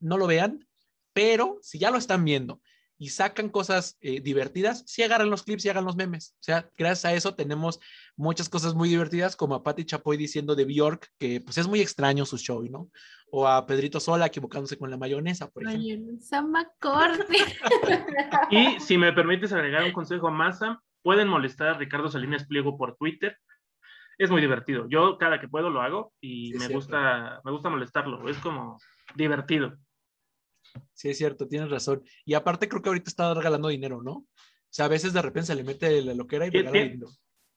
no 0.00 0.18
lo 0.18 0.26
vean, 0.26 0.66
pero 1.12 1.58
si 1.62 1.78
ya 1.78 1.90
lo 1.90 1.98
están 1.98 2.24
viendo 2.24 2.60
y 3.02 3.08
sacan 3.08 3.48
cosas 3.48 3.98
eh, 4.00 4.20
divertidas, 4.20 4.84
sí 4.86 5.02
agarran 5.02 5.28
los 5.28 5.42
clips 5.42 5.64
y 5.64 5.68
hagan 5.68 5.84
los 5.84 5.96
memes. 5.96 6.36
O 6.40 6.42
sea, 6.44 6.70
gracias 6.76 7.04
a 7.04 7.14
eso 7.14 7.34
tenemos 7.34 7.80
muchas 8.16 8.48
cosas 8.48 8.74
muy 8.74 8.88
divertidas, 8.88 9.34
como 9.34 9.56
a 9.56 9.64
Patti 9.64 9.84
Chapoy 9.84 10.16
diciendo 10.16 10.54
de 10.54 10.64
Bjork, 10.64 11.08
que 11.18 11.40
pues 11.40 11.58
es 11.58 11.66
muy 11.66 11.80
extraño 11.80 12.24
su 12.24 12.38
show, 12.38 12.62
¿no? 12.70 12.90
O 13.32 13.48
a 13.48 13.66
Pedrito 13.66 13.98
Sola 13.98 14.26
equivocándose 14.26 14.78
con 14.78 14.88
la 14.88 14.98
mayonesa, 14.98 15.48
por 15.48 15.64
ejemplo. 15.64 15.82
Mayonesa 15.82 16.42
McCordy. 16.42 17.38
y 18.50 18.78
si 18.78 18.96
me 18.96 19.12
permites 19.12 19.52
agregar 19.52 19.82
un 19.82 19.92
consejo 19.92 20.28
a 20.28 20.30
Massa, 20.30 20.80
Pueden 21.02 21.28
molestar 21.28 21.68
a 21.68 21.78
Ricardo 21.78 22.08
Salinas 22.08 22.46
Pliego 22.46 22.76
por 22.76 22.96
Twitter. 22.96 23.38
Es 24.18 24.30
muy 24.30 24.40
divertido. 24.40 24.88
Yo 24.88 25.18
cada 25.18 25.40
que 25.40 25.48
puedo 25.48 25.70
lo 25.70 25.80
hago 25.80 26.12
y 26.20 26.54
me, 26.54 26.68
gusta, 26.68 27.40
me 27.44 27.50
gusta 27.50 27.70
molestarlo. 27.70 28.28
Es 28.28 28.38
como 28.38 28.78
divertido. 29.14 29.76
Sí, 30.92 31.10
es 31.10 31.18
cierto, 31.18 31.48
tienes 31.48 31.70
razón. 31.70 32.02
Y 32.24 32.34
aparte 32.34 32.68
creo 32.68 32.82
que 32.82 32.88
ahorita 32.88 33.10
está 33.10 33.34
regalando 33.34 33.68
dinero, 33.68 34.02
¿no? 34.02 34.12
O 34.12 34.74
sea, 34.74 34.86
a 34.86 34.88
veces 34.88 35.12
de 35.12 35.22
repente 35.22 35.48
se 35.48 35.54
le 35.54 35.64
mete 35.64 36.00
la 36.02 36.14
loquera 36.14 36.46
y 36.46 36.50
regala 36.50 36.70
dinero. 36.70 37.08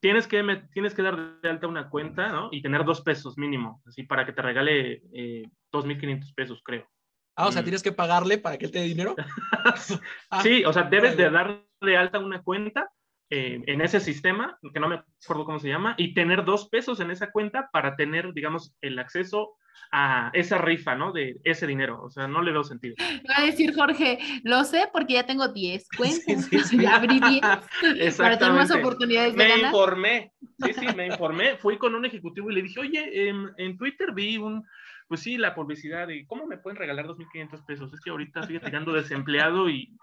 Tienes 0.01 0.27
que, 0.27 0.43
tienes 0.73 0.93
que 0.93 1.01
dar 1.01 1.39
de 1.41 1.49
alta 1.49 1.67
una 1.67 1.89
cuenta, 1.89 2.29
¿no? 2.29 2.49
Y 2.51 2.61
tener 2.61 2.83
dos 2.83 3.01
pesos 3.01 3.37
mínimo, 3.37 3.81
así 3.85 4.03
para 4.03 4.25
que 4.25 4.33
te 4.33 4.41
regale 4.41 5.01
eh, 5.13 5.43
2.500 5.71 6.33
pesos, 6.35 6.61
creo. 6.63 6.87
Ah, 7.35 7.47
o 7.47 7.51
sea, 7.51 7.61
mm. 7.61 7.65
tienes 7.65 7.83
que 7.83 7.91
pagarle 7.91 8.37
para 8.37 8.57
que 8.57 8.65
él 8.65 8.71
te 8.71 8.79
dé 8.79 8.85
dinero. 8.85 9.15
sí, 10.43 10.63
o 10.65 10.73
sea, 10.73 10.83
debes 10.83 11.17
de 11.17 11.29
dar 11.29 11.65
de 11.81 11.97
alta 11.97 12.19
una 12.19 12.41
cuenta 12.41 12.91
eh, 13.29 13.63
en 13.65 13.81
ese 13.81 13.99
sistema, 13.99 14.57
que 14.73 14.79
no 14.79 14.87
me 14.87 15.01
acuerdo 15.23 15.45
cómo 15.45 15.59
se 15.59 15.69
llama, 15.69 15.95
y 15.97 16.13
tener 16.13 16.45
dos 16.45 16.69
pesos 16.69 16.99
en 16.99 17.11
esa 17.11 17.31
cuenta 17.31 17.69
para 17.71 17.95
tener, 17.95 18.33
digamos, 18.33 18.75
el 18.81 18.99
acceso 18.99 19.55
a 19.91 20.29
esa 20.33 20.57
rifa, 20.57 20.95
¿no? 20.95 21.11
De 21.11 21.39
ese 21.43 21.67
dinero. 21.67 22.01
O 22.03 22.09
sea, 22.09 22.27
no 22.27 22.41
le 22.41 22.51
veo 22.51 22.63
sentido. 22.63 22.95
Va 23.29 23.41
a 23.41 23.45
decir 23.45 23.73
Jorge, 23.73 24.19
lo 24.43 24.63
sé 24.63 24.89
porque 24.91 25.13
ya 25.13 25.25
tengo 25.25 25.47
10 25.47 25.87
cuentas. 25.97 26.49
ya 26.71 26.95
abrí 26.95 27.19
10 27.19 28.17
para 28.17 28.37
tener 28.37 28.53
más 28.53 28.71
oportunidades 28.71 29.33
de 29.33 29.37
me 29.37 29.49
ganar. 29.49 29.65
Informé. 29.65 30.31
Sí, 30.63 30.73
sí, 30.73 30.87
me 30.95 31.07
informé. 31.07 31.57
Fui 31.57 31.77
con 31.77 31.95
un 31.95 32.05
ejecutivo 32.05 32.51
y 32.51 32.55
le 32.55 32.61
dije, 32.61 32.79
oye, 32.79 33.29
en, 33.57 33.77
Twitter 33.77 34.13
vi 34.13 34.37
un, 34.37 34.63
pues 35.07 35.21
sí, 35.21 35.37
la 35.37 35.55
publicidad 35.55 36.07
de 36.07 36.25
cómo 36.27 36.45
me 36.45 36.57
pueden 36.57 36.77
regalar 36.77 37.07
2.500 37.07 37.65
pesos. 37.65 37.93
Es 37.93 37.99
que 38.01 38.09
ahorita 38.09 38.41
estoy 38.41 38.59
llegando 38.59 38.93
desempleado 38.93 39.69
y 39.69 39.95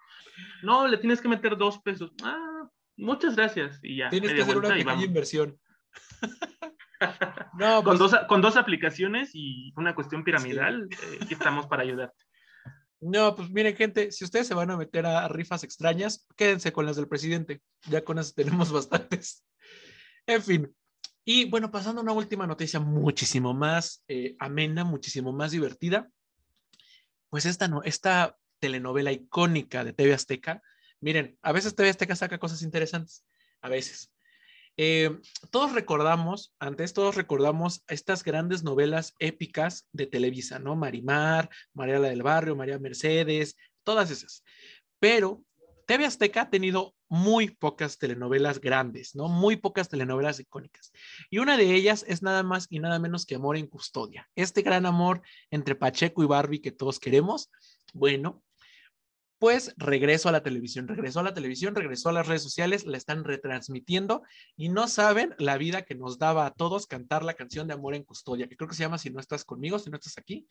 no, 0.63 0.87
le 0.87 0.99
tienes 0.99 1.21
que 1.21 1.29
meter 1.29 1.57
dos 1.57 1.79
pesos. 1.81 2.13
Ah, 2.23 2.69
muchas 2.97 3.37
gracias. 3.37 3.81
Y 3.83 3.99
ya. 3.99 4.11
Tienes 4.11 4.33
que 4.33 4.43
hacer 4.43 4.57
una 4.57 4.69
pequeña 4.69 5.05
inversión. 5.05 5.59
no, 7.59 7.83
con, 7.83 7.99
pues 7.99 7.99
dos, 7.99 8.17
con 8.29 8.41
dos 8.41 8.57
aplicaciones 8.57 9.31
y 9.35 9.73
una 9.77 9.95
cuestión 9.95 10.25
piramidal, 10.25 10.89
eh, 10.91 11.19
aquí 11.21 11.35
estamos 11.35 11.67
para 11.67 11.83
ayudarte. 11.83 12.25
No, 13.01 13.35
pues 13.35 13.51
miren, 13.51 13.75
gente, 13.75 14.13
si 14.13 14.25
ustedes 14.25 14.47
se 14.47 14.55
van 14.55 14.71
a 14.71 14.77
meter 14.77 15.07
a 15.07 15.27
rifas 15.27 15.65
extrañas, 15.65 16.27
quédense 16.37 16.73
con 16.73 16.87
las 16.87 16.95
del 16.95 17.09
presidente. 17.09 17.61
Ya 17.89 18.05
con 18.05 18.19
eso 18.19 18.33
tenemos 18.35 18.71
bastantes. 18.73 19.45
En 20.27 20.43
fin. 20.43 20.75
Y 21.25 21.47
bueno, 21.47 21.71
pasando 21.71 22.01
a 22.01 22.05
una 22.05 22.13
última 22.13 22.47
noticia 22.47 22.79
muchísimo 22.79 23.55
más 23.55 24.05
eh, 24.07 24.37
amena, 24.39 24.85
muchísimo 24.85 25.33
más 25.33 25.51
divertida. 25.51 26.09
Pues 27.29 27.45
esta, 27.47 27.67
no, 27.67 27.83
esta 27.83 28.37
telenovela 28.61 29.11
icónica 29.11 29.83
de 29.83 29.93
TV 29.93 30.15
Azteca 30.15 30.63
Miren, 31.03 31.37
a 31.43 31.53
veces 31.53 31.75
TV 31.75 31.91
Azteca 31.91 32.15
saca 32.15 32.39
cosas 32.39 32.63
interesantes, 32.63 33.27
a 33.61 33.69
veces. 33.69 34.13
Eh, 34.77 35.19
todos 35.51 35.73
recordamos, 35.73 36.55
antes 36.61 36.95
todos 36.95 37.17
recordamos 37.17 37.83
estas 37.89 38.23
grandes 38.23 38.63
novelas 38.63 39.15
épicas 39.19 39.89
de 39.93 40.07
Televisa, 40.07 40.61
¿no? 40.61 40.77
Marimar, 40.77 41.51
María 41.75 41.99
la 41.99 42.09
del 42.09 42.23
Barrio, 42.23 42.57
María 42.57 42.79
Mercedes, 42.79 43.57
todas 43.83 44.13
esas. 44.13 44.45
Pero 45.01 45.43
TV 45.87 46.07
Azteca 46.07 46.43
ha 46.43 46.51
tenido 46.51 46.95
muy 47.09 47.51
pocas 47.51 47.99
telenovelas 47.99 48.61
grandes, 48.61 49.17
¿no? 49.17 49.29
Muy 49.29 49.57
pocas 49.57 49.89
telenovelas 49.89 50.39
icónicas. 50.39 50.93
Y 51.31 51.39
una 51.39 51.57
de 51.57 51.75
ellas 51.75 52.05
es 52.07 52.23
nada 52.23 52.45
más 52.45 52.69
y 52.71 52.79
nada 52.79 53.01
menos 53.01 53.27
que 53.27 53.35
Amor 53.35 53.57
en 53.57 53.67
Custodia. 53.67 54.31
Este 54.37 54.63
gran 54.63 54.87
amor 54.87 55.21
entre 55.51 55.75
Pacheco 55.75 56.23
y 56.23 56.27
Barbie 56.27 56.63
que 56.63 56.71
todos 56.71 57.01
queremos. 57.01 57.51
Bueno, 57.93 58.43
pues 59.43 59.75
regreso 59.77 60.29
a 60.29 60.33
la 60.33 60.45
televisión, 60.45 60.87
regresó 60.87 61.19
a 61.19 61.25
la 61.25 61.35
televisión, 61.35 61.75
regresó 61.75 62.11
a 62.11 62.13
las 62.13 62.29
redes 62.29 62.45
sociales, 62.45 62.87
la 62.87 62.97
están 62.97 63.25
retransmitiendo 63.25 64.23
y 64.55 64.69
no 64.69 64.87
saben 64.87 65.35
la 65.37 65.59
vida 65.59 65.83
que 65.83 65.97
nos 65.97 66.21
daba 66.21 66.47
a 66.47 66.53
todos 66.53 66.87
cantar 66.87 67.25
la 67.25 67.35
canción 67.35 67.67
de 67.67 67.75
Amor 67.75 67.97
en 67.97 68.05
Custodia, 68.05 68.47
que 68.47 68.57
creo 68.57 68.69
que 68.69 68.77
se 68.77 68.85
llama 68.85 68.99
Si 68.99 69.11
no 69.11 69.19
estás 69.19 69.45
conmigo, 69.45 69.81
si 69.81 69.91
no 69.91 69.97
estás 69.97 70.17
aquí. 70.17 70.47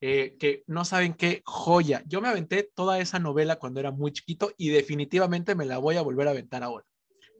Eh, 0.00 0.34
que 0.40 0.64
no 0.66 0.84
saben 0.84 1.14
qué 1.14 1.42
joya. 1.44 2.02
Yo 2.06 2.20
me 2.20 2.26
aventé 2.26 2.68
toda 2.74 2.98
esa 2.98 3.20
novela 3.20 3.60
cuando 3.60 3.78
era 3.78 3.92
muy 3.92 4.10
chiquito 4.10 4.52
y 4.56 4.70
definitivamente 4.70 5.54
me 5.54 5.64
la 5.64 5.78
voy 5.78 5.94
a 5.94 6.02
volver 6.02 6.26
a 6.26 6.32
aventar 6.32 6.64
ahora. 6.64 6.84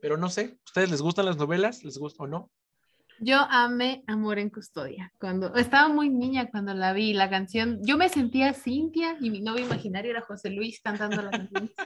Pero 0.00 0.16
no 0.16 0.30
sé, 0.30 0.60
¿ustedes 0.64 0.92
les 0.92 1.02
gustan 1.02 1.26
las 1.26 1.38
novelas? 1.38 1.82
¿Les 1.82 1.98
gusta 1.98 2.22
o 2.22 2.28
no? 2.28 2.52
Yo 3.20 3.38
amé 3.48 4.02
Amor 4.06 4.38
en 4.38 4.50
Custodia. 4.50 5.12
Cuando 5.18 5.54
estaba 5.54 5.88
muy 5.88 6.10
niña 6.10 6.50
cuando 6.50 6.74
la 6.74 6.92
vi, 6.92 7.14
la 7.14 7.30
canción, 7.30 7.80
yo 7.82 7.96
me 7.96 8.08
sentía 8.08 8.54
Cintia 8.54 9.16
y 9.20 9.30
mi 9.30 9.40
novio 9.40 9.64
imaginario 9.64 10.10
era 10.10 10.20
José 10.20 10.50
Luis 10.50 10.80
cantando 10.80 11.22
la 11.22 11.30
canción. 11.30 11.70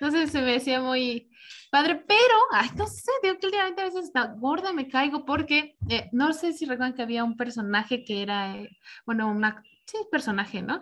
No 0.00 0.10
sé, 0.10 0.26
se 0.26 0.42
me 0.42 0.52
decía 0.52 0.80
muy 0.80 1.30
padre, 1.70 2.02
pero, 2.06 2.36
no 2.76 2.86
sé, 2.86 3.10
digo 3.22 3.38
que 3.38 3.46
últimamente 3.46 3.82
a 3.82 3.84
veces 3.84 4.04
está 4.04 4.26
gorda 4.26 4.72
me 4.72 4.88
caigo 4.88 5.24
porque 5.24 5.76
eh, 5.88 6.08
no 6.12 6.32
sé 6.32 6.52
si 6.52 6.64
recuerdan 6.64 6.94
que 6.94 7.02
había 7.02 7.24
un 7.24 7.36
personaje 7.36 8.04
que 8.04 8.22
era, 8.22 8.56
eh, 8.56 8.76
bueno, 9.06 9.30
una 9.30 9.62
sí, 9.86 9.98
personaje, 10.10 10.62
¿no? 10.62 10.80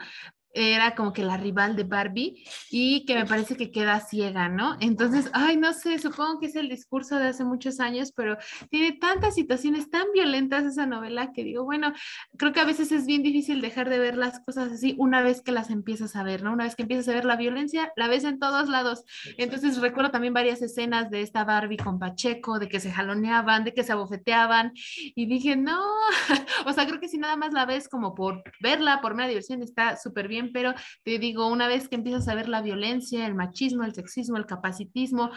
Era 0.52 0.94
como 0.94 1.12
que 1.12 1.22
la 1.22 1.36
rival 1.36 1.76
de 1.76 1.84
Barbie 1.84 2.44
y 2.70 3.04
que 3.04 3.14
me 3.14 3.26
parece 3.26 3.56
que 3.56 3.70
queda 3.70 4.00
ciega, 4.00 4.48
¿no? 4.48 4.76
Entonces, 4.80 5.30
ay, 5.32 5.56
no 5.56 5.72
sé, 5.72 5.98
supongo 5.98 6.40
que 6.40 6.46
es 6.46 6.56
el 6.56 6.68
discurso 6.68 7.18
de 7.18 7.28
hace 7.28 7.44
muchos 7.44 7.80
años, 7.80 8.12
pero 8.12 8.36
tiene 8.70 8.92
tantas 8.92 9.34
situaciones 9.34 9.90
tan 9.90 10.06
violentas 10.12 10.64
esa 10.64 10.86
novela 10.86 11.32
que 11.32 11.44
digo, 11.44 11.64
bueno, 11.64 11.92
creo 12.36 12.52
que 12.52 12.60
a 12.60 12.64
veces 12.64 12.92
es 12.92 13.06
bien 13.06 13.22
difícil 13.22 13.60
dejar 13.60 13.88
de 13.88 13.98
ver 13.98 14.16
las 14.16 14.40
cosas 14.40 14.72
así 14.72 14.94
una 14.98 15.22
vez 15.22 15.42
que 15.42 15.52
las 15.52 15.70
empiezas 15.70 16.16
a 16.16 16.22
ver, 16.22 16.42
¿no? 16.42 16.52
Una 16.52 16.64
vez 16.64 16.76
que 16.76 16.82
empiezas 16.82 17.08
a 17.08 17.12
ver 17.12 17.24
la 17.24 17.36
violencia, 17.36 17.92
la 17.96 18.08
ves 18.08 18.24
en 18.24 18.38
todos 18.38 18.68
lados. 18.68 19.04
Entonces, 19.36 19.78
recuerdo 19.78 20.10
también 20.10 20.34
varias 20.34 20.62
escenas 20.62 21.10
de 21.10 21.22
esta 21.22 21.44
Barbie 21.44 21.76
con 21.76 21.98
Pacheco, 21.98 22.58
de 22.58 22.68
que 22.68 22.80
se 22.80 22.90
jaloneaban, 22.90 23.64
de 23.64 23.74
que 23.74 23.84
se 23.84 23.92
abofeteaban 23.92 24.72
y 24.74 25.26
dije, 25.26 25.56
no, 25.56 25.80
o 26.66 26.72
sea, 26.72 26.86
creo 26.86 27.00
que 27.00 27.08
si 27.08 27.18
nada 27.18 27.36
más 27.36 27.52
la 27.52 27.66
ves 27.66 27.88
como 27.88 28.14
por 28.14 28.42
verla, 28.60 29.00
por 29.00 29.14
mera 29.14 29.28
diversión, 29.28 29.62
está 29.62 29.96
súper 29.96 30.28
bien 30.28 30.37
pero 30.52 30.74
te 31.04 31.18
digo, 31.18 31.46
una 31.46 31.68
vez 31.68 31.88
que 31.88 31.96
empiezas 31.96 32.28
a 32.28 32.34
ver 32.34 32.48
la 32.48 32.62
violencia, 32.62 33.26
el 33.26 33.34
machismo, 33.34 33.84
el 33.84 33.94
sexismo, 33.94 34.36
el 34.36 34.46
capacitismo 34.46 35.30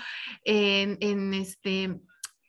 en, 0.44 1.34
este 1.34 2.00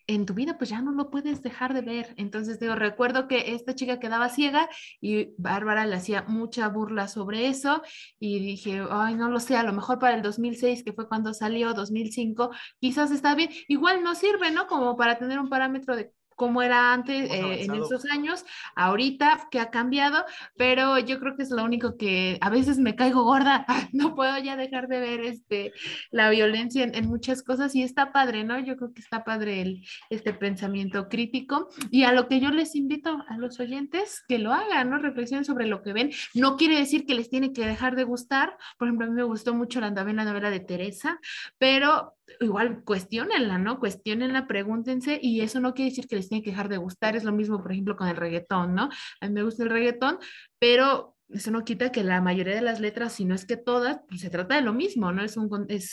en 0.08 0.26
tu 0.26 0.34
vida 0.34 0.58
pues 0.58 0.68
ya 0.68 0.82
no 0.82 0.92
lo 0.92 1.10
puedes 1.10 1.42
dejar 1.42 1.74
de 1.74 1.80
ver. 1.80 2.14
Entonces 2.16 2.58
digo, 2.58 2.74
recuerdo 2.74 3.28
que 3.28 3.54
esta 3.54 3.74
chica 3.74 4.00
quedaba 4.00 4.28
ciega 4.28 4.68
y 5.00 5.34
Bárbara 5.38 5.86
le 5.86 5.94
hacía 5.96 6.24
mucha 6.28 6.68
burla 6.68 7.08
sobre 7.08 7.48
eso 7.48 7.82
y 8.18 8.40
dije, 8.40 8.84
ay, 8.90 9.14
no 9.14 9.30
lo 9.30 9.40
sé, 9.40 9.56
a 9.56 9.62
lo 9.62 9.72
mejor 9.72 9.98
para 9.98 10.16
el 10.16 10.22
2006, 10.22 10.82
que 10.84 10.92
fue 10.92 11.08
cuando 11.08 11.32
salió, 11.34 11.72
2005, 11.72 12.50
quizás 12.80 13.10
está 13.10 13.34
bien. 13.34 13.50
Igual 13.68 14.02
no 14.02 14.14
sirve, 14.14 14.50
¿no? 14.50 14.66
Como 14.66 14.96
para 14.96 15.18
tener 15.18 15.38
un 15.38 15.48
parámetro 15.48 15.96
de 15.96 16.12
como 16.36 16.62
era 16.62 16.92
antes 16.92 17.30
eh, 17.30 17.64
en 17.64 17.74
esos 17.74 18.04
años, 18.06 18.44
ahorita 18.74 19.48
que 19.50 19.60
ha 19.60 19.70
cambiado, 19.70 20.24
pero 20.56 20.98
yo 20.98 21.20
creo 21.20 21.36
que 21.36 21.42
es 21.42 21.50
lo 21.50 21.64
único 21.64 21.96
que 21.96 22.38
a 22.40 22.50
veces 22.50 22.78
me 22.78 22.96
caigo 22.96 23.24
gorda, 23.24 23.66
no 23.92 24.14
puedo 24.14 24.36
ya 24.38 24.56
dejar 24.56 24.88
de 24.88 25.00
ver 25.00 25.20
este, 25.20 25.72
la 26.10 26.30
violencia 26.30 26.84
en, 26.84 27.08
muchas 27.12 27.42
cosas 27.42 27.74
y 27.74 27.82
está 27.82 28.12
padre, 28.12 28.44
¿no? 28.44 28.58
Yo 28.58 28.76
creo 28.76 28.92
que 28.94 29.00
está 29.00 29.24
padre 29.24 29.60
el, 29.60 29.84
este 30.08 30.32
pensamiento 30.32 31.08
crítico 31.08 31.68
y 31.90 32.04
a 32.04 32.12
lo 32.12 32.28
que 32.28 32.40
yo 32.40 32.50
les 32.50 32.74
invito 32.74 33.22
a 33.28 33.36
los 33.36 33.60
oyentes 33.60 34.22
que 34.28 34.38
lo 34.38 34.52
hagan, 34.52 34.90
¿no? 34.90 34.98
Reflexionen 34.98 35.44
sobre 35.44 35.66
lo 35.66 35.82
que 35.82 35.92
ven. 35.92 36.10
No 36.34 36.56
quiere 36.56 36.78
decir 36.78 37.06
que 37.06 37.14
les 37.14 37.28
tiene 37.28 37.52
que 37.52 37.66
dejar 37.66 37.96
de 37.96 38.04
gustar, 38.04 38.56
por 38.78 38.88
ejemplo, 38.88 39.06
a 39.06 39.10
mí 39.10 39.14
me 39.14 39.22
gustó 39.24 39.54
mucho 39.54 39.80
la, 39.80 39.90
la 39.90 40.24
novela 40.24 40.50
de 40.50 40.60
Teresa, 40.60 41.18
pero 41.58 42.14
igual 42.40 42.82
cuestionenla, 42.84 43.58
¿no? 43.58 43.78
Cuestionenla, 43.78 44.46
pregúntense 44.46 45.18
y 45.22 45.40
eso 45.40 45.60
no 45.60 45.74
quiere 45.74 45.90
decir 45.90 46.06
que 46.06 46.16
les 46.16 46.28
tiene 46.28 46.42
que 46.42 46.50
dejar 46.50 46.68
de 46.68 46.76
gustar, 46.76 47.16
es 47.16 47.24
lo 47.24 47.32
mismo, 47.32 47.62
por 47.62 47.72
ejemplo, 47.72 47.96
con 47.96 48.08
el 48.08 48.16
reggaetón, 48.16 48.74
¿no? 48.74 48.88
A 49.20 49.28
mí 49.28 49.32
me 49.32 49.42
gusta 49.42 49.62
el 49.62 49.70
reggaetón, 49.70 50.18
pero 50.58 51.16
eso 51.28 51.50
no 51.50 51.64
quita 51.64 51.92
que 51.92 52.04
la 52.04 52.20
mayoría 52.20 52.54
de 52.54 52.60
las 52.60 52.80
letras, 52.80 53.14
si 53.14 53.24
no 53.24 53.34
es 53.34 53.46
que 53.46 53.56
todas, 53.56 54.00
pues 54.08 54.20
se 54.20 54.30
trata 54.30 54.54
de 54.54 54.60
lo 54.60 54.72
mismo, 54.72 55.12
¿no? 55.12 55.24
Es 55.24 55.34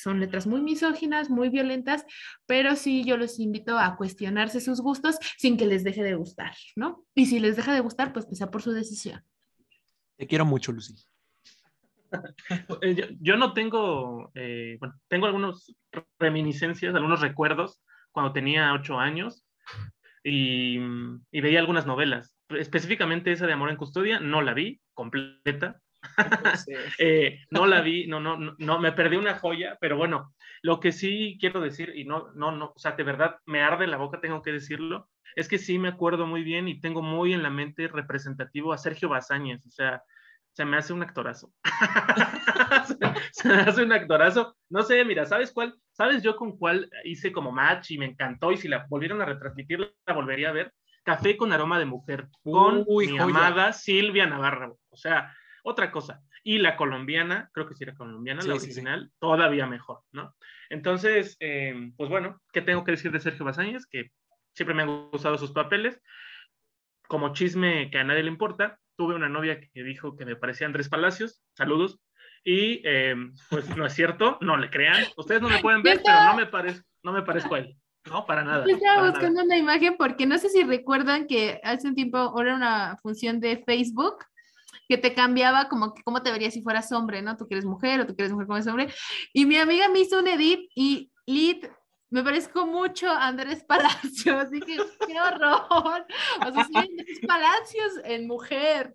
son 0.01 0.19
letras 0.19 0.47
muy 0.47 0.61
misóginas, 0.61 1.29
muy 1.29 1.49
violentas, 1.49 2.05
pero 2.45 2.75
sí 2.75 3.03
yo 3.05 3.17
los 3.17 3.39
invito 3.39 3.77
a 3.77 3.95
cuestionarse 3.95 4.59
sus 4.59 4.81
gustos 4.81 5.17
sin 5.37 5.57
que 5.57 5.65
les 5.65 5.83
deje 5.83 6.03
de 6.03 6.15
gustar, 6.15 6.55
¿no? 6.75 7.05
Y 7.15 7.27
si 7.27 7.39
les 7.39 7.55
deja 7.55 7.73
de 7.73 7.79
gustar, 7.79 8.11
pues 8.11 8.25
que 8.25 8.35
sea 8.35 8.51
por 8.51 8.61
su 8.61 8.71
decisión. 8.71 9.23
Te 10.17 10.27
quiero 10.27 10.45
mucho, 10.45 10.71
Lucy. 10.73 10.95
Eh, 12.82 13.18
yo, 13.20 13.38
no 13.38 13.53
tengo, 13.53 14.32
eh, 14.36 14.78
bueno, 14.80 14.95
tengo 15.07 15.26
algunas 15.26 15.74
reminiscencias, 16.18 16.95
algunos 16.95 17.22
recuerdos 17.22 17.82
cuando 18.12 18.34
tenía 18.34 18.74
ocho 18.74 18.99
años 18.99 19.45
y, 20.24 20.80
veía 21.32 21.60
algunas 21.60 21.86
novelas. 21.86 22.36
Específicamente 22.49 23.32
esa 23.32 23.47
de 23.47 23.53
Amor 23.53 23.70
en 23.70 23.78
Custodia, 23.78 24.20
no 24.20 24.41
la 24.41 24.53
vi 24.53 24.82
completa. 24.93 25.80
Eh, 26.99 27.39
no 27.51 27.68
la 27.68 27.82
vi, 27.82 28.07
no, 28.07 28.20
no, 28.20 28.55
no, 28.57 28.80
me 28.80 28.91
perdí 28.91 29.18
una 29.18 29.36
joya, 29.36 29.78
pero 29.82 29.97
bueno, 29.97 30.34
lo 30.62 30.80
que 30.80 30.91
sí 30.91 31.38
quiero 31.39 31.62
decir, 31.62 31.91
y 31.95 32.05
no, 32.05 32.32
no, 32.34 32.51
no, 32.51 32.74
o 32.76 32.80
sea, 32.80 32.93
de 32.93 33.03
verdad 33.03 33.38
me 33.45 33.62
arde 33.62 33.88
la 33.88 33.97
boca, 33.97 34.22
tengo 34.22 34.41
que 34.41 34.51
decirlo, 34.51 35.10
es 35.36 35.47
que 35.47 35.57
sí 35.57 35.78
me 35.78 35.89
acuerdo 35.89 36.26
muy 36.26 36.43
bien 36.43 36.68
y 36.68 36.80
tengo 36.80 37.01
muy 37.01 37.34
en 37.34 37.43
la 37.43 37.49
mente 37.49 37.88
representativo 37.88 38.74
a 38.74 38.78
Sergio 38.78 39.10
Bazáñez, 39.10 39.66
o 39.66 39.72
sea, 39.72 40.03
se 40.60 40.66
me 40.66 40.76
hace 40.76 40.91
un 40.91 41.01
actorazo. 41.01 41.53
se 43.32 43.47
me 43.47 43.62
hace 43.62 43.82
un 43.82 43.93
actorazo. 43.93 44.57
No 44.68 44.84
sé, 44.84 45.05
mira, 45.05 45.26
¿sabes 45.26 45.53
cuál? 45.53 45.74
¿Sabes 45.93 46.22
yo 46.22 46.36
con 46.36 46.57
cuál 46.57 46.89
hice 47.05 47.32
como 47.32 47.53
match 47.53 47.91
y 47.91 47.97
me 47.97 48.07
encantó? 48.07 48.51
Y 48.51 48.57
si 48.57 48.68
la 48.68 48.86
volvieron 48.89 49.22
a 49.22 49.26
retransmitir, 49.26 49.95
la 50.05 50.14
volvería 50.14 50.49
a 50.49 50.51
ver. 50.51 50.74
Café 51.05 51.38
con 51.38 51.53
aroma 51.53 51.80
de 51.80 51.86
mujer, 51.86 52.28
con 52.43 52.86
mi 52.86 53.18
amada 53.18 53.72
Silvia 53.72 54.28
Navarro. 54.28 54.80
O 54.89 54.97
sea, 54.97 55.34
otra 55.64 55.91
cosa. 55.91 56.22
Y 56.43 56.57
la 56.57 56.76
colombiana, 56.76 57.49
creo 57.53 57.66
que 57.66 57.76
sí 57.76 57.86
era 57.86 57.95
colombiana, 57.95 58.43
la 58.43 58.55
original, 58.55 59.14
todavía 59.18 59.66
mejor, 59.66 60.01
¿no? 60.12 60.36
Entonces, 60.70 61.38
eh, 61.39 61.93
pues 61.95 62.10
bueno, 62.10 62.41
¿qué 62.51 62.62
tengo 62.62 62.84
que 62.84 62.91
decir 62.91 63.14
de 63.14 63.22
Sergio 63.22 63.45
Basáñez? 63.45 63.88
Que 63.88 64.12
siempre 64.53 64.76
me 64.76 64.84
han 64.84 65.10
gustado 65.10 65.38
sus 65.38 65.53
papeles. 65.53 66.01
Como 67.07 67.32
chisme 67.32 67.89
que 67.89 67.99
a 67.99 68.03
nadie 68.03 68.24
le 68.24 68.30
importa, 68.30 68.78
tuve 68.99 69.15
una 69.15 69.29
novia 69.29 69.61
que 69.61 69.81
dijo 69.81 70.17
que 70.17 70.25
me 70.25 70.35
parecía 70.35 70.67
Andrés 70.67 70.89
Palacios, 70.89 71.41
saludos, 71.53 72.01
y 72.43 72.81
eh, 72.83 73.15
pues 73.49 73.77
no 73.77 73.85
es 73.85 73.93
cierto, 73.93 74.37
no 74.41 74.57
le 74.57 74.69
crean, 74.69 75.05
ustedes 75.15 75.41
no 75.41 75.47
me 75.47 75.59
pueden 75.59 75.81
ver, 75.81 76.01
pero 76.03 76.25
no 76.25 76.35
me, 76.35 76.47
parezco, 76.47 76.85
no 77.01 77.13
me 77.13 77.21
parezco 77.21 77.55
a 77.55 77.59
él. 77.59 77.77
No, 78.09 78.25
para 78.25 78.43
nada. 78.43 78.65
Yo 78.67 78.75
estaba 78.75 79.09
buscando 79.09 79.41
una 79.41 79.55
imagen 79.55 79.95
porque 79.97 80.25
no 80.25 80.37
sé 80.37 80.49
si 80.49 80.63
recuerdan 80.63 81.27
que 81.27 81.61
hace 81.63 81.87
un 81.87 81.95
tiempo 81.95 82.41
era 82.41 82.53
una 82.53 82.97
función 83.01 83.39
de 83.39 83.63
Facebook 83.65 84.17
que 84.89 84.97
te 84.97 85.13
cambiaba 85.13 85.69
como 85.69 85.93
que 85.93 86.03
cómo 86.03 86.21
te 86.21 86.31
verías 86.33 86.53
si 86.53 86.61
fueras 86.61 86.91
hombre, 86.91 87.21
¿no? 87.21 87.37
Tú 87.37 87.47
que 87.47 87.53
eres 87.53 87.65
mujer 87.65 88.01
o 88.01 88.05
tú 88.05 88.17
que 88.17 88.23
eres 88.23 88.33
mujer 88.33 88.47
como 88.47 88.59
es 88.59 88.67
hombre. 88.67 88.89
Y 89.31 89.45
mi 89.45 89.55
amiga 89.55 89.87
me 89.87 89.99
hizo 89.99 90.19
un 90.19 90.27
edit 90.27 90.69
y 90.75 91.09
Lid 91.25 91.63
me 92.12 92.24
parezco 92.24 92.66
mucho 92.66 93.10
a 93.10 93.28
Andrés 93.28 93.64
Palacios, 93.64 94.36
así 94.36 94.60
que 94.60 94.78
qué 95.07 95.22
horror. 95.22 96.05
O 96.45 96.51
sea, 96.51 96.66
sí, 96.66 96.74
Andrés 96.76 97.20
Palacios 97.28 97.93
en 98.03 98.28
mujer. 98.28 98.93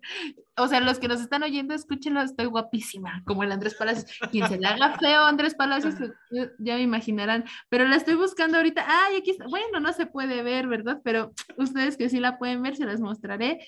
O 0.57 0.67
sea, 0.67 0.81
los 0.81 0.99
que 0.99 1.07
nos 1.07 1.21
están 1.21 1.43
oyendo, 1.43 1.73
escúchenlo, 1.73 2.21
estoy 2.21 2.45
guapísima, 2.47 3.23
como 3.25 3.43
el 3.43 3.51
Andrés 3.51 3.75
Palacios. 3.75 4.11
Quien 4.31 4.47
se 4.47 4.57
le 4.57 4.67
haga 4.67 4.97
feo 4.97 5.23
Andrés 5.23 5.55
Palacios, 5.55 5.95
eh, 6.01 6.51
ya 6.59 6.75
me 6.75 6.81
imaginarán. 6.81 7.45
Pero 7.69 7.87
la 7.87 7.95
estoy 7.95 8.15
buscando 8.15 8.57
ahorita. 8.57 8.85
Ay, 8.87 9.17
aquí 9.17 9.31
está. 9.31 9.45
Bueno, 9.47 9.79
no 9.79 9.93
se 9.93 10.05
puede 10.05 10.43
ver, 10.43 10.67
¿verdad? 10.67 11.01
Pero 11.03 11.31
ustedes 11.57 11.97
que 11.97 12.09
sí 12.09 12.19
la 12.19 12.37
pueden 12.37 12.61
ver, 12.61 12.75
se 12.75 12.85
las 12.85 12.99
mostraré. 12.99 13.65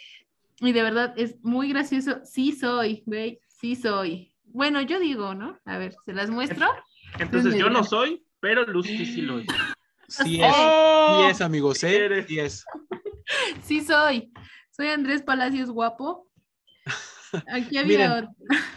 Y 0.60 0.72
de 0.72 0.84
verdad 0.84 1.14
es 1.18 1.36
muy 1.44 1.70
gracioso. 1.70 2.20
Sí 2.26 2.52
soy, 2.52 3.04
güey, 3.06 3.40
sí 3.48 3.76
soy. 3.76 4.34
Bueno, 4.46 4.82
yo 4.82 5.00
digo, 5.00 5.36
¿no? 5.36 5.60
A 5.66 5.78
ver, 5.78 5.96
se 6.06 6.14
las 6.14 6.30
muestro. 6.30 6.68
Entonces, 7.20 7.56
yo 7.56 7.70
no 7.70 7.84
soy, 7.84 8.24
pero 8.40 8.66
Lucy 8.66 9.06
sí 9.06 9.22
lo 9.22 9.40
es. 9.40 9.48
Sí 10.08 10.42
es, 10.42 10.56
sí 10.56 11.24
es, 11.30 11.42
amigo, 11.42 11.74
sí 11.76 11.88
es. 11.88 12.66
Sí 13.64 13.82
soy. 13.82 14.32
Soy 14.72 14.88
Andrés 14.88 15.22
Palacios 15.24 15.70
guapo. 15.70 16.30
Aquí 17.52 17.78
había 17.78 18.30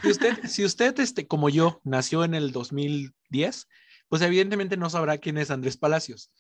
Si 0.03 0.11
usted, 0.11 0.47
si 0.47 0.65
usted 0.65 0.99
este, 0.99 1.27
como 1.27 1.49
yo, 1.49 1.81
nació 1.85 2.25
en 2.25 2.35
el 2.35 2.53
2010, 2.53 3.69
pues 4.09 4.23
evidentemente 4.23 4.77
no 4.77 4.91
sabrá 4.91 5.19
quién 5.19 5.39
es 5.39 5.51
Andrés 5.51 5.77
Palacios. 5.77 6.33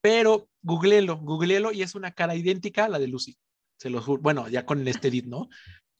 Pero 0.00 0.48
googleelo, 0.62 1.18
googleelo 1.18 1.72
y 1.72 1.82
es 1.82 1.94
una 1.94 2.12
cara 2.12 2.36
idéntica 2.36 2.84
a 2.84 2.88
la 2.88 2.98
de 2.98 3.08
Lucy. 3.08 3.36
Se 3.76 3.90
lo 3.90 4.00
juro. 4.00 4.22
Bueno, 4.22 4.48
ya 4.48 4.64
con 4.64 4.86
este 4.88 5.08
edit, 5.08 5.26
¿no? 5.26 5.48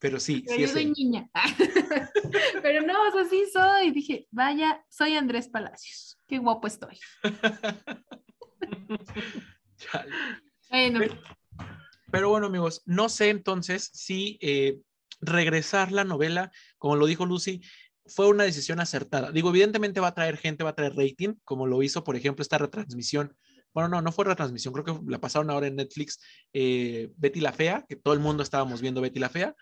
Pero 0.01 0.21
sí, 0.21 0.43
Pero 0.47 0.55
sí 0.55 0.61
yo 0.61 0.67
es 0.67 0.73
soy 0.73 0.85
niña. 0.87 1.29
Pero 2.63 2.83
no, 2.87 3.09
o 3.09 3.13
sea, 3.13 3.25
sí 3.25 3.45
soy. 3.53 3.91
Dije, 3.91 4.27
vaya, 4.31 4.85
soy 4.89 5.15
Andrés 5.17 5.49
Palacios. 5.49 6.21
Qué 6.27 6.39
guapo 6.39 6.67
estoy. 6.67 6.99
Bueno, 10.71 10.99
Pero- 11.01 11.19
Pero 12.11 12.29
bueno, 12.31 12.47
amigos, 12.47 12.83
no 12.87 13.09
sé 13.09 13.29
entonces 13.31 13.91
si 13.93 14.39
eh, 14.41 14.79
regresar 15.21 15.93
la 15.93 16.05
novela, 16.05 16.51
como 16.79 16.97
lo 16.97 17.07
dijo 17.07 17.27
Lucy, 17.27 17.61
fue 18.07 18.29
una 18.29 18.45
decisión 18.45 18.81
acertada. 18.81 19.31
Digo, 19.33 19.51
evidentemente 19.51 20.01
va 20.01 20.09
a 20.09 20.15
traer 20.15 20.37
gente, 20.39 20.65
va 20.65 20.71
a 20.71 20.75
traer 20.75 20.95
rating, 20.95 21.35
como 21.45 21.67
lo 21.67 21.83
hizo, 21.83 22.05
por 22.05 22.17
ejemplo, 22.17 22.43
esta 22.43 22.59
retransmisión. 22.59 23.37
Bueno, 23.75 23.89
no, 23.89 24.01
no 24.03 24.13
fue 24.13 24.25
retransmisión, 24.25 24.73
creo 24.73 24.85
que 24.85 24.99
la 25.11 25.21
pasaron 25.21 25.51
ahora 25.51 25.67
en 25.67 25.77
Netflix, 25.77 26.19
eh, 26.53 27.11
Betty 27.17 27.41
la 27.41 27.53
Fea, 27.53 27.85
que 27.89 27.97
todo 27.97 28.15
el 28.15 28.21
mundo 28.21 28.43
estábamos 28.43 28.81
viendo 28.81 29.01
Betty 29.03 29.21
la 29.21 29.29
Fea, 29.29 29.55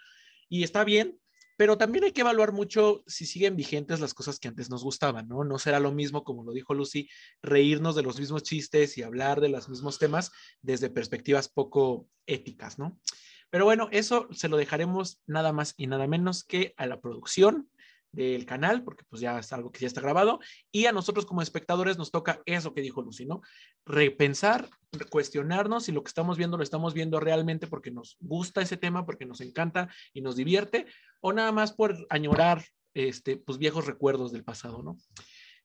y 0.49 0.63
está 0.63 0.85
bien, 0.85 1.19
pero 1.57 1.79
también 1.79 2.05
hay 2.05 2.13
que 2.13 2.21
evaluar 2.21 2.53
mucho 2.53 3.03
si 3.07 3.25
siguen 3.25 3.57
vigentes 3.57 4.01
las 4.01 4.15
cosas 4.15 4.39
que 4.39 4.49
antes 4.49 4.69
nos 4.69 4.85
gustaban, 4.85 5.27
¿no? 5.27 5.43
No 5.45 5.59
será 5.59 5.81
lo 5.81 5.91
mismo, 5.91 6.23
como 6.23 6.45
lo 6.45 6.53
dijo 6.53 6.75
Lucy, 6.75 7.09
reírnos 7.43 7.95
de 7.95 8.03
los 8.03 8.21
mismos 8.21 8.43
chistes 8.43 8.99
y 8.99 9.03
hablar 9.03 9.41
de 9.41 9.49
los 9.49 9.69
mismos 9.69 9.99
temas 9.99 10.33
desde 10.61 10.91
perspectivas 10.91 11.49
poco 11.49 12.09
éticas, 12.27 12.79
¿no? 12.79 13.01
Pero 13.49 13.65
bueno, 13.65 13.89
eso 13.91 14.29
se 14.33 14.49
lo 14.49 14.57
dejaremos 14.57 15.23
nada 15.27 15.53
más 15.53 15.73
y 15.77 15.87
nada 15.87 16.07
menos 16.07 16.45
que 16.45 16.75
a 16.77 16.87
la 16.87 17.01
producción 17.01 17.71
del 18.17 18.47
canal, 18.47 18.83
porque 18.83 19.05
pues 19.09 19.21
ya 19.21 19.39
es 19.39 19.53
algo 19.53 19.71
que 19.71 19.81
ya 19.81 19.87
está 19.87 20.01
grabado, 20.01 20.41
y 20.73 20.87
a 20.87 20.93
nosotros 20.93 21.27
como 21.27 21.43
espectadores 21.43 21.99
nos 21.99 22.11
toca 22.11 22.41
eso 22.47 22.73
que 22.73 22.81
dijo 22.81 23.03
Lucy, 23.03 23.27
¿no? 23.27 23.43
Repensar, 23.85 24.69
cuestionarnos 25.11 25.85
si 25.85 25.93
lo 25.93 26.03
que 26.03 26.09
estamos 26.09 26.39
viendo 26.39 26.57
lo 26.57 26.63
estamos 26.63 26.95
viendo 26.95 27.21
realmente 27.21 27.67
porque 27.67 27.91
nos 27.91 28.17
gusta 28.21 28.63
ese 28.63 28.79
tema, 28.79 29.05
porque 29.05 29.27
nos 29.27 29.43
encanta 29.43 29.89
y 30.15 30.23
nos 30.23 30.37
divierte, 30.37 30.87
o 31.21 31.35
nada 31.35 31.53
más 31.53 31.73
por 31.73 32.07
añorar 32.09 32.65
este, 32.95 33.37
pues 33.37 33.59
viejos 33.59 33.87
recuerdos 33.87 34.33
del 34.33 34.45
pasado, 34.45 34.83
¿no? 34.83 34.97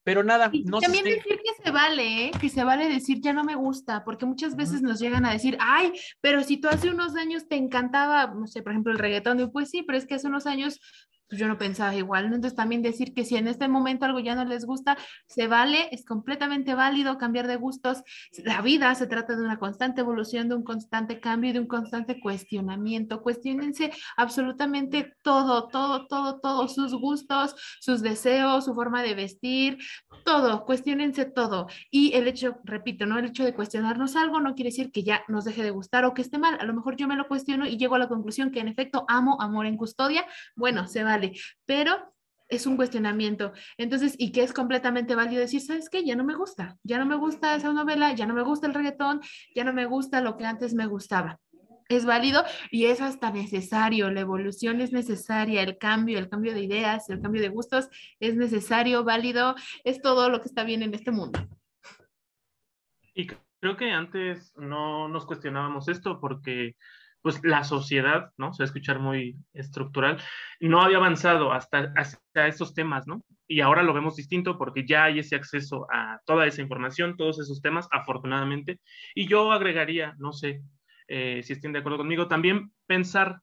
Pero 0.04 0.24
nada, 0.24 0.50
Y 0.52 0.64
no 0.64 0.80
sé 0.80 0.88
también 0.88 1.06
decir 1.06 1.40
que 1.42 1.64
se 1.64 1.72
vale, 1.72 2.26
¿eh? 2.26 2.32
que 2.42 2.50
se 2.50 2.64
vale 2.64 2.90
decir 2.90 3.22
ya 3.22 3.34
no 3.34 3.44
me 3.44 3.56
gusta, 3.56 4.04
porque 4.04 4.26
muchas 4.26 4.56
veces 4.58 4.82
nos 4.82 5.00
llegan 5.00 5.26
a 5.26 5.32
decir, 5.32 5.58
ay, 5.62 5.94
pero 6.20 6.44
si 6.44 6.58
tú 6.58 6.68
hace 6.68 6.90
unos 6.90 7.16
años 7.16 7.48
te 7.48 7.56
encantaba, 7.56 8.34
no 8.34 8.48
sé, 8.48 8.64
por 8.64 8.72
ejemplo, 8.74 8.92
el 8.92 9.00
reggaetón, 9.00 9.52
pues 9.54 9.70
sí, 9.70 9.84
pero 9.84 9.98
es 9.98 10.08
que 10.08 10.16
hace 10.16 10.28
unos 10.28 10.48
años 10.48 10.82
pues 11.32 11.40
yo 11.40 11.48
no 11.48 11.58
pensaba 11.58 11.96
igual, 11.96 12.30
¿no? 12.30 12.36
Entonces 12.36 12.58
también 12.58 12.82
decir 12.82 13.14
que 13.14 13.24
si 13.24 13.38
en 13.38 13.48
este 13.48 13.70
momento 13.70 14.04
algo 14.04 14.20
ya 14.20 14.36
no 14.36 14.44
les 14.44 14.66
gusta, 14.66 14.98
se 15.28 15.48
vale, 15.48 15.88
es 15.94 16.04
completamente 16.04 16.76
válido 16.76 17.18
cambiar 17.18 17.48
de 17.48 17.56
gustos. 17.56 18.04
La 18.44 18.62
vida 18.62 18.94
se 18.96 19.08
trata 19.08 19.38
de 19.38 19.42
una 19.42 19.58
constante 19.58 20.02
evolución, 20.02 20.50
de 20.50 20.56
un 20.56 20.64
constante 20.64 21.22
cambio 21.22 21.52
y 21.52 21.54
de 21.54 21.60
un 21.62 21.68
constante 21.68 22.20
cuestionamiento. 22.20 23.22
Cuestiónense 23.22 23.94
absolutamente 24.18 25.14
todo, 25.24 25.70
todo, 25.70 26.06
todo, 26.08 26.42
todo, 26.42 26.68
sus 26.68 26.94
gustos, 26.96 27.56
sus 27.80 28.02
deseos, 28.02 28.66
su 28.66 28.76
forma 28.76 29.02
de 29.02 29.16
vestir, 29.16 29.78
todo, 30.26 30.66
cuestionense 30.66 31.24
todo. 31.24 31.68
Y 31.90 32.14
el 32.14 32.28
hecho, 32.28 32.58
repito, 32.66 33.06
¿no? 33.06 33.18
El 33.18 33.28
hecho 33.28 33.46
de 33.46 33.54
cuestionarnos 33.54 34.18
algo 34.18 34.42
no 34.42 34.54
quiere 34.54 34.72
decir 34.72 34.92
que 34.92 35.04
ya 35.04 35.24
nos 35.30 35.46
deje 35.46 35.64
de 35.64 35.72
gustar 35.72 36.04
o 36.04 36.14
que 36.14 36.24
esté 36.24 36.38
mal. 36.38 36.58
A 36.60 36.66
lo 36.66 36.74
mejor 36.74 36.98
yo 36.98 37.08
me 37.08 37.16
lo 37.16 37.30
cuestiono 37.30 37.66
y 37.66 37.78
llego 37.78 37.96
a 37.96 38.00
la 38.00 38.10
conclusión 38.10 38.52
que 38.52 38.60
en 38.60 38.68
efecto 38.68 39.06
amo 39.08 39.42
amor 39.42 39.66
en 39.66 39.78
custodia. 39.78 40.26
Bueno, 40.58 40.88
se 40.88 41.06
vale, 41.06 41.21
pero 41.66 42.12
es 42.52 42.66
un 42.68 42.76
cuestionamiento. 42.76 43.54
Entonces, 43.78 44.14
y 44.18 44.32
que 44.34 44.44
es 44.44 44.54
completamente 44.54 45.16
válido 45.16 45.40
decir, 45.40 45.62
¿sabes 45.62 45.90
qué? 45.90 46.04
Ya 46.04 46.16
no 46.16 46.26
me 46.26 46.36
gusta, 46.36 46.78
ya 46.84 47.00
no 47.00 47.06
me 47.06 47.16
gusta 47.16 47.56
esa 47.56 47.72
novela, 47.72 48.14
ya 48.14 48.26
no 48.26 48.34
me 48.34 48.44
gusta 48.44 48.68
el 48.68 48.74
reggaetón, 48.74 49.22
ya 49.56 49.64
no 49.64 49.74
me 49.74 49.86
gusta 49.86 50.22
lo 50.22 50.38
que 50.38 50.46
antes 50.46 50.74
me 50.74 50.86
gustaba. 50.86 51.40
Es 51.88 52.06
válido 52.06 52.44
y 52.70 52.86
es 52.86 53.02
hasta 53.02 53.32
necesario, 53.32 54.12
la 54.12 54.22
evolución 54.22 54.82
es 54.82 54.92
necesaria, 54.92 55.62
el 55.62 55.78
cambio, 55.78 56.20
el 56.20 56.30
cambio 56.30 56.54
de 56.54 56.64
ideas, 56.64 57.10
el 57.10 57.22
cambio 57.22 57.42
de 57.42 57.50
gustos 57.50 57.90
es 58.20 58.36
necesario, 58.36 59.04
válido, 59.04 59.56
es 59.84 60.02
todo 60.02 60.30
lo 60.30 60.42
que 60.42 60.48
está 60.48 60.64
bien 60.64 60.84
en 60.84 60.94
este 60.94 61.12
mundo. 61.12 61.40
Y 63.14 63.28
creo 63.60 63.78
que 63.78 63.92
antes 63.92 64.54
no 64.58 65.08
nos 65.08 65.26
cuestionábamos 65.26 65.88
esto 65.88 66.20
porque 66.20 66.76
pues 67.22 67.40
la 67.44 67.64
sociedad, 67.64 68.32
¿no? 68.38 68.54
Se 68.54 68.64
va 68.64 68.66
a 68.66 68.70
escuchar 68.70 69.00
muy 69.00 69.36
estructural, 69.54 70.18
no 70.60 70.82
había 70.82 70.98
avanzado 70.98 71.52
hasta, 71.52 71.94
hasta 71.96 72.48
estos 72.48 72.74
temas, 72.74 73.08
¿no? 73.08 73.24
Y 73.48 73.62
ahora 73.62 73.84
lo 73.84 73.94
vemos 73.94 74.16
distinto 74.16 74.58
porque 74.58 74.86
ya 74.86 75.06
hay 75.06 75.20
ese 75.20 75.36
acceso 75.36 75.88
a 75.92 76.20
toda 76.26 76.48
esa 76.48 76.62
información, 76.62 77.18
todos 77.18 77.40
esos 77.40 77.62
temas, 77.62 77.88
afortunadamente. 77.92 78.80
Y 79.14 79.28
yo 79.28 79.52
agregaría, 79.52 80.16
no 80.18 80.32
sé 80.34 80.62
eh, 81.08 81.42
si 81.44 81.54
estén 81.54 81.74
de 81.74 81.80
acuerdo 81.80 82.00
conmigo, 82.00 82.28
también 82.28 82.72
pensar 82.88 83.40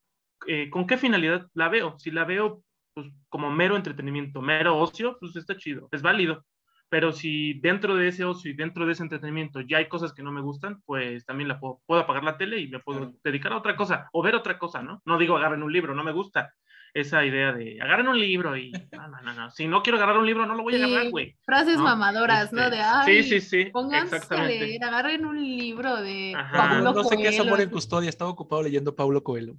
eh, 0.46 0.70
con 0.70 0.86
qué 0.86 0.96
finalidad 0.96 1.46
la 1.54 1.68
veo. 1.68 1.98
Si 1.98 2.10
la 2.10 2.24
veo 2.24 2.62
pues, 2.94 3.08
como 3.28 3.50
mero 3.50 3.76
entretenimiento, 3.76 4.40
mero 4.40 4.78
ocio, 4.78 5.18
pues 5.20 5.36
está 5.36 5.56
chido, 5.56 5.88
es 5.92 6.02
válido 6.02 6.44
pero 6.90 7.12
si 7.12 7.54
dentro 7.60 7.96
de 7.96 8.08
ese 8.08 8.24
ocio 8.24 8.50
y 8.50 8.54
dentro 8.54 8.86
de 8.86 8.92
ese 8.92 9.02
entretenimiento 9.02 9.60
ya 9.60 9.78
hay 9.78 9.88
cosas 9.88 10.12
que 10.12 10.22
no 10.22 10.32
me 10.32 10.40
gustan, 10.40 10.80
pues 10.86 11.24
también 11.26 11.48
la 11.48 11.60
puedo, 11.60 11.80
puedo 11.86 12.00
apagar 12.00 12.24
la 12.24 12.36
tele 12.38 12.58
y 12.60 12.68
me 12.68 12.80
puedo 12.80 13.00
Claro. 13.00 13.14
dedicar 13.24 13.52
a 13.52 13.58
otra 13.58 13.76
cosa 13.76 14.08
o 14.12 14.22
ver 14.22 14.34
otra 14.34 14.58
cosa, 14.58 14.82
¿no? 14.82 15.02
No 15.04 15.18
digo 15.18 15.36
agarren 15.36 15.62
un 15.62 15.72
libro, 15.72 15.94
no 15.94 16.04
me 16.04 16.12
gusta 16.12 16.54
esa 16.94 17.22
idea 17.24 17.52
de 17.52 17.78
agarren 17.82 18.08
un 18.08 18.18
libro 18.18 18.56
y 18.56 18.72
no, 18.92 19.08
no, 19.08 19.20
no, 19.20 19.34
no. 19.34 19.50
si 19.50 19.68
no 19.68 19.82
quiero 19.82 19.98
agarrar 19.98 20.16
un 20.18 20.24
libro 20.26 20.46
no 20.46 20.54
lo 20.54 20.62
voy 20.62 20.74
a 20.74 20.78
Sí, 20.78 20.82
agarrar, 20.84 21.10
güey. 21.10 21.36
frases 21.44 21.76
¿no? 21.76 21.84
mamadoras, 21.84 22.50
¿no? 22.52 22.62
Este, 22.64 22.76
De, 22.76 22.82
ay, 22.82 23.22
sí, 23.22 23.40
sí, 23.40 23.64
sí, 23.64 23.70
pónganse 23.70 24.14
a 24.14 24.18
exactamente. 24.18 24.58
leer, 24.66 24.84
agarren 24.84 25.26
un 25.26 25.38
libro 25.38 25.96
de 25.96 26.32
Ajá. 26.34 26.56
Paulo 26.70 26.92
no 26.94 27.04
sé 27.04 27.16
qué 27.18 27.28
es 27.28 27.38
amor 27.40 27.60
en 27.60 27.68
custodia, 27.70 28.08
estaba 28.08 28.30
ocupado 28.30 28.62
leyendo 28.62 28.96
Paulo 28.96 29.22
Coelho. 29.22 29.56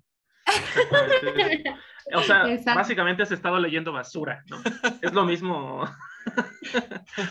O 2.13 2.23
sea, 2.23 2.51
Exacto. 2.51 2.79
básicamente 2.79 3.23
has 3.23 3.31
estado 3.31 3.59
leyendo 3.59 3.91
basura, 3.91 4.43
¿no? 4.49 4.57
Es 5.01 5.13
lo 5.13 5.25
mismo. 5.25 5.83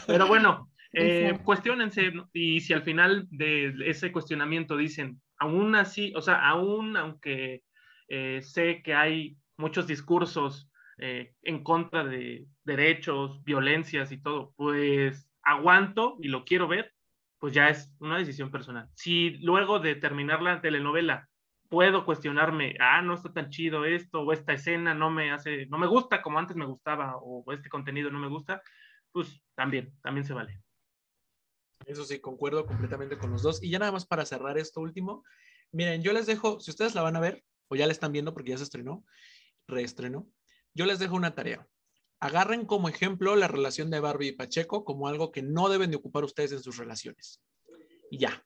Pero 0.06 0.26
bueno, 0.28 0.70
eh, 0.92 1.38
cuestionense 1.44 2.12
y 2.32 2.60
si 2.60 2.72
al 2.72 2.82
final 2.82 3.26
de 3.30 3.74
ese 3.86 4.12
cuestionamiento 4.12 4.76
dicen, 4.76 5.20
aún 5.38 5.74
así, 5.74 6.12
o 6.16 6.22
sea, 6.22 6.48
aún 6.48 6.96
aunque 6.96 7.62
eh, 8.08 8.40
sé 8.42 8.82
que 8.82 8.94
hay 8.94 9.36
muchos 9.56 9.86
discursos 9.86 10.70
eh, 10.98 11.34
en 11.42 11.62
contra 11.62 12.04
de 12.04 12.46
derechos, 12.64 13.42
violencias 13.44 14.12
y 14.12 14.22
todo, 14.22 14.52
pues 14.56 15.28
aguanto 15.42 16.16
y 16.20 16.28
lo 16.28 16.44
quiero 16.44 16.68
ver, 16.68 16.92
pues 17.38 17.54
ya 17.54 17.68
es 17.68 17.94
una 18.00 18.18
decisión 18.18 18.50
personal. 18.50 18.88
Si 18.94 19.30
luego 19.38 19.78
de 19.78 19.94
terminar 19.94 20.42
la 20.42 20.60
telenovela 20.60 21.28
puedo 21.68 22.04
cuestionarme, 22.04 22.74
ah, 22.80 23.02
no 23.02 23.14
está 23.14 23.32
tan 23.32 23.50
chido 23.50 23.84
esto, 23.84 24.22
o 24.22 24.32
esta 24.32 24.54
escena 24.54 24.94
no 24.94 25.10
me 25.10 25.30
hace, 25.30 25.66
no 25.66 25.78
me 25.78 25.86
gusta 25.86 26.22
como 26.22 26.38
antes 26.38 26.56
me 26.56 26.66
gustaba, 26.66 27.16
o 27.18 27.44
este 27.52 27.68
contenido 27.68 28.10
no 28.10 28.18
me 28.18 28.28
gusta, 28.28 28.62
pues 29.12 29.42
también, 29.54 29.94
también 30.02 30.24
se 30.24 30.34
vale. 30.34 30.62
Eso 31.86 32.04
sí, 32.04 32.20
concuerdo 32.20 32.66
completamente 32.66 33.18
con 33.18 33.30
los 33.30 33.42
dos. 33.42 33.62
Y 33.62 33.70
ya 33.70 33.78
nada 33.78 33.92
más 33.92 34.06
para 34.06 34.26
cerrar 34.26 34.58
esto 34.58 34.80
último, 34.80 35.24
miren, 35.72 36.02
yo 36.02 36.12
les 36.12 36.26
dejo, 36.26 36.60
si 36.60 36.70
ustedes 36.70 36.94
la 36.94 37.02
van 37.02 37.16
a 37.16 37.20
ver, 37.20 37.44
o 37.68 37.76
ya 37.76 37.86
la 37.86 37.92
están 37.92 38.12
viendo 38.12 38.32
porque 38.32 38.50
ya 38.50 38.58
se 38.58 38.64
estrenó, 38.64 39.04
reestrenó, 39.66 40.26
yo 40.74 40.86
les 40.86 40.98
dejo 40.98 41.16
una 41.16 41.34
tarea. 41.34 41.66
Agarren 42.20 42.64
como 42.66 42.88
ejemplo 42.88 43.36
la 43.36 43.46
relación 43.46 43.90
de 43.90 44.00
Barbie 44.00 44.28
y 44.28 44.32
Pacheco 44.32 44.84
como 44.84 45.06
algo 45.06 45.30
que 45.30 45.42
no 45.42 45.68
deben 45.68 45.90
de 45.90 45.96
ocupar 45.96 46.24
ustedes 46.24 46.52
en 46.52 46.62
sus 46.62 46.76
relaciones. 46.76 47.42
Y 48.10 48.18
ya. 48.18 48.44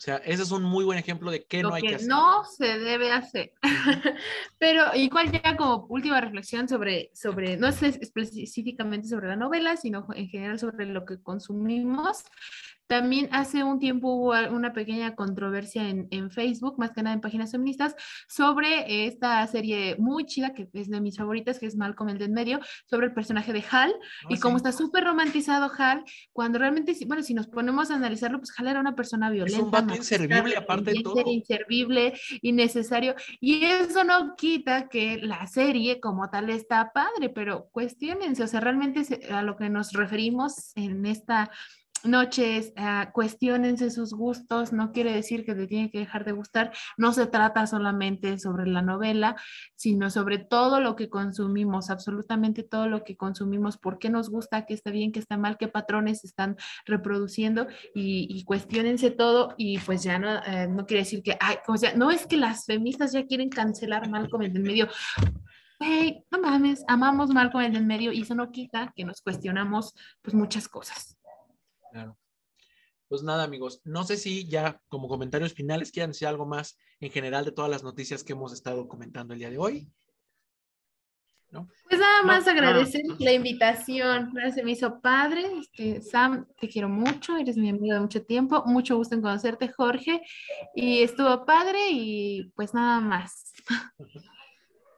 O 0.00 0.02
sea, 0.02 0.16
ese 0.24 0.44
es 0.44 0.50
un 0.50 0.62
muy 0.62 0.82
buen 0.86 0.98
ejemplo 0.98 1.30
de 1.30 1.44
qué 1.44 1.62
lo 1.62 1.68
no 1.68 1.74
hay 1.74 1.82
que, 1.82 1.88
que 1.88 1.94
hacer. 1.96 2.08
no 2.08 2.42
se 2.46 2.78
debe 2.78 3.12
hacer. 3.12 3.52
Pero 4.58 4.94
igual 4.94 5.30
ya 5.30 5.58
como 5.58 5.84
última 5.90 6.18
reflexión 6.22 6.66
sobre, 6.70 7.10
sobre, 7.12 7.58
no 7.58 7.70
sé 7.70 7.88
específicamente 7.88 9.08
sobre 9.08 9.28
la 9.28 9.36
novela, 9.36 9.76
sino 9.76 10.06
en 10.14 10.26
general 10.28 10.58
sobre 10.58 10.86
lo 10.86 11.04
que 11.04 11.20
consumimos. 11.22 12.24
También 12.90 13.28
hace 13.30 13.62
un 13.62 13.78
tiempo 13.78 14.08
hubo 14.14 14.30
una 14.50 14.72
pequeña 14.72 15.14
controversia 15.14 15.88
en, 15.88 16.08
en 16.10 16.28
Facebook, 16.32 16.76
más 16.76 16.90
que 16.90 17.04
nada 17.04 17.14
en 17.14 17.20
páginas 17.20 17.52
feministas, 17.52 17.94
sobre 18.26 19.06
esta 19.06 19.46
serie 19.46 19.94
muy 20.00 20.26
chida, 20.26 20.54
que 20.54 20.68
es 20.72 20.90
de 20.90 21.00
mis 21.00 21.16
favoritas, 21.16 21.60
que 21.60 21.66
es 21.66 21.76
Malcolm 21.76 22.08
el 22.10 22.18
de 22.18 22.24
en 22.24 22.32
medio, 22.32 22.58
sobre 22.86 23.06
el 23.06 23.14
personaje 23.14 23.52
de 23.52 23.62
Hal, 23.70 23.94
Ah, 24.24 24.26
y 24.30 24.40
como 24.40 24.58
sí. 24.58 24.64
está 24.64 24.72
súper 24.72 25.04
romantizado 25.04 25.70
Hal, 25.78 26.02
cuando 26.32 26.58
realmente, 26.58 26.96
bueno, 27.06 27.22
si 27.22 27.32
nos 27.32 27.46
ponemos 27.46 27.92
a 27.92 27.94
analizarlo, 27.94 28.38
pues 28.40 28.52
Hal 28.58 28.66
era 28.66 28.80
una 28.80 28.96
persona 28.96 29.30
violenta. 29.30 29.64
vato 29.66 29.86
machista, 29.86 30.16
inservible, 30.16 30.56
aparte 30.56 30.90
de 30.90 31.02
todo. 31.04 31.22
Inservible, 31.30 32.14
innecesario. 32.42 33.14
Y 33.40 33.64
eso 33.66 34.02
no 34.02 34.34
quita 34.34 34.88
que 34.88 35.18
la 35.18 35.46
serie 35.46 36.00
como 36.00 36.28
tal 36.28 36.50
está 36.50 36.90
padre, 36.92 37.28
pero 37.28 37.68
cuestionense, 37.70 38.42
o 38.42 38.48
sea, 38.48 38.58
realmente 38.58 39.04
a 39.30 39.42
lo 39.42 39.56
que 39.56 39.70
nos 39.70 39.92
referimos 39.92 40.72
en 40.74 41.06
esta 41.06 41.52
noches, 42.04 42.72
uh, 42.76 43.10
cuestionense 43.12 43.90
sus 43.90 44.12
gustos, 44.12 44.72
no 44.72 44.92
quiere 44.92 45.12
decir 45.12 45.44
que 45.44 45.54
te 45.54 45.66
tiene 45.66 45.90
que 45.90 45.98
dejar 45.98 46.24
de 46.24 46.32
gustar, 46.32 46.72
no 46.96 47.12
se 47.12 47.26
trata 47.26 47.66
solamente 47.66 48.38
sobre 48.38 48.66
la 48.66 48.82
novela, 48.82 49.36
sino 49.74 50.10
sobre 50.10 50.38
todo 50.38 50.80
lo 50.80 50.96
que 50.96 51.08
consumimos, 51.08 51.90
absolutamente 51.90 52.62
todo 52.62 52.88
lo 52.88 53.04
que 53.04 53.16
consumimos, 53.16 53.78
por 53.78 53.98
qué 53.98 54.10
nos 54.10 54.30
gusta, 54.30 54.66
qué 54.66 54.74
está 54.74 54.90
bien, 54.90 55.12
qué 55.12 55.20
está 55.20 55.36
mal, 55.36 55.56
qué 55.58 55.68
patrones 55.68 56.24
están 56.24 56.56
reproduciendo 56.86 57.66
y, 57.94 58.26
y 58.30 58.44
cuestionense 58.44 59.10
todo 59.10 59.54
y 59.56 59.78
pues 59.78 60.02
ya 60.02 60.18
no, 60.18 60.42
eh, 60.44 60.68
no 60.68 60.86
quiere 60.86 61.02
decir 61.02 61.22
que, 61.22 61.36
ay, 61.40 61.56
o 61.66 61.76
sea, 61.76 61.94
no 61.94 62.10
es 62.10 62.26
que 62.26 62.36
las 62.36 62.66
feministas 62.66 63.12
ya 63.12 63.26
quieren 63.26 63.48
cancelar 63.48 64.08
Malcolm 64.08 64.42
en 64.42 64.56
el 64.56 64.62
medio, 64.62 64.88
hey, 65.80 66.24
no 66.30 66.40
mames, 66.40 66.84
amamos 66.88 67.30
Malcolm 67.30 67.64
en 67.64 67.76
el 67.76 67.86
medio 67.86 68.12
y 68.12 68.22
eso 68.22 68.34
no 68.34 68.50
quita 68.50 68.92
que 68.94 69.04
nos 69.04 69.22
cuestionamos 69.22 69.94
pues 70.22 70.34
muchas 70.34 70.68
cosas. 70.68 71.16
Claro. 71.90 72.16
Pues 73.08 73.24
nada, 73.24 73.42
amigos, 73.42 73.80
no 73.84 74.04
sé 74.04 74.16
si 74.16 74.48
ya 74.48 74.80
como 74.88 75.08
comentarios 75.08 75.52
finales 75.52 75.90
quieran 75.90 76.10
decir 76.10 76.28
algo 76.28 76.46
más 76.46 76.78
en 77.00 77.10
general 77.10 77.44
de 77.44 77.50
todas 77.50 77.68
las 77.68 77.82
noticias 77.82 78.22
que 78.22 78.34
hemos 78.34 78.52
estado 78.52 78.86
comentando 78.86 79.34
el 79.34 79.40
día 79.40 79.50
de 79.50 79.58
hoy. 79.58 79.92
¿No? 81.50 81.68
Pues 81.88 82.00
nada 82.00 82.22
más 82.22 82.46
no, 82.46 82.52
agradecer 82.52 83.02
no. 83.04 83.16
la 83.18 83.32
invitación, 83.32 84.32
se 84.54 84.62
me 84.62 84.70
hizo 84.70 85.00
padre. 85.00 85.42
Este, 85.58 86.00
Sam, 86.00 86.46
te 86.60 86.68
quiero 86.68 86.88
mucho, 86.88 87.36
eres 87.36 87.56
mi 87.56 87.70
amigo 87.70 87.94
de 87.94 88.00
mucho 88.00 88.24
tiempo, 88.24 88.62
mucho 88.66 88.96
gusto 88.96 89.16
en 89.16 89.22
conocerte, 89.22 89.66
Jorge, 89.66 90.22
y 90.76 91.02
estuvo 91.02 91.44
padre 91.44 91.90
y 91.90 92.52
pues 92.54 92.74
nada 92.74 93.00
más. 93.00 93.52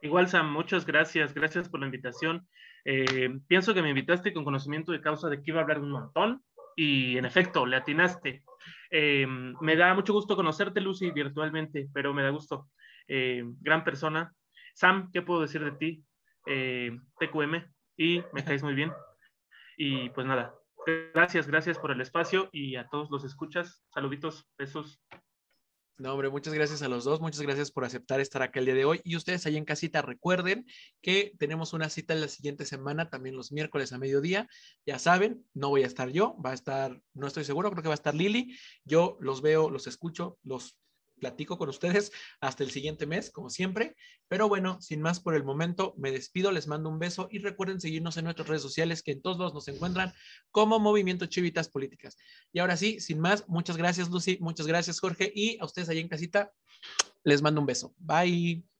Igual, 0.03 0.29
Sam, 0.29 0.53
muchas 0.53 0.85
gracias, 0.85 1.33
gracias 1.33 1.71
por 1.71 1.81
la 1.81 1.87
invitación. 1.87 2.47
Eh, 2.85 3.31
pienso 3.47 3.73
que 3.73 3.81
me 3.81 3.89
invitaste 3.89 4.35
con 4.35 4.45
conocimiento 4.45 4.93
de 4.93 5.01
causa 5.01 5.31
de 5.31 5.43
que 5.43 5.53
iba 5.53 5.61
a 5.61 5.63
hablar 5.63 5.79
un 5.79 5.93
montón, 5.93 6.43
y 6.77 7.17
en 7.17 7.25
efecto, 7.25 7.67
le 7.67 7.77
atinaste. 7.77 8.43
Eh, 8.91 9.27
me 9.27 9.77
da 9.77 9.95
mucho 9.95 10.13
gusto 10.13 10.37
conocerte, 10.37 10.81
Lucy, 10.81 11.11
virtualmente, 11.11 11.89
pero 11.93 12.13
me 12.13 12.23
da 12.23 12.31
gusto. 12.31 12.69
Eh, 13.09 13.43
gran 13.61 13.85
persona. 13.85 14.33
Sam, 14.75 15.11
¿qué 15.13 15.23
puedo 15.23 15.41
decir 15.43 15.65
de 15.65 15.73
ti? 15.73 16.05
Eh, 16.47 16.99
TQM, 17.19 17.65
y 17.97 18.23
me 18.33 18.45
caes 18.45 18.63
muy 18.63 18.75
bien. 18.75 18.93
Y 19.77 20.11
pues 20.11 20.27
nada, 20.27 20.55
gracias, 21.15 21.47
gracias 21.47 21.79
por 21.79 21.91
el 21.91 22.01
espacio 22.01 22.49
y 22.53 22.77
a 22.77 22.89
todos 22.89 23.11
los 23.11 23.25
escuchas. 23.25 23.85
Saluditos, 23.89 24.49
besos. 24.59 25.01
No, 25.99 26.13
hombre, 26.15 26.31
muchas 26.31 26.53
gracias 26.55 26.83
a 26.83 26.89
los 26.89 27.05
dos, 27.05 27.21
muchas 27.21 27.43
gracias 27.43 27.71
por 27.71 27.85
aceptar 27.85 28.19
estar 28.19 28.43
acá 28.43 28.59
el 28.59 28.67
día 28.67 28.75
de 28.75 28.85
hoy. 28.85 29.01
Y 29.05 29.15
ustedes 29.15 29.47
ahí 29.47 29.57
en 29.57 29.65
casita, 29.65 30.03
recuerden 30.03 30.67
que 31.01 31.33
tenemos 31.39 31.75
una 31.75 31.91
cita 31.91 32.15
la 32.15 32.29
siguiente 32.29 32.65
semana, 32.65 33.09
también 33.09 33.37
los 33.37 33.53
miércoles 33.53 33.93
a 33.93 33.99
mediodía. 33.99 34.49
Ya 34.85 34.99
saben, 34.99 35.47
no 35.55 35.69
voy 35.69 35.85
a 35.85 35.87
estar 35.87 36.09
yo, 36.09 36.37
va 36.45 36.51
a 36.51 36.55
estar, 36.55 37.01
no 37.15 37.27
estoy 37.27 37.45
seguro, 37.45 37.71
creo 37.71 37.83
que 37.83 37.89
va 37.89 37.95
a 37.95 38.03
estar 38.03 38.15
Lili. 38.15 38.59
Yo 38.85 39.17
los 39.21 39.43
veo, 39.43 39.71
los 39.71 39.87
escucho, 39.87 40.39
los 40.43 40.77
platico 41.23 41.57
con 41.57 41.69
ustedes 41.69 42.11
hasta 42.41 42.65
el 42.65 42.73
siguiente 42.73 43.07
mes, 43.07 43.31
como 43.31 43.49
siempre. 43.49 43.95
Pero 44.27 44.49
bueno, 44.49 44.81
sin 44.81 45.01
más 45.01 45.21
por 45.21 45.37
el 45.37 45.45
momento, 45.45 45.95
me 45.97 46.11
despido, 46.11 46.51
les 46.51 46.67
mando 46.67 46.89
un 46.89 46.99
beso 46.99 47.29
y 47.31 47.39
recuerden 47.39 47.81
seguirnos 47.81 48.17
en 48.17 48.25
nuestras 48.25 48.49
redes 48.49 48.63
sociales 48.63 49.05
que 49.05 49.13
en 49.13 49.23
todos 49.23 49.39
los 49.39 49.55
nos 49.55 49.69
encuentran 49.69 50.13
como 50.51 50.81
Movimiento 50.81 51.27
Chivitas 51.27 51.69
Políticas. 51.69 52.19
Y 52.53 52.59
ahora 52.59 52.77
sí, 52.77 52.99
sin 52.99 53.21
más, 53.21 53.49
muchas 53.49 53.77
gracias 53.77 54.11
Lucy, 54.11 54.39
muchas 54.41 54.67
gracias 54.67 54.99
Jorge 54.99 55.33
y 55.33 55.59
a 55.61 55.65
ustedes 55.65 55.89
ahí 55.89 56.01
en 56.01 56.09
casita, 56.09 56.51
les 57.23 57.41
mando 57.41 57.61
un 57.61 57.67
beso. 57.69 57.95
Bye. 57.99 58.72